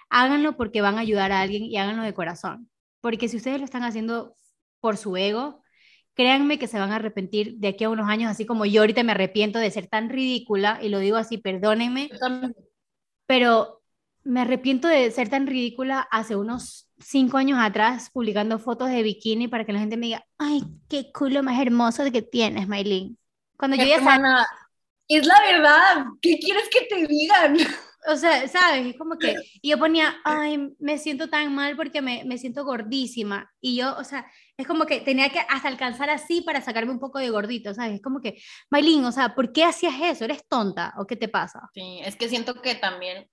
Háganlo 0.10 0.58
porque 0.58 0.82
van 0.82 0.98
a 0.98 1.02
ayudar 1.02 1.32
a 1.32 1.42
alguien 1.42 1.64
y 1.64 1.78
háganlo 1.78 2.04
de 2.04 2.14
corazón. 2.14 2.70
Porque 3.02 3.28
si 3.28 3.38
ustedes 3.38 3.60
lo 3.60 3.66
están 3.66 3.84
haciendo 3.84 4.36
por 4.80 4.98
su 4.98 5.16
ego, 5.18 5.64
créanme 6.16 6.60
que 6.60 6.68
se 6.68 6.80
van 6.80 6.92
a 6.92 6.98
arrepentir 6.98 7.58
de 7.58 7.70
aquí 7.70 7.84
a 7.84 7.90
unos 7.90 8.10
años, 8.10 8.32
así 8.32 8.46
como 8.46 8.66
yo 8.66 8.82
ahorita 8.82 9.04
me 9.04 9.14
arrepiento 9.14 9.60
de 9.60 9.72
ser 9.72 9.88
tan 9.88 10.10
ridícula, 10.10 10.80
y 10.82 10.90
lo 10.90 11.00
digo 11.00 11.18
así, 11.18 11.38
perdónenme, 11.38 12.10
pero 13.26 13.82
me 14.24 14.42
arrepiento 14.42 14.88
de 14.88 15.12
ser 15.12 15.30
tan 15.30 15.48
ridícula 15.48 16.02
hace 16.12 16.36
unos 16.36 16.90
cinco 17.00 17.38
años 17.38 17.60
atrás, 17.62 18.10
publicando 18.12 18.60
fotos 18.60 18.90
de 18.90 19.04
bikini 19.04 19.48
para 19.48 19.66
que 19.66 19.74
la 19.74 19.80
gente 19.80 19.98
me 19.98 20.08
diga, 20.08 20.26
ay, 20.38 20.64
qué 20.90 21.12
culo 21.14 21.44
más 21.44 21.62
hermoso 21.62 22.04
de 22.04 22.12
que 22.12 22.22
tienes, 22.22 22.68
Maylin. 22.68 23.19
Cuando 23.60 23.76
yo 23.76 23.84
ya 23.84 23.98
es 25.10 25.26
la 25.26 25.42
verdad, 25.42 26.06
¿qué 26.22 26.40
quieres 26.40 26.70
que 26.70 26.86
te 26.86 27.06
digan? 27.08 27.58
o 28.08 28.16
sea, 28.16 28.48
¿sabes? 28.48 28.88
Es 28.88 28.98
como 28.98 29.18
que 29.18 29.36
y 29.62 29.70
yo 29.72 29.78
ponía, 29.78 30.16
ay, 30.24 30.74
me 30.80 30.98
siento 30.98 31.30
tan 31.30 31.54
mal 31.54 31.76
porque 31.76 32.02
me, 32.02 32.24
me, 32.26 32.38
siento 32.38 32.64
gordísima. 32.64 33.52
Y 33.60 33.76
yo, 33.76 33.98
o 33.98 34.04
sea, 34.04 34.26
es 34.56 34.66
como 34.66 34.86
que 34.86 35.02
tenía 35.02 35.30
que 35.30 35.40
hasta 35.40 35.68
alcanzar 35.68 36.10
así 36.10 36.42
para 36.42 36.62
sacarme 36.62 36.92
un 36.92 37.00
poco 37.00 37.20
de 37.20 37.32
gordito, 37.32 37.74
¿sabes? 37.74 37.96
Es 37.96 38.02
como 38.02 38.22
que, 38.22 38.42
Maylin, 38.70 39.04
o 39.04 39.12
sea, 39.12 39.36
¿por 39.36 39.52
qué 39.52 39.66
hacías 39.66 39.96
eso? 40.02 40.26
¿Eres 40.26 40.48
tonta 40.48 40.94
o 40.98 41.06
qué 41.06 41.16
te 41.16 41.28
pasa? 41.28 41.70
Sí, 41.74 42.00
es 42.04 42.16
que 42.16 42.30
siento 42.30 42.62
que 42.62 42.76
también 42.76 43.30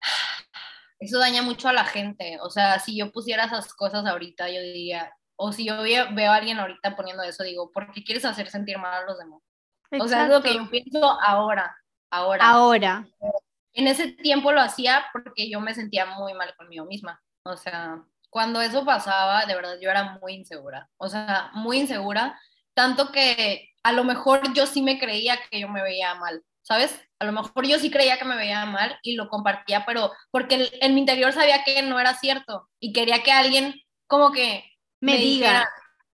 eso 1.00 1.18
daña 1.18 1.42
mucho 1.42 1.68
a 1.68 1.72
la 1.72 1.84
gente. 1.84 2.38
O 2.42 2.50
sea, 2.50 2.78
si 2.80 2.98
yo 2.98 3.10
pusiera 3.12 3.44
esas 3.44 3.72
cosas 3.72 4.04
ahorita, 4.04 4.50
yo 4.50 4.60
diría, 4.60 5.12
o 5.38 5.52
si 5.52 5.66
yo 5.66 5.82
veo, 5.82 6.06
veo 6.14 6.32
a 6.32 6.36
alguien 6.36 6.58
ahorita 6.58 6.96
poniendo 6.96 7.22
eso, 7.22 7.44
digo, 7.44 7.70
¿por 7.72 7.92
qué 7.92 8.02
quieres 8.02 8.24
hacer 8.24 8.50
sentir 8.50 8.78
mal 8.78 9.02
a 9.02 9.06
los 9.06 9.18
demás? 9.18 9.40
O 9.98 10.08
sea, 10.08 10.24
es 10.24 10.30
lo 10.30 10.42
que 10.42 10.54
yo 10.54 10.68
pienso 10.68 11.18
ahora, 11.20 11.74
ahora. 12.10 12.44
Ahora 12.44 13.06
en 13.78 13.86
ese 13.86 14.08
tiempo 14.08 14.50
lo 14.50 14.60
hacía 14.60 15.06
porque 15.12 15.48
yo 15.48 15.60
me 15.60 15.72
sentía 15.72 16.04
muy 16.04 16.34
mal 16.34 16.52
conmigo 16.56 16.84
misma. 16.84 17.22
O 17.44 17.56
sea, 17.56 18.02
cuando 18.28 18.60
eso 18.60 18.84
pasaba, 18.84 19.46
de 19.46 19.54
verdad 19.54 19.76
yo 19.80 19.88
era 19.88 20.18
muy 20.20 20.34
insegura. 20.34 20.90
O 20.96 21.08
sea, 21.08 21.50
muy 21.54 21.78
insegura, 21.78 22.38
tanto 22.74 23.12
que 23.12 23.68
a 23.84 23.92
lo 23.92 24.02
mejor 24.02 24.52
yo 24.52 24.66
sí 24.66 24.82
me 24.82 24.98
creía 24.98 25.38
que 25.48 25.60
yo 25.60 25.68
me 25.68 25.80
veía 25.80 26.16
mal, 26.16 26.42
¿sabes? 26.62 27.00
A 27.20 27.24
lo 27.24 27.30
mejor 27.30 27.68
yo 27.68 27.78
sí 27.78 27.88
creía 27.88 28.18
que 28.18 28.24
me 28.24 28.36
veía 28.36 28.66
mal 28.66 28.98
y 29.02 29.14
lo 29.14 29.28
compartía, 29.28 29.84
pero 29.86 30.10
porque 30.32 30.70
en 30.80 30.94
mi 30.94 31.00
interior 31.00 31.32
sabía 31.32 31.62
que 31.62 31.80
no 31.82 32.00
era 32.00 32.14
cierto 32.14 32.68
y 32.80 32.92
quería 32.92 33.22
que 33.22 33.30
alguien 33.30 33.74
como 34.08 34.32
que 34.32 34.64
me, 35.00 35.16
diga, 35.16 35.68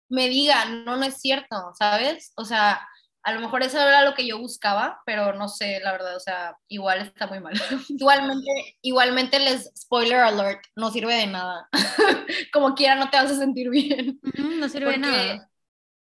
me 0.08 0.28
diga, 0.28 0.64
no, 0.66 0.96
no 0.96 1.04
es 1.04 1.20
cierto, 1.20 1.72
¿sabes? 1.78 2.32
O 2.36 2.44
sea, 2.44 2.86
a 3.24 3.32
lo 3.32 3.40
mejor 3.40 3.62
eso 3.62 3.80
era 3.80 4.04
lo 4.04 4.14
que 4.14 4.26
yo 4.26 4.38
buscaba, 4.38 5.00
pero 5.06 5.32
no 5.32 5.48
sé, 5.48 5.80
la 5.82 5.92
verdad, 5.92 6.14
o 6.14 6.20
sea, 6.20 6.58
igual 6.68 7.00
está 7.00 7.26
muy 7.26 7.40
mal. 7.40 7.54
igualmente, 7.88 8.76
igualmente 8.82 9.40
les, 9.40 9.72
spoiler 9.74 10.18
alert, 10.18 10.62
no 10.76 10.90
sirve 10.90 11.14
de 11.14 11.26
nada. 11.26 11.68
Como 12.52 12.74
quiera, 12.74 12.96
no 12.96 13.08
te 13.08 13.16
vas 13.16 13.30
a 13.30 13.38
sentir 13.38 13.70
bien. 13.70 14.20
no 14.36 14.68
sirve 14.68 14.92
de 14.92 14.98
nada. 14.98 15.50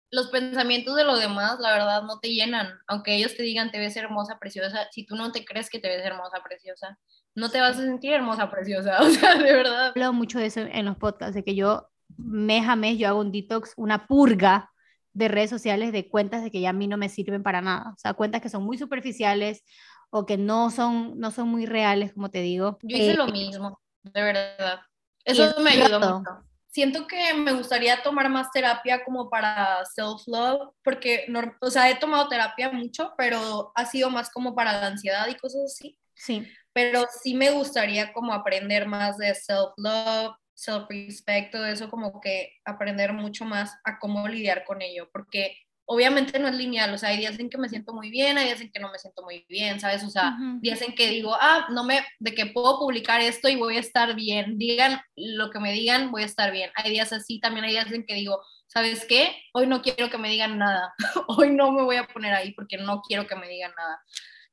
Los 0.10 0.28
pensamientos 0.28 0.96
de 0.96 1.04
los 1.04 1.20
demás, 1.20 1.60
la 1.60 1.72
verdad, 1.74 2.04
no 2.04 2.20
te 2.20 2.30
llenan. 2.30 2.80
Aunque 2.88 3.16
ellos 3.16 3.36
te 3.36 3.44
digan, 3.44 3.72
te 3.72 3.80
ves 3.80 3.96
hermosa, 3.98 4.40
preciosa, 4.40 4.88
si 4.92 5.06
tú 5.06 5.16
no 5.16 5.34
te 5.34 5.44
crees 5.44 5.70
que 5.70 5.80
te 5.80 5.90
ves 5.90 6.06
hermosa, 6.06 6.42
preciosa, 6.44 6.98
no 7.36 7.50
te 7.50 7.60
vas 7.60 7.78
a 7.78 7.82
sentir 7.82 8.14
hermosa, 8.14 8.50
preciosa. 8.50 8.98
O 9.02 9.10
sea, 9.10 9.36
de 9.36 9.54
verdad. 9.54 9.88
He 9.88 9.90
hablado 9.90 10.14
mucho 10.14 10.40
de 10.40 10.46
eso 10.46 10.62
en 10.62 10.86
los 10.86 10.96
podcasts, 10.96 11.36
de 11.36 11.44
que 11.44 11.56
yo 11.56 11.91
mes 12.26 12.68
a 12.68 12.76
mes 12.76 12.98
yo 12.98 13.08
hago 13.08 13.20
un 13.20 13.32
detox, 13.32 13.74
una 13.78 14.08
purga 14.08 14.72
de 15.14 15.28
redes 15.28 15.50
sociales 15.50 15.92
de 15.92 16.10
cuentas 16.10 16.44
de 16.44 16.52
que 16.52 16.62
ya 16.62 16.70
a 16.70 16.74
mí 16.74 16.88
no 16.88 16.98
me 16.98 17.10
sirven 17.10 17.44
para 17.44 17.62
nada. 17.62 17.92
O 17.96 17.98
sea, 17.98 18.14
cuentas 18.14 18.42
que 18.42 18.50
son 18.50 18.64
muy 18.64 18.78
superficiales 18.78 19.64
o 20.10 20.26
que 20.26 20.38
no 20.38 20.70
son, 20.70 21.20
no 21.20 21.32
son 21.32 21.48
muy 21.48 21.66
reales, 21.66 22.14
como 22.14 22.30
te 22.30 22.42
digo. 22.42 22.78
Yo 22.84 22.98
hice 22.98 23.16
lo 23.16 23.28
eh, 23.28 23.32
mismo, 23.32 23.82
de 24.04 24.22
verdad. 24.22 24.82
Eso 25.24 25.54
me 25.62 25.72
ayudó 25.72 26.00
mucho. 26.00 26.30
Siento 26.68 27.06
que 27.06 27.34
me 27.34 27.52
gustaría 27.52 28.02
tomar 28.02 28.30
más 28.30 28.50
terapia 28.52 29.04
como 29.04 29.30
para 29.30 29.84
self-love, 29.94 30.72
porque, 30.84 31.26
no, 31.28 31.42
o 31.60 31.70
sea, 31.70 31.90
he 31.90 31.96
tomado 31.96 32.30
terapia 32.30 32.72
mucho, 32.72 33.12
pero 33.18 33.74
ha 33.76 33.86
sido 33.86 34.10
más 34.10 34.30
como 34.30 34.56
para 34.56 34.72
la 34.80 34.88
ansiedad 34.88 35.28
y 35.28 35.36
cosas 35.36 35.64
así. 35.66 35.98
Sí. 36.16 36.48
Pero 36.72 37.06
sí 37.22 37.34
me 37.34 37.52
gustaría 37.52 38.14
como 38.14 38.32
aprender 38.32 38.88
más 38.88 39.18
de 39.18 39.36
self-love, 39.36 40.34
self-respect, 40.54 41.52
todo 41.52 41.66
eso, 41.66 41.90
como 41.90 42.20
que 42.22 42.54
aprender 42.66 43.14
mucho 43.14 43.46
más 43.46 43.78
a 43.84 44.00
cómo 44.00 44.28
lidiar 44.28 44.64
con 44.66 44.82
ello, 44.82 45.10
porque 45.12 45.58
obviamente 45.86 46.40
no 46.40 46.48
es 46.48 46.56
lineal, 46.56 46.94
o 46.94 46.98
sea, 46.98 47.10
hay 47.10 47.18
días 47.18 47.38
en 47.38 47.50
que 47.50 47.58
me 47.58 47.68
siento 47.68 47.94
muy 47.94 48.10
bien, 48.10 48.38
hay 48.38 48.46
días 48.46 48.62
en 48.62 48.72
que 48.72 48.80
no 48.80 48.90
me 48.90 48.98
siento 48.98 49.24
muy 49.24 49.46
bien, 49.50 49.80
¿sabes? 49.80 50.04
O 50.04 50.10
sea, 50.10 50.38
días 50.62 50.82
en 50.82 50.96
que 50.96 51.10
digo, 51.10 51.36
ah, 51.40 51.68
no 51.72 51.84
me, 51.84 52.06
de 52.20 52.34
que 52.34 52.46
puedo 52.46 52.80
publicar 52.80 53.20
esto 53.20 53.50
y 53.50 53.58
voy 53.58 53.76
a 53.76 53.82
estar 53.82 54.16
bien, 54.16 54.58
digan 54.58 55.02
lo 55.18 55.50
que 55.50 55.60
me 55.60 55.74
digan, 55.74 56.10
voy 56.10 56.24
a 56.24 56.28
estar 56.28 56.52
bien. 56.52 56.72
Hay 56.76 56.92
días 56.92 57.12
así, 57.12 57.42
también 57.42 57.66
hay 57.66 57.72
días 57.72 57.92
en 57.92 58.06
que 58.06 58.16
digo, 58.16 58.42
¿sabes 58.68 59.06
qué? 59.06 59.36
Hoy 59.54 59.68
no 59.68 59.82
quiero 59.82 60.10
que 60.10 60.18
me 60.18 60.30
digan 60.30 60.58
nada, 60.58 60.94
hoy 61.28 61.50
no 61.52 61.72
me 61.72 61.84
voy 61.84 61.98
a 61.98 62.08
poner 62.08 62.34
ahí 62.34 62.54
porque 62.54 62.78
no 62.78 63.02
quiero 63.02 63.28
que 63.28 63.36
me 63.36 63.50
digan 63.50 63.74
nada. 63.76 64.02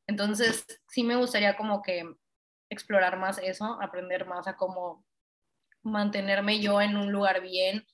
Entonces, 0.09 0.65
sí 0.89 1.05
me 1.05 1.15
gustaría 1.15 1.57
como 1.57 1.83
que 1.83 2.03
explorar 2.69 3.17
más 3.17 3.39
eso, 3.39 3.79
aprender 3.81 4.27
más 4.27 4.49
a 4.49 4.57
cómo 4.57 5.05
mantenerme 5.83 6.61
yo 6.61 6.81
en 6.81 6.97
un 6.97 7.13
lugar 7.13 7.43
bien, 7.43 7.85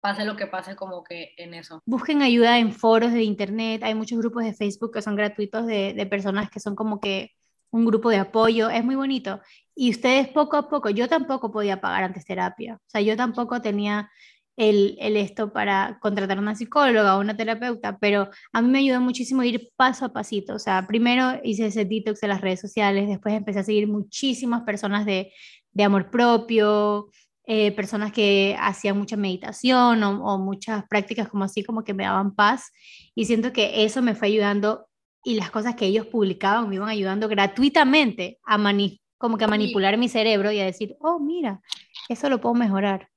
pase 0.00 0.24
lo 0.24 0.36
que 0.36 0.46
pase 0.46 0.76
como 0.76 1.02
que 1.04 1.34
en 1.36 1.54
eso. 1.54 1.82
Busquen 1.86 2.22
ayuda 2.22 2.58
en 2.58 2.72
foros 2.72 3.12
de 3.12 3.22
internet, 3.22 3.82
hay 3.82 3.94
muchos 3.94 4.18
grupos 4.18 4.44
de 4.44 4.54
Facebook 4.54 4.92
que 4.92 5.02
son 5.02 5.16
gratuitos 5.16 5.66
de, 5.66 5.94
de 5.94 6.06
personas 6.06 6.50
que 6.50 6.60
son 6.60 6.74
como 6.74 7.00
que 7.00 7.32
un 7.70 7.84
grupo 7.84 8.10
de 8.10 8.16
apoyo, 8.18 8.70
es 8.70 8.84
muy 8.84 8.94
bonito. 8.94 9.40
Y 9.74 9.90
ustedes 9.90 10.28
poco 10.28 10.56
a 10.56 10.68
poco, 10.68 10.90
yo 10.90 11.08
tampoco 11.08 11.50
podía 11.52 11.80
pagar 11.80 12.04
antes 12.04 12.24
terapia, 12.24 12.76
o 12.76 12.90
sea, 12.90 13.00
yo 13.00 13.16
tampoco 13.16 13.60
tenía 13.60 14.10
el, 14.56 14.96
el, 15.00 15.16
esto 15.16 15.52
para 15.52 15.98
contratar 16.00 16.38
a 16.38 16.40
una 16.40 16.56
psicóloga 16.56 17.16
o 17.16 17.20
una 17.20 17.36
terapeuta, 17.36 17.96
pero 17.98 18.28
a 18.52 18.60
mí 18.60 18.68
me 18.68 18.80
ayudó 18.80 19.00
muchísimo 19.00 19.44
ir 19.44 19.68
paso 19.76 20.04
a 20.04 20.12
pasito. 20.12 20.54
O 20.54 20.58
sea, 20.58 20.84
primero 20.88 21.38
hice 21.44 21.66
ese 21.66 21.84
detox 21.84 22.20
de 22.20 22.26
las 22.28 22.40
redes 22.40 22.60
sociales, 22.60 23.08
después 23.08 23.34
empecé 23.34 23.60
a 23.60 23.64
seguir 23.64 23.86
muchísimas 23.86 24.62
personas 24.64 25.06
de, 25.06 25.32
de 25.70 25.84
amor 25.84 26.10
propio, 26.10 27.08
eh, 27.50 27.72
personas 27.72 28.12
que 28.12 28.54
hacían 28.60 28.98
mucha 28.98 29.16
meditación 29.16 30.02
o, 30.02 30.34
o, 30.34 30.38
muchas 30.38 30.84
prácticas 30.86 31.28
como 31.28 31.44
así, 31.44 31.64
como 31.64 31.82
que 31.82 31.94
me 31.94 32.04
daban 32.04 32.34
paz. 32.34 32.70
Y 33.14 33.24
siento 33.24 33.54
que 33.54 33.84
eso 33.84 34.02
me 34.02 34.14
fue 34.14 34.28
ayudando 34.28 34.86
y 35.24 35.34
las 35.34 35.50
cosas 35.50 35.74
que 35.74 35.86
ellos 35.86 36.06
publicaban 36.06 36.68
me 36.68 36.74
iban 36.74 36.90
ayudando 36.90 37.26
gratuitamente 37.26 38.38
a, 38.44 38.58
mani 38.58 39.00
como 39.16 39.38
que 39.38 39.44
a 39.44 39.48
manipular 39.48 39.96
mi 39.96 40.10
cerebro 40.10 40.52
y 40.52 40.60
a 40.60 40.66
decir, 40.66 40.94
oh, 41.00 41.18
mira, 41.18 41.62
eso 42.10 42.28
lo 42.28 42.38
puedo 42.38 42.54
mejorar. 42.54 43.08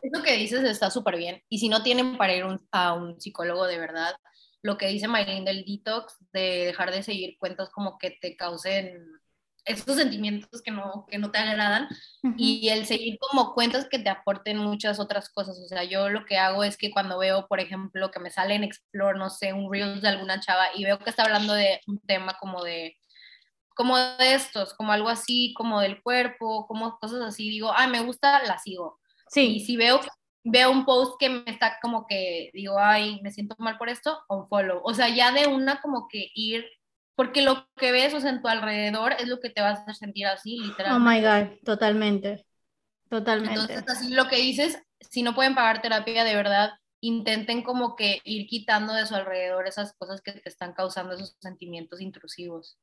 Eso 0.00 0.22
que 0.22 0.36
dices 0.36 0.64
está 0.64 0.90
súper 0.90 1.18
bien. 1.18 1.42
Y 1.50 1.58
si 1.58 1.68
no 1.68 1.82
tienen 1.82 2.16
para 2.16 2.34
ir 2.34 2.44
a 2.72 2.94
un 2.94 3.20
psicólogo 3.20 3.66
de 3.66 3.78
verdad, 3.78 4.14
lo 4.62 4.78
que 4.78 4.88
dice 4.88 5.08
Maylin 5.08 5.44
del 5.44 5.62
detox, 5.66 6.16
de 6.32 6.64
dejar 6.64 6.90
de 6.90 7.02
seguir 7.02 7.36
cuentas 7.38 7.68
como 7.68 7.98
que 7.98 8.12
te 8.18 8.34
causen 8.34 9.04
esos 9.64 9.96
sentimientos 9.96 10.62
que 10.62 10.70
no, 10.70 11.06
que 11.08 11.18
no 11.18 11.30
te 11.30 11.38
agradan 11.38 11.88
y 12.36 12.68
el 12.68 12.86
seguir 12.86 13.18
como 13.18 13.54
cuentas 13.54 13.86
que 13.90 13.98
te 13.98 14.10
aporten 14.10 14.58
muchas 14.58 15.00
otras 15.00 15.30
cosas. 15.30 15.58
O 15.58 15.66
sea, 15.66 15.84
yo 15.84 16.08
lo 16.10 16.24
que 16.24 16.38
hago 16.38 16.64
es 16.64 16.76
que 16.76 16.90
cuando 16.90 17.18
veo, 17.18 17.46
por 17.48 17.60
ejemplo, 17.60 18.10
que 18.10 18.20
me 18.20 18.30
sale 18.30 18.54
en 18.54 18.64
Explore, 18.64 19.18
no 19.18 19.30
sé, 19.30 19.52
un 19.52 19.72
Reels 19.72 20.02
de 20.02 20.08
alguna 20.08 20.40
chava 20.40 20.66
y 20.74 20.84
veo 20.84 20.98
que 20.98 21.10
está 21.10 21.24
hablando 21.24 21.54
de 21.54 21.80
un 21.86 21.98
tema 22.00 22.36
como 22.38 22.62
de 22.62 22.96
como 23.74 23.98
de 23.98 24.34
estos, 24.34 24.72
como 24.74 24.92
algo 24.92 25.08
así, 25.08 25.52
como 25.56 25.80
del 25.80 26.00
cuerpo, 26.02 26.66
como 26.66 26.96
cosas 26.98 27.20
así, 27.22 27.50
digo, 27.50 27.72
ay, 27.74 27.90
me 27.90 28.00
gusta, 28.00 28.42
la 28.44 28.58
sigo. 28.58 29.00
Sí. 29.28 29.56
Y 29.56 29.60
si 29.60 29.76
veo, 29.76 30.00
veo 30.44 30.70
un 30.70 30.84
post 30.84 31.14
que 31.18 31.28
me 31.28 31.50
está 31.50 31.78
como 31.82 32.06
que 32.06 32.50
digo, 32.54 32.78
ay, 32.78 33.20
me 33.22 33.32
siento 33.32 33.56
mal 33.58 33.76
por 33.76 33.88
esto, 33.88 34.22
un 34.28 34.48
follow. 34.48 34.80
O 34.84 34.94
sea, 34.94 35.08
ya 35.08 35.32
de 35.32 35.46
una 35.48 35.80
como 35.80 36.06
que 36.08 36.30
ir, 36.34 36.64
porque 37.14 37.42
lo 37.42 37.68
que 37.76 37.92
ves 37.92 38.14
o 38.14 38.20
sea, 38.20 38.30
en 38.30 38.42
tu 38.42 38.48
alrededor 38.48 39.12
es 39.18 39.28
lo 39.28 39.40
que 39.40 39.50
te 39.50 39.60
vas 39.60 39.78
a 39.78 39.82
hacer 39.82 39.94
sentir 39.94 40.26
así, 40.26 40.58
literalmente. 40.58 40.96
Oh 40.96 41.00
my 41.00 41.20
God, 41.20 41.58
totalmente. 41.64 42.46
Totalmente. 43.08 43.60
Entonces, 43.60 43.84
así 43.88 44.12
lo 44.12 44.28
que 44.28 44.36
dices, 44.36 44.78
si 45.00 45.22
no 45.22 45.34
pueden 45.34 45.54
pagar 45.54 45.82
terapia, 45.82 46.24
de 46.24 46.34
verdad, 46.34 46.70
intenten 47.00 47.62
como 47.62 47.96
que 47.96 48.20
ir 48.24 48.46
quitando 48.46 48.94
de 48.94 49.06
su 49.06 49.14
alrededor 49.14 49.68
esas 49.68 49.92
cosas 49.92 50.22
que 50.22 50.32
te 50.32 50.48
están 50.48 50.72
causando 50.72 51.14
esos 51.14 51.36
sentimientos 51.38 52.00
intrusivos. 52.00 52.78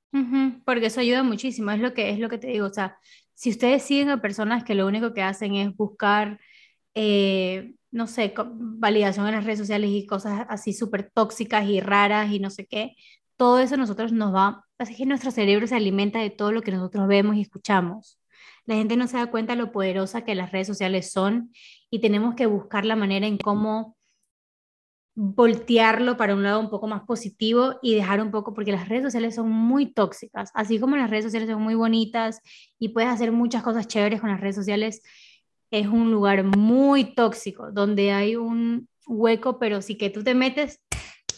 porque 0.64 0.86
eso 0.86 1.00
ayuda 1.00 1.24
muchísimo, 1.24 1.72
es 1.72 1.80
lo 1.80 1.94
que 1.94 2.12
es 2.12 2.20
lo 2.20 2.30
que 2.30 2.38
te 2.38 2.48
digo, 2.48 2.68
o 2.68 2.74
sea, 2.74 2.98
si 3.34 3.50
ustedes 3.50 3.82
siguen 3.82 4.10
a 4.10 4.22
personas 4.22 4.64
que 4.64 4.76
lo 4.76 4.86
único 4.86 5.14
que 5.14 5.24
hacen 5.24 5.56
es 5.56 5.76
buscar, 5.76 6.40
eh, 6.94 7.74
no 7.90 8.06
sé, 8.06 8.34
validación 8.38 9.28
en 9.28 9.34
las 9.34 9.44
redes 9.44 9.60
sociales 9.60 9.90
y 9.90 10.06
cosas 10.06 10.46
así 10.50 10.74
súper 10.74 11.10
tóxicas 11.12 11.68
y 11.68 11.80
raras 11.80 12.32
y 12.32 12.40
no 12.40 12.52
sé 12.52 12.68
qué, 12.68 12.96
todo 13.42 13.58
eso 13.58 13.76
nosotros 13.76 14.12
nos 14.12 14.36
va, 14.36 14.68
así 14.78 14.96
que 14.96 15.08
nuestro 15.08 15.32
cerebro 15.32 15.66
se 15.66 15.74
alimenta 15.74 16.20
de 16.20 16.30
todo 16.30 16.52
lo 16.52 16.62
que 16.62 16.70
nosotros 16.70 17.08
vemos 17.08 17.36
y 17.36 17.42
escuchamos. 17.42 18.20
La 18.68 18.76
gente 18.76 18.96
no 18.98 19.08
se 19.08 19.18
da 19.18 19.32
cuenta 19.32 19.56
lo 19.56 19.72
poderosa 19.72 20.24
que 20.24 20.36
las 20.36 20.52
redes 20.52 20.68
sociales 20.68 21.12
son 21.12 21.52
y 21.90 22.02
tenemos 22.02 22.36
que 22.36 22.46
buscar 22.46 22.86
la 22.86 22.96
manera 22.96 23.26
en 23.26 23.40
cómo 23.40 23.98
voltearlo 25.16 26.18
para 26.18 26.36
un 26.36 26.44
lado 26.44 26.60
un 26.60 26.70
poco 26.70 26.86
más 26.86 27.02
positivo 27.02 27.80
y 27.82 27.96
dejar 27.96 28.22
un 28.22 28.30
poco, 28.30 28.54
porque 28.54 28.72
las 28.72 28.88
redes 28.88 29.06
sociales 29.06 29.34
son 29.34 29.50
muy 29.50 29.92
tóxicas, 29.92 30.52
así 30.54 30.80
como 30.80 30.96
las 30.96 31.10
redes 31.10 31.26
sociales 31.26 31.50
son 31.50 31.64
muy 31.64 31.74
bonitas 31.74 32.42
y 32.78 32.90
puedes 32.90 33.10
hacer 33.10 33.32
muchas 33.32 33.64
cosas 33.64 33.88
chéveres 33.88 34.22
con 34.22 34.30
las 34.30 34.40
redes 34.40 34.56
sociales, 34.56 35.02
es 35.72 35.88
un 35.88 36.12
lugar 36.12 36.44
muy 36.44 37.16
tóxico, 37.16 37.72
donde 37.72 38.12
hay 38.12 38.36
un 38.36 38.88
hueco, 39.08 39.58
pero 39.58 39.82
si 39.82 39.98
que 39.98 40.12
tú 40.12 40.24
te 40.24 40.36
metes, 40.36 40.80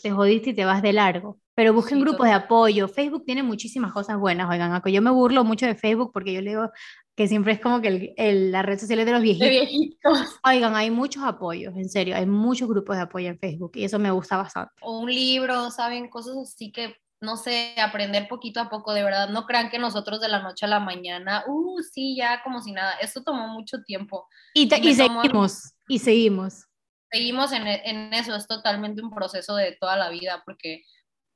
te 0.01 0.11
jodiste 0.11 0.49
y 0.49 0.53
te 0.53 0.65
vas 0.65 0.81
de 0.81 0.91
largo. 0.91 1.39
Pero 1.55 1.73
busquen 1.73 1.99
grupos 1.99 2.25
de 2.25 2.33
apoyo. 2.33 2.87
Facebook 2.87 3.25
tiene 3.25 3.43
muchísimas 3.43 3.93
cosas 3.93 4.17
buenas, 4.17 4.49
oigan, 4.49 4.81
yo 4.85 5.01
me 5.01 5.11
burlo 5.11 5.43
mucho 5.43 5.65
de 5.65 5.75
Facebook 5.75 6.11
porque 6.11 6.33
yo 6.33 6.41
le 6.41 6.51
digo 6.51 6.71
que 7.15 7.27
siempre 7.27 7.53
es 7.53 7.59
como 7.59 7.79
que 7.81 8.13
el, 8.17 8.51
la 8.51 8.63
red 8.63 8.79
social 8.79 8.99
es 8.99 9.05
de 9.05 9.11
los 9.11 9.21
viejitos. 9.21 10.39
Oigan, 10.43 10.75
hay 10.75 10.89
muchos 10.89 11.23
apoyos, 11.23 11.75
en 11.75 11.89
serio, 11.89 12.15
hay 12.15 12.25
muchos 12.25 12.67
grupos 12.67 12.95
de 12.95 13.03
apoyo 13.03 13.29
en 13.29 13.37
Facebook 13.37 13.71
y 13.75 13.83
eso 13.83 13.99
me 13.99 14.11
gusta 14.11 14.37
bastante. 14.37 14.73
O 14.81 14.99
un 14.99 15.13
libro, 15.13 15.69
¿saben? 15.69 16.09
Cosas 16.09 16.35
así 16.37 16.71
que, 16.71 16.95
no 17.21 17.37
sé, 17.37 17.75
aprender 17.79 18.27
poquito 18.27 18.59
a 18.59 18.69
poco, 18.69 18.93
de 18.93 19.03
verdad. 19.03 19.29
No 19.29 19.45
crean 19.45 19.69
que 19.69 19.77
nosotros 19.77 20.21
de 20.21 20.29
la 20.29 20.41
noche 20.41 20.65
a 20.65 20.69
la 20.69 20.79
mañana, 20.79 21.43
uh, 21.47 21.81
sí, 21.83 22.15
ya 22.17 22.41
como 22.43 22.61
si 22.61 22.71
nada. 22.71 22.93
Esto 22.93 23.23
tomó 23.23 23.47
mucho 23.47 23.77
tiempo. 23.83 24.27
Y, 24.55 24.63
y, 24.63 24.93
seguimos, 24.95 25.75
y 25.87 25.99
seguimos. 25.99 26.65
Seguimos 27.11 27.51
en, 27.51 27.67
en 27.67 28.13
eso, 28.15 28.35
es 28.35 28.47
totalmente 28.47 29.03
un 29.03 29.11
proceso 29.11 29.55
de 29.55 29.77
toda 29.79 29.95
la 29.95 30.09
vida 30.09 30.41
porque 30.45 30.81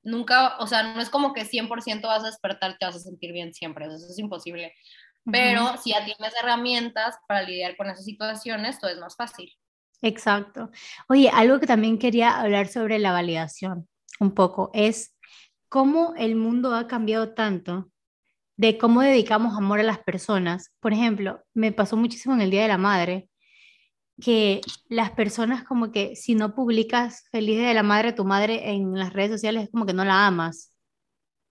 nunca, 0.03 0.57
o 0.59 0.67
sea, 0.67 0.93
no 0.93 1.01
es 1.01 1.09
como 1.09 1.33
que 1.33 1.45
100% 1.45 2.07
vas 2.07 2.23
a 2.23 2.27
despertar, 2.27 2.77
te 2.77 2.85
vas 2.85 2.95
a 2.95 2.99
sentir 2.99 3.33
bien 3.33 3.53
siempre, 3.53 3.85
eso 3.85 3.95
es 3.95 4.19
imposible. 4.19 4.73
Pero 5.29 5.75
si 5.77 5.89
ya 5.89 6.05
tienes 6.05 6.33
herramientas 6.41 7.15
para 7.27 7.41
lidiar 7.41 7.75
con 7.75 7.87
esas 7.87 8.05
situaciones, 8.05 8.79
todo 8.79 8.91
es 8.91 8.97
más 8.97 9.15
fácil. 9.17 9.51
Exacto. 10.01 10.71
Oye, 11.09 11.29
algo 11.33 11.59
que 11.59 11.67
también 11.67 11.97
quería 11.97 12.39
hablar 12.39 12.67
sobre 12.67 12.99
la 12.99 13.11
validación 13.11 13.89
un 14.19 14.33
poco 14.33 14.71
es 14.73 15.15
cómo 15.69 16.13
el 16.17 16.35
mundo 16.35 16.73
ha 16.75 16.87
cambiado 16.87 17.33
tanto 17.33 17.91
de 18.55 18.77
cómo 18.77 19.01
dedicamos 19.01 19.55
amor 19.55 19.79
a 19.79 19.83
las 19.83 19.99
personas. 19.99 20.71
Por 20.79 20.93
ejemplo, 20.93 21.43
me 21.53 21.71
pasó 21.71 21.97
muchísimo 21.97 22.33
en 22.33 22.41
el 22.41 22.51
Día 22.51 22.63
de 22.63 22.69
la 22.69 22.77
Madre 22.77 23.29
que 24.21 24.61
las 24.89 25.11
personas 25.11 25.63
como 25.63 25.91
que 25.91 26.15
si 26.15 26.35
no 26.35 26.55
publicas 26.55 27.27
feliz 27.29 27.59
de 27.59 27.73
la 27.73 27.83
Madre 27.83 28.13
tu 28.13 28.25
madre 28.25 28.71
en 28.71 28.97
las 28.97 29.13
redes 29.13 29.31
sociales 29.31 29.63
es 29.63 29.69
como 29.69 29.85
que 29.85 29.93
no 29.93 30.03
la 30.03 30.25
amas. 30.25 30.73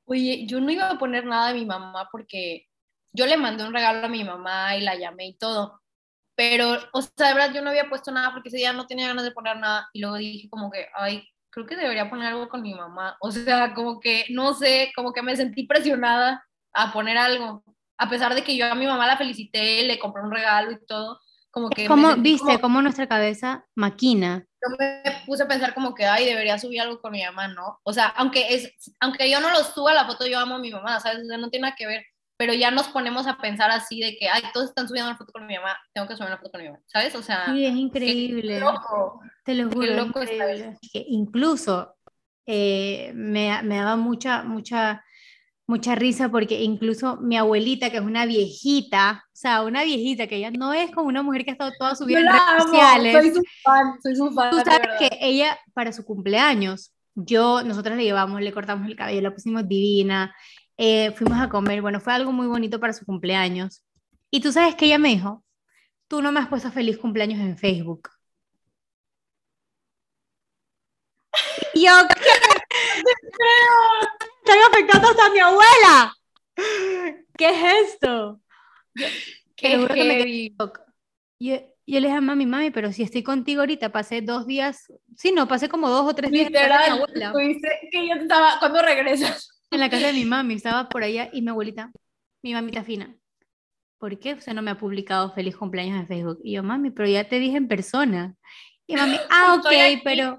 Oye, 0.04 0.46
yo 0.46 0.60
no 0.60 0.70
iba 0.70 0.90
a 0.90 0.98
poner 0.98 1.24
nada 1.26 1.48
de 1.48 1.60
mi 1.60 1.66
mamá 1.66 2.08
porque 2.10 2.66
yo 3.12 3.26
le 3.26 3.36
mandé 3.36 3.64
un 3.64 3.72
regalo 3.72 4.06
a 4.06 4.10
mi 4.10 4.24
mamá 4.24 4.76
y 4.76 4.82
la 4.82 4.96
llamé 4.96 5.28
y 5.28 5.36
todo. 5.36 5.80
Pero, 6.36 6.76
o 6.92 7.02
sea, 7.02 7.28
de 7.28 7.34
verdad 7.34 7.54
yo 7.54 7.62
no 7.62 7.70
había 7.70 7.88
puesto 7.88 8.12
nada 8.12 8.32
porque 8.32 8.48
ese 8.50 8.58
día 8.58 8.72
no 8.72 8.86
tenía 8.86 9.08
ganas 9.08 9.24
de 9.24 9.30
poner 9.30 9.56
nada 9.58 9.88
y 9.92 10.00
luego 10.00 10.16
dije 10.16 10.48
como 10.50 10.70
que, 10.70 10.86
ay, 10.94 11.26
creo 11.50 11.66
que 11.66 11.76
debería 11.76 12.10
poner 12.10 12.28
algo 12.28 12.48
con 12.48 12.62
mi 12.62 12.74
mamá. 12.74 13.16
O 13.20 13.32
sea, 13.32 13.72
como 13.74 14.00
que, 14.00 14.26
no 14.30 14.54
sé, 14.54 14.92
como 14.94 15.12
que 15.12 15.22
me 15.22 15.34
sentí 15.36 15.66
presionada 15.66 16.44
a 16.74 16.92
poner 16.92 17.16
algo. 17.16 17.64
A 17.98 18.10
pesar 18.10 18.34
de 18.34 18.44
que 18.44 18.56
yo 18.56 18.66
a 18.66 18.74
mi 18.74 18.86
mamá 18.86 19.06
la 19.06 19.16
felicité, 19.16 19.82
le 19.84 19.98
compré 19.98 20.22
un 20.22 20.30
regalo 20.30 20.72
y 20.72 20.86
todo, 20.86 21.18
como 21.56 21.70
que... 21.70 21.86
¿Cómo 21.86 22.16
viste 22.16 22.60
cómo 22.60 22.82
nuestra 22.82 23.08
cabeza 23.08 23.66
maquina? 23.74 24.44
Yo 24.60 24.76
me 24.78 25.02
puse 25.24 25.44
a 25.44 25.48
pensar 25.48 25.72
como 25.72 25.94
que, 25.94 26.04
ay, 26.04 26.26
debería 26.26 26.58
subir 26.58 26.82
algo 26.82 27.00
con 27.00 27.12
mi 27.12 27.24
mamá, 27.24 27.48
¿no? 27.48 27.80
O 27.82 27.94
sea, 27.94 28.08
aunque, 28.08 28.54
es, 28.54 28.74
aunque 29.00 29.30
yo 29.30 29.40
no 29.40 29.48
lo 29.50 29.64
suba 29.64 29.94
la 29.94 30.04
foto, 30.04 30.26
yo 30.26 30.38
amo 30.38 30.56
a 30.56 30.58
mi 30.58 30.70
mamá, 30.70 31.00
¿sabes? 31.00 31.22
O 31.22 31.24
sea, 31.24 31.38
no 31.38 31.48
tiene 31.48 31.62
nada 31.62 31.74
que 31.74 31.86
ver 31.86 32.04
pero 32.38 32.52
ya 32.52 32.70
nos 32.70 32.88
ponemos 32.88 33.26
a 33.26 33.38
pensar 33.38 33.70
así 33.70 33.98
de 33.98 34.14
que, 34.18 34.28
ay, 34.28 34.42
todos 34.52 34.68
están 34.68 34.86
subiendo 34.86 35.08
una 35.08 35.16
foto 35.16 35.32
con 35.32 35.46
mi 35.46 35.56
mamá, 35.56 35.74
tengo 35.94 36.06
que 36.06 36.14
subir 36.14 36.26
una 36.26 36.36
foto 36.36 36.50
con 36.50 36.60
mi 36.60 36.68
mamá, 36.68 36.82
¿sabes? 36.84 37.14
O 37.14 37.22
sea, 37.22 37.46
sí, 37.46 37.64
es 37.64 37.74
increíble. 37.74 38.60
loco. 38.60 39.22
Te 39.42 39.54
lo 39.54 39.70
juro. 39.70 39.80
Qué 39.80 39.94
loco 39.94 40.20
que 40.20 41.04
incluso 41.08 41.96
eh, 42.44 43.10
me, 43.14 43.62
me, 43.62 43.78
daba 43.78 43.96
mucha, 43.96 44.42
mucha, 44.42 45.02
mucha 45.66 45.94
risa 45.96 46.28
porque 46.28 46.62
incluso 46.62 47.16
mi 47.16 47.36
abuelita, 47.36 47.90
que 47.90 47.96
es 47.96 48.02
una 48.02 48.24
viejita, 48.24 49.24
o 49.26 49.36
sea, 49.36 49.62
una 49.62 49.82
viejita 49.82 50.26
que 50.26 50.40
ya 50.40 50.50
no 50.50 50.72
es 50.72 50.90
como 50.92 51.08
una 51.08 51.22
mujer 51.22 51.44
que 51.44 51.50
ha 51.50 51.52
estado 51.52 51.72
toda 51.78 51.94
su 51.96 52.04
vida 52.04 52.20
en 52.20 52.26
redes 52.26 52.62
sociales. 52.62 53.12
Soy 53.12 53.34
su 53.34 53.42
fan, 53.64 54.00
soy 54.02 54.16
su 54.16 54.30
fan. 54.32 54.50
Tú 54.50 54.58
sabes 54.64 54.88
que 54.98 55.18
ella, 55.20 55.58
para 55.74 55.92
su 55.92 56.04
cumpleaños, 56.04 56.94
yo, 57.14 57.62
nosotros 57.64 57.96
le 57.96 58.04
llevamos, 58.04 58.40
le 58.40 58.52
cortamos 58.52 58.86
el 58.86 58.96
cabello, 58.96 59.22
la 59.22 59.34
pusimos 59.34 59.66
divina, 59.66 60.34
eh, 60.76 61.10
fuimos 61.12 61.40
a 61.40 61.48
comer, 61.48 61.82
bueno, 61.82 62.00
fue 62.00 62.12
algo 62.12 62.32
muy 62.32 62.46
bonito 62.46 62.78
para 62.78 62.92
su 62.92 63.04
cumpleaños. 63.04 63.82
Y 64.30 64.40
tú 64.40 64.52
sabes 64.52 64.74
que 64.76 64.86
ella 64.86 64.98
me 64.98 65.08
dijo, 65.08 65.42
tú 66.08 66.22
no 66.22 66.30
me 66.30 66.40
has 66.40 66.48
puesto 66.48 66.70
feliz 66.70 66.98
cumpleaños 66.98 67.40
en 67.40 67.58
Facebook. 67.58 68.10
Y 71.74 71.84
yo, 71.86 71.92
¿qué? 72.08 72.30
Estoy 74.46 74.60
afectando 74.62 75.08
hasta 75.08 75.26
a 75.26 75.30
mi 75.30 75.40
abuela. 75.40 76.16
¿Qué 77.36 77.50
es 77.50 77.90
esto? 77.90 78.40
Qué 79.56 79.88
heavy. 79.88 80.56
Yo, 81.40 81.56
yo 81.84 82.00
le 82.00 82.06
dije 82.06 82.12
a 82.12 82.20
mami, 82.20 82.46
mami, 82.46 82.70
pero 82.70 82.92
si 82.92 83.02
estoy 83.02 83.24
contigo 83.24 83.62
ahorita, 83.62 83.90
pasé 83.90 84.22
dos 84.22 84.46
días, 84.46 84.86
sí, 85.16 85.32
no, 85.32 85.48
pasé 85.48 85.68
como 85.68 85.90
dos 85.90 86.08
o 86.08 86.14
tres 86.14 86.30
días. 86.30 86.46
Literal, 86.46 87.04
que 87.90 88.08
yo 88.08 88.14
estaba, 88.14 88.60
¿cuándo 88.60 88.82
regresas? 88.82 89.50
en 89.72 89.80
la 89.80 89.90
casa 89.90 90.06
de 90.06 90.12
mi 90.12 90.24
mami, 90.24 90.54
estaba 90.54 90.88
por 90.88 91.02
allá 91.02 91.28
y 91.32 91.42
mi 91.42 91.50
abuelita, 91.50 91.90
mi 92.40 92.52
mamita 92.52 92.84
fina, 92.84 93.16
¿por 93.98 94.16
qué 94.20 94.34
usted 94.34 94.52
no 94.52 94.62
me 94.62 94.70
ha 94.70 94.78
publicado 94.78 95.32
feliz 95.32 95.56
cumpleaños 95.56 95.98
en 95.98 96.06
Facebook? 96.06 96.38
Y 96.44 96.52
yo, 96.52 96.62
mami, 96.62 96.92
pero 96.92 97.08
ya 97.08 97.28
te 97.28 97.40
dije 97.40 97.56
en 97.56 97.66
persona. 97.66 98.36
Y 98.86 98.94
mami, 98.94 99.16
ah, 99.28 99.56
ok, 99.58 100.02
pero... 100.04 100.38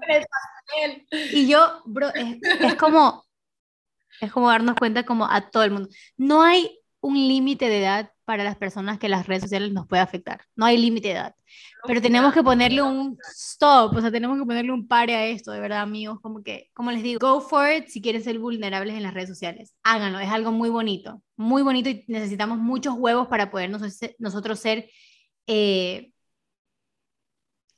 Y 1.32 1.46
yo, 1.46 1.82
bro, 1.84 2.08
es, 2.14 2.74
como, 2.76 3.27
es 4.20 4.32
como 4.32 4.48
darnos 4.48 4.76
cuenta 4.76 5.04
como 5.04 5.26
a 5.30 5.50
todo 5.50 5.64
el 5.64 5.70
mundo. 5.70 5.88
No 6.16 6.42
hay 6.42 6.78
un 7.00 7.14
límite 7.14 7.68
de 7.68 7.80
edad 7.80 8.12
para 8.24 8.44
las 8.44 8.56
personas 8.56 8.98
que 8.98 9.08
las 9.08 9.26
redes 9.26 9.44
sociales 9.44 9.72
nos 9.72 9.86
puede 9.86 10.02
afectar. 10.02 10.42
No 10.54 10.66
hay 10.66 10.76
límite 10.76 11.08
de 11.08 11.14
edad. 11.14 11.34
Pero 11.86 12.02
tenemos 12.02 12.34
que 12.34 12.42
ponerle 12.42 12.82
un 12.82 13.16
stop, 13.32 13.96
o 13.96 14.00
sea, 14.00 14.10
tenemos 14.10 14.38
que 14.38 14.44
ponerle 14.44 14.72
un 14.72 14.86
pare 14.86 15.14
a 15.14 15.26
esto, 15.26 15.52
de 15.52 15.60
verdad, 15.60 15.80
amigos. 15.80 16.20
Como 16.20 16.42
que, 16.42 16.68
como 16.74 16.90
les 16.90 17.02
digo, 17.02 17.20
go 17.20 17.40
for 17.40 17.70
it 17.72 17.86
si 17.86 18.02
quieren 18.02 18.22
ser 18.22 18.38
vulnerables 18.38 18.94
en 18.94 19.02
las 19.02 19.14
redes 19.14 19.30
sociales. 19.30 19.74
Háganlo, 19.82 20.18
es 20.18 20.28
algo 20.28 20.52
muy 20.52 20.68
bonito, 20.68 21.22
muy 21.36 21.62
bonito 21.62 21.88
y 21.88 22.04
necesitamos 22.08 22.58
muchos 22.58 22.94
huevos 22.98 23.28
para 23.28 23.50
poder 23.50 23.70
nosotros 23.70 24.58
ser 24.58 24.90
eh, 25.46 26.12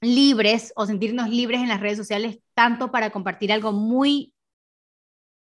libres 0.01 0.73
o 0.77 0.87
sentirnos 0.87 1.29
libres 1.29 1.61
en 1.61 1.69
las 1.69 1.81
redes 1.81 1.99
sociales 1.99 2.41
tanto 2.55 2.91
para 2.91 3.11
compartir 3.11 3.53
algo 3.53 3.73
muy 3.73 4.35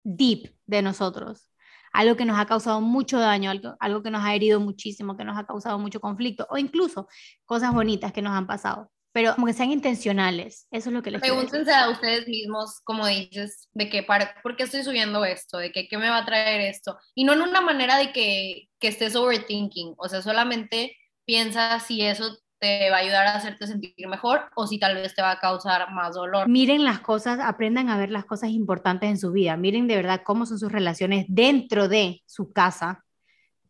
deep 0.03 0.56
de 0.67 0.81
nosotros, 0.81 1.49
algo 1.91 2.15
que 2.15 2.25
nos 2.25 2.39
ha 2.39 2.45
causado 2.45 2.81
mucho 2.81 3.19
daño, 3.19 3.49
algo, 3.49 3.75
algo 3.79 4.03
que 4.03 4.11
nos 4.11 4.23
ha 4.23 4.35
herido 4.35 4.59
muchísimo, 4.59 5.17
que 5.17 5.23
nos 5.23 5.37
ha 5.37 5.47
causado 5.47 5.79
mucho 5.79 5.99
conflicto 5.99 6.45
o 6.49 6.57
incluso 6.57 7.07
cosas 7.45 7.73
bonitas 7.73 8.13
que 8.13 8.21
nos 8.21 8.33
han 8.33 8.45
pasado 8.45 8.91
pero 9.17 9.33
como 9.33 9.47
que 9.47 9.53
sean 9.53 9.71
intencionales. 9.71 10.67
Eso 10.69 10.89
es 10.89 10.93
lo 10.93 11.01
que 11.01 11.09
les 11.09 11.21
Pregúntense 11.21 11.73
a 11.73 11.89
ustedes 11.89 12.27
mismos, 12.27 12.81
como 12.83 13.07
dices, 13.07 13.67
de 13.73 13.89
qué 13.89 14.03
para, 14.03 14.39
¿por 14.43 14.55
qué 14.55 14.61
estoy 14.61 14.83
subiendo 14.83 15.25
esto? 15.25 15.57
¿De 15.57 15.71
qué, 15.71 15.87
qué 15.87 15.97
me 15.97 16.07
va 16.07 16.19
a 16.19 16.25
traer 16.25 16.61
esto? 16.61 16.99
Y 17.15 17.23
no 17.23 17.33
en 17.33 17.41
una 17.41 17.61
manera 17.61 17.97
de 17.97 18.11
que, 18.11 18.69
que 18.79 18.89
estés 18.89 19.15
overthinking, 19.15 19.95
o 19.97 20.07
sea, 20.07 20.21
solamente 20.21 20.95
piensa 21.25 21.79
si 21.79 22.03
eso 22.03 22.37
te 22.59 22.89
va 22.89 22.97
a 22.97 22.99
ayudar 22.99 23.27
a 23.27 23.35
hacerte 23.35 23.67
sentir 23.67 23.93
mejor 24.07 24.49
o 24.55 24.67
si 24.67 24.79
tal 24.79 24.95
vez 24.95 25.13
te 25.13 25.21
va 25.21 25.31
a 25.31 25.39
causar 25.39 25.91
más 25.93 26.15
dolor. 26.15 26.47
Miren 26.47 26.83
las 26.83 26.99
cosas, 26.99 27.39
aprendan 27.39 27.89
a 27.89 27.97
ver 27.97 28.09
las 28.09 28.25
cosas 28.25 28.49
importantes 28.49 29.09
en 29.09 29.17
su 29.17 29.31
vida. 29.31 29.57
Miren 29.57 29.87
de 29.87 29.95
verdad 29.95 30.21
cómo 30.23 30.45
son 30.45 30.59
sus 30.59 30.71
relaciones 30.71 31.25
dentro 31.29 31.87
de 31.87 32.23
su 32.25 32.51
casa, 32.51 33.05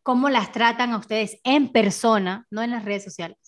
cómo 0.02 0.30
las 0.30 0.52
tratan 0.52 0.92
a 0.92 0.98
ustedes 0.98 1.38
en 1.44 1.70
persona, 1.70 2.46
no 2.50 2.62
en 2.62 2.70
las 2.70 2.84
redes 2.84 3.04
sociales. 3.04 3.38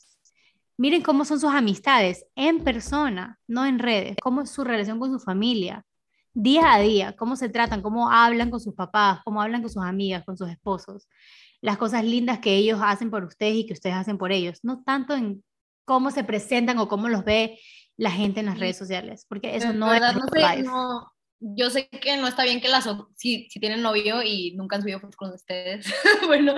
Miren 0.77 1.03
cómo 1.03 1.25
son 1.25 1.39
sus 1.41 1.53
amistades 1.53 2.25
en 2.37 2.65
persona, 2.65 3.39
no 3.47 3.67
en 3.67 3.79
redes, 3.79 4.17
cómo 4.23 4.43
es 4.43 4.51
su 4.51 4.65
relación 4.65 4.99
con 4.99 5.13
su 5.13 5.19
familia, 5.19 5.85
día 6.33 6.73
a 6.73 6.81
día, 6.81 7.17
cómo 7.17 7.37
se 7.37 7.49
tratan, 7.49 7.83
cómo 7.83 8.11
hablan 8.11 8.51
con 8.51 8.61
sus 8.61 8.75
papás, 8.75 9.21
cómo 9.25 9.43
hablan 9.43 9.61
con 9.61 9.71
sus 9.71 9.83
amigas, 9.83 10.25
con 10.25 10.39
sus 10.39 10.49
esposos, 10.49 11.07
las 11.61 11.79
cosas 11.79 12.05
lindas 12.05 12.39
que 12.39 12.55
ellos 12.55 12.81
hacen 12.83 13.11
por 13.11 13.25
ustedes 13.25 13.57
y 13.57 13.67
que 13.67 13.75
ustedes 13.75 13.97
hacen 13.97 14.19
por 14.19 14.33
ellos, 14.33 14.61
no 14.63 14.83
tanto 14.83 15.15
en 15.15 15.45
cómo 15.85 16.11
se 16.11 16.25
presentan 16.25 16.79
o 16.79 16.89
cómo 16.89 17.09
los 17.09 17.25
ve 17.25 17.59
la 17.97 18.11
gente 18.11 18.41
en 18.41 18.47
las 18.47 18.59
redes 18.59 18.79
sociales, 18.79 19.27
porque 19.29 19.57
eso 19.57 19.73
no 19.73 19.93
es 19.93 20.01
no, 20.65 21.13
yo 21.41 21.71
sé 21.71 21.89
que 21.89 22.17
no 22.19 22.29
está 22.29 22.45
bien 22.45 22.61
que 22.61 22.69
las, 22.69 22.89
si, 23.17 23.49
si 23.51 23.61
tienen 23.61 23.83
novio 23.83 24.23
y 24.23 24.55
nunca 24.57 24.77
han 24.77 24.83
subido 24.83 25.01
fotos 25.01 25.17
con 25.17 25.33
ustedes, 25.33 25.87
bueno, 26.27 26.55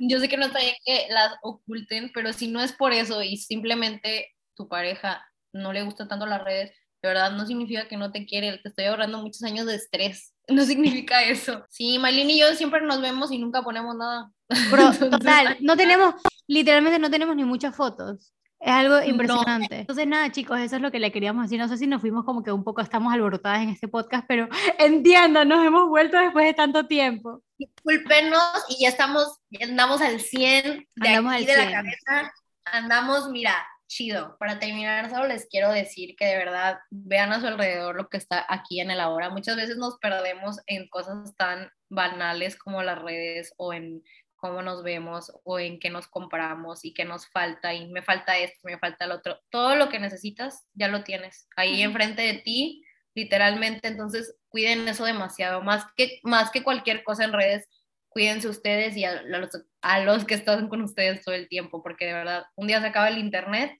yo 0.00 0.20
sé 0.20 0.28
que 0.28 0.36
no 0.36 0.46
está 0.46 0.60
bien 0.60 0.74
que 0.84 1.06
las 1.10 1.34
oculten, 1.42 2.10
pero 2.14 2.32
si 2.32 2.48
no 2.48 2.60
es 2.62 2.72
por 2.72 2.92
eso 2.92 3.22
y 3.22 3.38
simplemente 3.38 4.34
tu 4.54 4.68
pareja 4.68 5.24
no 5.52 5.72
le 5.72 5.82
gustan 5.82 6.08
tanto 6.08 6.26
las 6.26 6.44
redes, 6.44 6.70
de 7.02 7.08
verdad 7.08 7.32
no 7.32 7.46
significa 7.46 7.88
que 7.88 7.96
no 7.96 8.12
te 8.12 8.26
quiere, 8.26 8.58
te 8.58 8.68
estoy 8.68 8.84
ahorrando 8.86 9.22
muchos 9.22 9.42
años 9.42 9.66
de 9.66 9.76
estrés, 9.76 10.34
no 10.48 10.64
significa 10.64 11.22
eso. 11.24 11.64
Sí, 11.70 11.98
Maylin 11.98 12.30
y 12.30 12.40
yo 12.40 12.54
siempre 12.54 12.82
nos 12.82 13.00
vemos 13.00 13.32
y 13.32 13.38
nunca 13.38 13.62
ponemos 13.62 13.96
nada. 13.96 14.30
Pero, 14.48 14.92
total, 15.10 15.56
no 15.60 15.76
tenemos, 15.76 16.14
literalmente 16.46 16.98
no 16.98 17.10
tenemos 17.10 17.36
ni 17.36 17.44
muchas 17.44 17.74
fotos. 17.74 18.32
Es 18.58 18.72
algo 18.72 19.02
impresionante. 19.02 19.80
Entonces, 19.80 20.06
nada, 20.06 20.32
chicos, 20.32 20.58
eso 20.58 20.76
es 20.76 20.82
lo 20.82 20.90
que 20.90 20.98
le 20.98 21.12
queríamos 21.12 21.44
decir. 21.44 21.58
No 21.58 21.68
sé 21.68 21.76
si 21.76 21.86
nos 21.86 22.00
fuimos 22.00 22.24
como 22.24 22.42
que 22.42 22.50
un 22.50 22.64
poco, 22.64 22.80
estamos 22.80 23.12
alborotadas 23.12 23.62
en 23.62 23.68
este 23.68 23.86
podcast, 23.86 24.24
pero 24.26 24.48
entiendo, 24.78 25.44
nos 25.44 25.64
hemos 25.64 25.88
vuelto 25.88 26.18
después 26.18 26.46
de 26.46 26.54
tanto 26.54 26.86
tiempo. 26.86 27.42
Disculpenos 27.58 28.64
y 28.68 28.82
ya 28.82 28.88
estamos, 28.88 29.40
ya 29.50 29.66
andamos 29.66 30.00
al 30.00 30.20
100 30.20 30.88
de 30.94 31.08
aquí 31.08 31.44
de 31.44 31.56
la 31.56 31.70
cabeza. 31.70 32.32
Andamos, 32.64 33.28
mira, 33.28 33.54
chido. 33.86 34.36
Para 34.38 34.58
terminar, 34.58 35.10
solo 35.10 35.26
les 35.26 35.46
quiero 35.48 35.70
decir 35.70 36.16
que 36.16 36.26
de 36.26 36.36
verdad 36.36 36.78
vean 36.90 37.32
a 37.32 37.40
su 37.40 37.46
alrededor 37.46 37.96
lo 37.96 38.08
que 38.08 38.16
está 38.16 38.44
aquí 38.48 38.80
en 38.80 38.90
el 38.90 39.00
ahora. 39.00 39.30
Muchas 39.30 39.56
veces 39.56 39.76
nos 39.76 39.98
perdemos 39.98 40.58
en 40.66 40.88
cosas 40.88 41.34
tan 41.36 41.70
banales 41.88 42.56
como 42.56 42.82
las 42.82 43.00
redes 43.00 43.52
o 43.58 43.72
en 43.72 44.02
cómo 44.36 44.62
nos 44.62 44.82
vemos 44.82 45.32
o 45.44 45.58
en 45.58 45.78
qué 45.78 45.90
nos 45.90 46.06
compramos 46.06 46.84
y 46.84 46.94
qué 46.94 47.04
nos 47.04 47.26
falta 47.28 47.74
y 47.74 47.88
me 47.88 48.02
falta 48.02 48.38
esto, 48.38 48.60
me 48.64 48.78
falta 48.78 49.06
el 49.06 49.12
otro. 49.12 49.40
Todo 49.50 49.76
lo 49.76 49.88
que 49.88 49.98
necesitas 49.98 50.66
ya 50.74 50.88
lo 50.88 51.02
tienes 51.02 51.48
ahí 51.56 51.82
enfrente 51.82 52.22
de 52.22 52.34
ti, 52.34 52.84
literalmente. 53.14 53.88
Entonces, 53.88 54.36
cuiden 54.48 54.86
eso 54.88 55.04
demasiado, 55.04 55.62
más 55.62 55.86
que, 55.96 56.20
más 56.22 56.50
que 56.50 56.62
cualquier 56.62 57.02
cosa 57.02 57.24
en 57.24 57.32
redes. 57.32 57.68
Cuídense 58.08 58.48
ustedes 58.48 58.96
y 58.96 59.04
a 59.04 59.22
los, 59.22 59.50
a 59.82 60.00
los 60.00 60.24
que 60.24 60.34
están 60.34 60.68
con 60.68 60.82
ustedes 60.82 61.24
todo 61.24 61.34
el 61.34 61.48
tiempo, 61.48 61.82
porque 61.82 62.06
de 62.06 62.14
verdad, 62.14 62.44
un 62.54 62.66
día 62.66 62.80
se 62.80 62.86
acaba 62.86 63.08
el 63.08 63.18
internet 63.18 63.78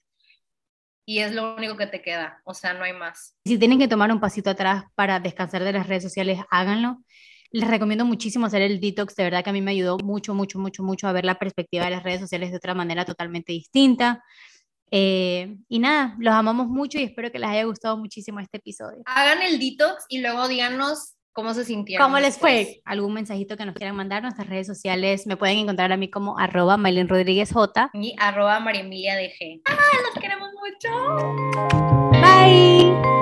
y 1.09 1.19
es 1.19 1.33
lo 1.33 1.55
único 1.55 1.77
que 1.77 1.87
te 1.87 2.01
queda, 2.01 2.41
o 2.43 2.53
sea, 2.53 2.73
no 2.73 2.83
hay 2.83 2.91
más. 2.91 3.35
Si 3.45 3.57
tienen 3.57 3.79
que 3.79 3.87
tomar 3.87 4.11
un 4.11 4.19
pasito 4.19 4.49
atrás 4.49 4.83
para 4.93 5.21
descansar 5.21 5.63
de 5.63 5.71
las 5.71 5.87
redes 5.87 6.03
sociales, 6.03 6.39
háganlo. 6.51 6.97
Les 7.51 7.67
recomiendo 7.67 8.05
muchísimo 8.05 8.45
hacer 8.45 8.61
el 8.61 8.79
detox, 8.79 9.15
de 9.15 9.23
verdad 9.23 9.43
que 9.43 9.49
a 9.49 9.53
mí 9.53 9.61
me 9.61 9.71
ayudó 9.71 9.97
mucho, 9.97 10.33
mucho, 10.33 10.59
mucho, 10.59 10.83
mucho 10.83 11.07
a 11.07 11.11
ver 11.11 11.25
la 11.25 11.39
perspectiva 11.39 11.85
de 11.85 11.91
las 11.91 12.03
redes 12.03 12.21
sociales 12.21 12.51
de 12.51 12.57
otra 12.57 12.73
manera 12.73 13.05
totalmente 13.05 13.53
distinta. 13.53 14.23
Eh, 14.89 15.57
y 15.67 15.79
nada, 15.79 16.15
los 16.19 16.33
amamos 16.33 16.67
mucho 16.67 16.97
y 16.97 17.03
espero 17.03 17.31
que 17.31 17.39
les 17.39 17.49
haya 17.49 17.65
gustado 17.65 17.97
muchísimo 17.97 18.39
este 18.39 18.57
episodio. 18.57 19.03
Hagan 19.05 19.41
el 19.41 19.59
detox 19.59 20.05
y 20.07 20.21
luego 20.21 20.47
díganos 20.47 21.15
cómo 21.33 21.53
se 21.53 21.65
sintieron. 21.65 22.05
¿Cómo 22.05 22.19
les 22.19 22.37
fue? 22.37 22.81
¿Algún 22.85 23.13
mensajito 23.13 23.57
que 23.57 23.65
nos 23.65 23.75
quieran 23.75 23.95
mandar? 23.95 24.23
Nuestras 24.23 24.47
redes 24.47 24.65
sociales 24.65 25.27
me 25.27 25.37
pueden 25.37 25.59
encontrar 25.59 25.91
a 25.91 25.97
mí 25.97 26.09
como 26.09 26.39
arroba 26.39 26.77
Maylin 26.77 27.07
Rodríguez 27.07 27.51
J. 27.51 27.91
Y 27.93 28.15
arroba 28.17 28.59
María 28.59 28.81
Emilia 28.81 29.15
DG. 29.15 29.61
¡Ah, 29.65 29.75
los 30.03 30.21
queremos 30.21 30.49
mucho! 30.53 30.89
Bye. 32.21 33.16